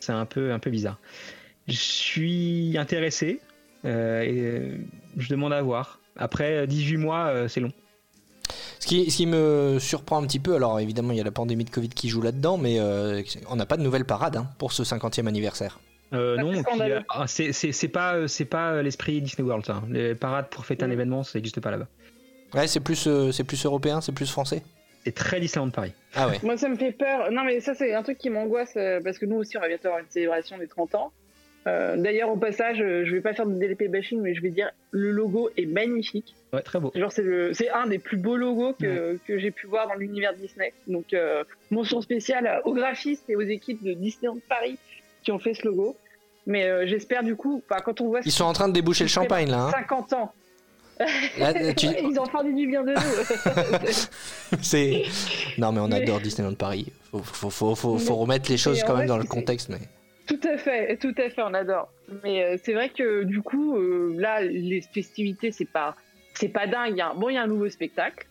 c'est 0.00 0.12
un 0.12 0.24
peu, 0.24 0.52
un 0.52 0.58
peu 0.58 0.70
bizarre. 0.70 0.98
Je 1.68 1.76
suis 1.76 2.76
intéressé 2.78 3.40
euh, 3.84 4.22
et 4.22 4.80
je 5.18 5.28
demande 5.28 5.52
à 5.52 5.60
voir. 5.60 6.00
Après 6.16 6.66
18 6.66 6.96
mois, 6.96 7.46
c'est 7.46 7.60
long. 7.60 7.72
ce 8.80 8.86
qui, 8.86 9.10
ce 9.10 9.16
qui 9.18 9.26
me 9.26 9.78
surprend 9.78 10.20
un 10.20 10.26
petit 10.26 10.40
peu, 10.40 10.56
alors 10.56 10.80
évidemment, 10.80 11.12
il 11.12 11.18
y 11.18 11.20
a 11.20 11.24
la 11.24 11.30
pandémie 11.30 11.64
de 11.64 11.70
Covid 11.70 11.90
qui 11.90 12.08
joue 12.08 12.22
là-dedans, 12.22 12.56
mais 12.56 12.80
on 12.80 13.54
n'a 13.54 13.66
pas 13.66 13.76
de 13.76 13.82
nouvelle 13.82 14.06
parade 14.06 14.36
hein, 14.36 14.48
pour 14.58 14.72
ce 14.72 14.82
50e 14.82 15.26
anniversaire. 15.26 15.78
Euh, 16.12 16.36
non, 16.36 16.52
c'est 16.54 16.92
euh, 16.92 17.00
ah, 17.10 17.26
c'est 17.26 17.88
pas 17.88 18.14
euh, 18.14 18.26
c'est 18.26 18.44
pas 18.46 18.82
l'esprit 18.82 19.20
Disney 19.20 19.46
World 19.46 19.66
ça. 19.66 19.82
Les 19.90 20.14
parades 20.14 20.48
pour 20.48 20.64
fêter 20.64 20.84
un 20.84 20.88
Mm. 20.88 20.92
événement, 20.92 21.22
ça 21.22 21.38
n'existe 21.38 21.60
pas 21.60 21.70
là-bas. 21.70 21.86
Ouais, 22.54 22.66
c'est 22.66 22.80
plus, 22.80 23.06
euh, 23.06 23.30
c'est 23.30 23.44
plus 23.44 23.62
européen, 23.66 24.00
c'est 24.00 24.12
plus 24.12 24.30
français 24.30 24.62
C'est 25.04 25.14
très 25.14 25.38
Disneyland 25.38 25.68
Paris. 25.70 25.92
Ah 26.14 26.28
ouais. 26.28 26.38
Moi, 26.42 26.56
ça 26.56 26.68
me 26.70 26.76
fait 26.76 26.92
peur. 26.92 27.30
Non, 27.30 27.44
mais 27.44 27.60
ça, 27.60 27.74
c'est 27.74 27.94
un 27.94 28.02
truc 28.02 28.16
qui 28.18 28.30
m'angoisse 28.30 28.72
euh, 28.76 29.00
parce 29.04 29.18
que 29.18 29.26
nous 29.26 29.36
aussi, 29.36 29.58
on 29.58 29.60
va 29.60 29.68
bientôt 29.68 29.88
avoir 29.88 30.00
une 30.00 30.08
célébration 30.10 30.56
des 30.56 30.66
30 30.66 30.94
ans. 30.94 31.12
Euh, 31.66 31.96
D'ailleurs, 31.98 32.30
au 32.30 32.36
passage, 32.38 32.80
euh, 32.80 33.04
je 33.04 33.12
vais 33.12 33.20
pas 33.20 33.34
faire 33.34 33.44
de 33.46 33.52
DLP 33.54 33.88
bashing, 33.90 34.22
mais 34.22 34.34
je 34.34 34.40
vais 34.40 34.48
dire 34.50 34.70
le 34.92 35.10
logo 35.10 35.50
est 35.58 35.66
magnifique. 35.66 36.34
Ouais, 36.54 36.62
très 36.62 36.80
beau. 36.80 36.90
Genre, 36.94 37.12
c'est 37.12 37.22
le- 37.22 37.52
c'est 37.52 37.68
un 37.68 37.86
des 37.86 37.98
plus 37.98 38.16
beaux 38.16 38.36
logos 38.38 38.72
que, 38.80 39.18
que 39.26 39.38
j'ai 39.38 39.50
pu 39.50 39.66
voir 39.66 39.86
dans 39.88 39.94
l'univers 39.94 40.32
Disney. 40.34 40.72
Donc, 40.86 41.12
euh, 41.12 41.44
mention 41.70 42.00
spéciale 42.00 42.62
aux 42.64 42.72
graphistes 42.72 43.28
et 43.28 43.36
aux 43.36 43.42
équipes 43.42 43.82
de 43.84 43.92
Disneyland 43.92 44.38
Paris 44.48 44.78
qui 45.22 45.32
ont 45.32 45.38
fait 45.38 45.54
ce 45.54 45.66
logo. 45.66 45.96
Mais 46.46 46.64
euh, 46.64 46.86
j'espère 46.86 47.22
du 47.22 47.36
coup, 47.36 47.62
quand 47.68 48.00
on 48.00 48.08
voit 48.08 48.20
Ils 48.24 48.32
sont 48.32 48.44
en 48.44 48.52
train 48.54 48.68
de 48.68 48.72
déboucher 48.72 49.04
le 49.04 49.08
champagne 49.10 49.50
là. 49.50 49.64
hein. 49.66 49.70
50 49.70 50.12
ans, 50.14 50.32
Là, 51.38 51.52
tu- 51.74 51.86
ils 52.02 52.18
ont 52.18 52.24
fait 52.26 52.52
du 52.52 52.66
bien 52.66 52.82
de 52.82 52.92
nous. 52.92 54.58
c'est 54.62 55.04
non 55.58 55.72
mais 55.72 55.80
on 55.80 55.88
Mais- 55.88 56.02
adore 56.02 56.20
Disneyland 56.20 56.54
Paris. 56.54 56.86
Faut, 57.10 57.18
faut, 57.22 57.50
faut, 57.50 57.74
faut, 57.74 57.98
faut 57.98 58.14
Mais- 58.14 58.20
remettre 58.20 58.50
les 58.50 58.56
choses 58.56 58.80
quand 58.82 58.88
même 58.96 58.98
vrai, 58.98 59.06
dans 59.06 59.18
le 59.18 59.24
contexte. 59.24 59.68
Mais 59.68 59.78
Tout 60.26 60.40
à 60.48 60.56
fait, 60.58 60.96
tout 60.96 61.14
à 61.18 61.30
fait, 61.30 61.42
on 61.42 61.54
adore. 61.54 61.88
Mais 62.24 62.42
euh, 62.44 62.56
c'est 62.62 62.72
vrai 62.72 62.88
que 62.90 63.22
du 63.24 63.42
coup, 63.42 63.76
euh, 63.76 64.14
là, 64.18 64.40
les 64.42 64.80
festivités, 64.80 65.52
c'est 65.52 65.70
pas, 65.70 65.94
c'est 66.34 66.48
pas 66.48 66.66
dingue. 66.66 67.00
A, 67.00 67.14
bon, 67.14 67.28
il 67.28 67.34
y 67.34 67.38
a 67.38 67.42
un 67.42 67.46
nouveau 67.46 67.68
spectacle, 67.68 68.26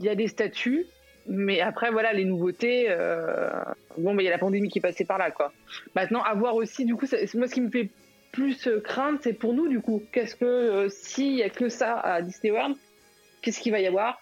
il 0.00 0.06
y 0.06 0.08
a 0.08 0.14
des 0.14 0.28
statues, 0.28 0.86
mais 1.28 1.60
après, 1.60 1.90
voilà, 1.90 2.12
les 2.12 2.24
nouveautés. 2.24 2.86
euh, 2.90 3.50
bon, 3.98 4.14
mais 4.14 4.22
il 4.22 4.26
y 4.26 4.28
a 4.28 4.32
la 4.32 4.38
pandémie 4.38 4.68
qui 4.68 4.78
est 4.78 4.82
passée 4.82 5.04
par 5.04 5.18
là, 5.18 5.30
quoi. 5.30 5.52
Maintenant, 5.94 6.22
à 6.22 6.34
voir 6.34 6.54
aussi, 6.56 6.84
du 6.84 6.94
coup, 6.96 7.06
ça- 7.06 7.16
moi, 7.34 7.46
ce 7.48 7.54
qui 7.54 7.60
me 7.60 7.70
fait 7.70 7.88
plus 8.32 8.66
euh, 8.66 8.80
craindre, 8.80 9.18
c'est 9.22 9.32
pour 9.34 9.52
nous, 9.54 9.68
du 9.68 9.80
coup. 9.80 10.02
Qu'est-ce 10.12 10.34
que 10.36 10.44
euh, 10.44 10.88
s'il 10.88 11.34
y 11.36 11.42
a 11.42 11.50
que 11.50 11.68
ça 11.68 11.98
à 12.00 12.22
Disney 12.22 12.50
World, 12.52 12.76
qu'est-ce 13.42 13.60
qu'il 13.60 13.72
va 13.72 13.80
y 13.80 13.86
avoir 13.86 14.18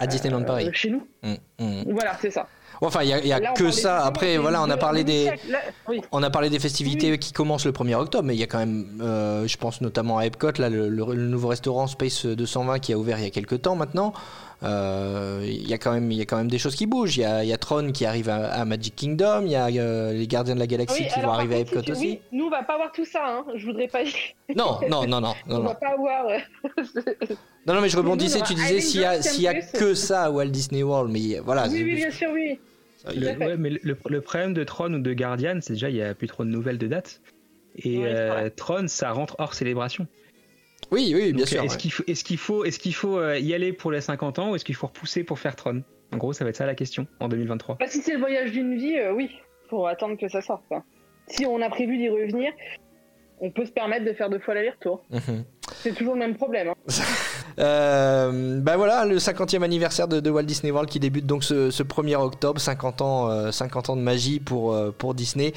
à 0.00 0.08
Disneyland 0.08 0.42
euh, 0.42 0.44
Paris. 0.44 0.70
chez 0.72 0.90
nous 0.90 1.06
Mm, 1.22 1.34
mm. 1.60 1.82
Voilà, 1.92 2.16
c'est 2.20 2.30
ça. 2.32 2.48
Enfin, 2.80 3.04
il 3.04 3.08
y 3.10 3.32
a, 3.32 3.38
Là, 3.38 3.52
que 3.52 3.70
ça. 3.70 4.04
Après, 4.04 4.36
voilà, 4.36 4.60
on 4.60 4.68
a 4.68 4.76
parlé 4.76 5.04
de 5.04 5.08
des. 5.08 5.22
siècle. 5.22 5.50
Là, 5.52 5.60
oui. 5.88 6.02
On 6.10 6.20
a 6.24 6.30
parlé 6.30 6.50
des 6.50 6.58
festivités 6.58 7.12
Oui. 7.12 7.18
qui 7.20 7.32
commencent 7.32 7.64
le 7.64 7.70
1er 7.70 7.94
octobre, 7.94 8.24
mais 8.24 8.34
il 8.34 8.40
y 8.40 8.42
a 8.42 8.48
quand 8.48 8.58
même, 8.58 8.98
euh, 9.00 9.46
je 9.46 9.56
pense 9.56 9.80
notamment 9.80 10.18
à 10.18 10.26
Epcot, 10.26 10.50
là, 10.58 10.68
le, 10.68 10.88
le- 10.88 11.14
le 11.14 11.26
nouveau 11.28 11.46
restaurant 11.46 11.86
Space 11.86 12.26
220 12.26 12.80
qui 12.80 12.92
a 12.92 12.98
ouvert 12.98 13.18
il 13.18 13.24
y 13.24 13.26
a 13.28 13.30
quelques 13.30 13.62
temps 13.62 13.76
maintenant. 13.76 14.12
Euh, 14.62 15.42
Il 15.44 15.68
y, 15.68 15.74
a 15.74 15.78
quand 15.78 15.92
même, 15.92 16.10
il 16.10 16.16
y 16.18 16.22
a 16.22 16.24
quand 16.24 16.36
même 16.36 16.50
des 16.50 16.58
choses 16.58 16.74
qui 16.74 16.86
bougent. 16.86 17.16
Il 17.16 17.20
y 17.20 17.24
a, 17.24 17.44
y 17.44 17.52
a 17.52 17.56
Tron 17.58 17.92
qui 17.92 18.06
arrive 18.06 18.28
à, 18.28 18.46
à 18.52 18.64
Magic 18.64 18.94
Kingdom, 18.96 19.42
il 19.44 19.50
y 19.52 19.56
a 19.56 19.66
euh, 19.66 20.12
les 20.12 20.26
Gardiens 20.26 20.54
de 20.54 20.60
la 20.60 20.66
Galaxie 20.66 21.02
Oui, 21.02 21.08
qui 21.08 21.18
alors, 21.18 21.32
vont 21.32 21.36
arriver 21.38 21.54
à 21.56 21.58
si 21.58 21.62
Epcot 21.64 21.82
tu- 21.82 21.92
aussi. 21.92 22.06
oui, 22.06 22.20
nous, 22.32 22.46
on 22.46 22.50
va 22.50 22.62
pas 22.62 22.74
avoir 22.74 22.92
tout 22.92 23.04
ça. 23.04 23.22
Hein. 23.26 23.44
Je 23.56 23.66
voudrais 23.66 23.88
pas. 23.88 24.00
Non, 24.54 24.78
non, 24.88 25.02
non, 25.06 25.20
non, 25.20 25.20
non, 25.20 25.34
on 25.48 25.54
non. 25.58 25.62
va 25.64 25.74
pas 25.74 25.88
avoir. 25.92 26.26
euh, 26.28 26.38
Non, 27.66 27.74
non, 27.74 27.80
mais 27.80 27.88
je 27.88 27.96
rebondissais, 27.96 28.38
nous, 28.40 28.44
tu 28.46 28.54
disais 28.54 28.80
s'il 28.80 29.00
y, 29.00 29.04
a, 29.04 29.10
Avengers 29.10 29.28
s'il 29.28 29.42
y 29.42 29.48
a 29.48 29.54
Campus. 29.54 29.80
que 29.80 29.94
ça 29.94 30.24
à 30.24 30.30
Walt 30.30 30.46
Disney 30.48 30.82
World, 30.82 31.10
mais 31.12 31.38
voilà. 31.40 31.66
oui, 31.68 31.82
oui, 31.82 31.94
bien 31.96 32.10
sûr, 32.10 32.28
oui. 32.32 32.58
Le- 33.14 33.36
ouais, 33.36 33.56
mais 33.58 33.70
le, 33.82 33.96
le 34.08 34.20
problème 34.20 34.54
de 34.54 34.64
Tron 34.64 34.92
ou 34.94 34.98
de 34.98 35.12
Guardian, 35.14 35.58
c'est 35.60 35.74
déjà 35.74 35.90
il 35.90 35.96
y 35.96 36.02
a 36.02 36.14
plus 36.14 36.26
trop 36.26 36.44
de 36.44 36.48
nouvelles 36.50 36.78
de 36.78 36.86
date. 36.86 37.20
Et 37.76 38.06
euh, 38.06 38.28
vrai. 38.32 38.50
Tron, 38.50 38.84
ça 38.86 39.10
rentre 39.12 39.36
hors 39.38 39.52
célébration. 39.54 40.06
Oui, 40.90 41.12
oui, 41.14 41.32
bien 41.32 41.38
Donc, 41.38 41.46
sûr. 41.48 41.62
Est-ce 41.62 41.74
ouais. 41.74 41.80
qu'il 41.80 41.92
faut, 41.92 42.02
est-ce 42.06 42.24
qu'il 42.24 42.38
faut, 42.38 42.64
est-ce 42.64 42.78
qu'il 42.78 42.94
faut 42.94 43.18
euh, 43.18 43.38
y 43.38 43.54
aller 43.54 43.72
pour 43.72 43.90
les 43.90 44.00
50 44.00 44.38
ans 44.38 44.50
ou 44.50 44.56
est-ce 44.56 44.64
qu'il 44.64 44.74
faut 44.74 44.86
repousser 44.86 45.24
pour 45.24 45.38
faire 45.38 45.56
Tron? 45.56 45.82
En 46.12 46.16
gros, 46.16 46.32
ça 46.32 46.44
va 46.44 46.50
être 46.50 46.56
ça 46.56 46.66
la 46.66 46.74
question 46.74 47.06
en 47.20 47.28
2023. 47.28 47.76
Bah, 47.80 47.86
si 47.88 48.00
c'est 48.02 48.12
le 48.12 48.18
voyage 48.20 48.52
d'une 48.52 48.76
vie, 48.76 48.96
euh, 48.98 49.12
oui. 49.12 49.30
Faut 49.70 49.86
attendre 49.86 50.16
que 50.18 50.28
ça 50.28 50.40
sorte. 50.42 50.62
Si 51.26 51.46
on 51.46 51.60
a 51.62 51.68
prévu 51.70 51.96
d'y 51.96 52.08
revenir, 52.08 52.52
on 53.40 53.50
peut 53.50 53.64
se 53.64 53.72
permettre 53.72 54.04
de 54.04 54.12
faire 54.12 54.28
deux 54.30 54.38
fois 54.38 54.54
l'aller-retour. 54.54 55.02
Mhm. 55.10 55.44
C'est 55.82 55.94
toujours 55.94 56.14
le 56.14 56.20
même 56.20 56.36
problème. 56.36 56.68
hein. 56.68 56.74
Euh, 57.56 58.58
bah 58.60 58.76
voilà, 58.76 59.04
le 59.04 59.18
50e 59.18 59.62
anniversaire 59.62 60.08
de, 60.08 60.18
de 60.18 60.28
Walt 60.28 60.42
Disney 60.42 60.72
World 60.72 60.90
qui 60.90 60.98
débute 60.98 61.24
donc 61.24 61.44
ce, 61.44 61.70
ce 61.70 61.84
1er 61.84 62.16
octobre, 62.16 62.60
50 62.60 63.00
ans, 63.00 63.30
euh, 63.30 63.52
50 63.52 63.90
ans 63.90 63.96
de 63.96 64.00
magie 64.00 64.40
pour, 64.40 64.72
euh, 64.74 64.90
pour 64.90 65.14
Disney 65.14 65.52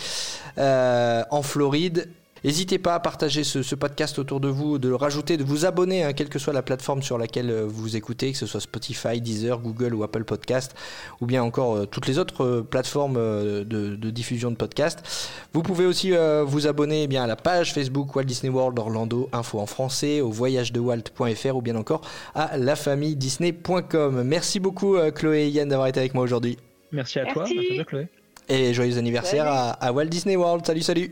euh, 0.60 1.24
en 1.32 1.42
Floride. 1.42 2.08
N'hésitez 2.48 2.80
pas 2.80 2.96
à 2.96 3.02
partager 3.02 3.44
ce, 3.44 3.62
ce 3.62 3.76
podcast 3.76 4.18
autour 4.20 4.40
de 4.40 4.48
vous, 4.48 4.80
de 4.80 4.88
le 4.88 4.96
rajouter, 4.96 5.36
de 5.36 5.44
vous 5.44 5.66
abonner, 5.66 6.06
hein, 6.06 6.14
quelle 6.14 6.30
que 6.30 6.40
soit 6.40 6.54
la 6.54 6.62
plateforme 6.62 7.04
sur 7.04 7.18
laquelle 7.18 7.50
euh, 7.52 7.66
vous 7.68 7.98
écoutez, 7.98 8.32
que 8.32 8.38
ce 8.38 8.46
soit 8.46 8.62
Spotify, 8.62 9.20
Deezer, 9.20 9.60
Google 9.60 9.94
ou 9.94 10.04
Apple 10.04 10.24
Podcast, 10.24 10.74
ou 11.20 11.26
bien 11.26 11.44
encore 11.44 11.76
euh, 11.76 11.86
toutes 11.86 12.08
les 12.08 12.18
autres 12.20 12.46
euh, 12.46 12.62
plateformes 12.64 13.18
euh, 13.18 13.66
de, 13.66 13.98
de 13.98 14.10
diffusion 14.12 14.50
de 14.50 14.56
podcasts. 14.56 15.04
Vous 15.52 15.62
pouvez 15.62 15.86
aussi 15.86 16.14
euh, 16.14 16.46
vous 16.48 16.68
abonner 16.68 17.04
eh 17.04 17.08
bien, 17.08 17.22
à 17.26 17.28
la 17.28 17.36
page 17.36 17.74
Facebook 17.74 18.16
Walt 18.16 18.24
Disney 18.24 18.50
World 18.50 18.80
Orlando, 18.80 19.28
info 19.34 19.60
en 19.60 19.66
français, 19.66 20.22
au 20.22 20.32
voyagedewalt.fr 20.32 21.54
ou 21.54 21.62
bien 21.62 21.76
encore 21.76 22.00
à 22.34 22.56
lafamille-disney.com. 22.58 24.24
Merci 24.24 24.62
beaucoup 24.62 24.96
euh, 24.96 25.12
Chloé 25.12 25.48
et 25.48 25.50
Yann 25.50 25.68
d'avoir 25.68 25.90
été 25.90 26.00
avec 26.00 26.14
moi 26.14 26.24
aujourd'hui. 26.24 26.58
Merci 26.94 27.20
à 27.20 27.26
toi, 27.26 27.44
Merci. 27.44 27.56
merci 27.58 27.72
à 27.74 27.76
toi, 27.76 27.84
Chloé. 27.84 28.08
Et 28.48 28.74
joyeux 28.74 28.98
anniversaire 28.98 29.48
à 29.50 29.92
Walt 29.92 30.06
Disney 30.06 30.38
World. 30.38 30.66
Salut, 30.66 30.82
salut 30.82 31.12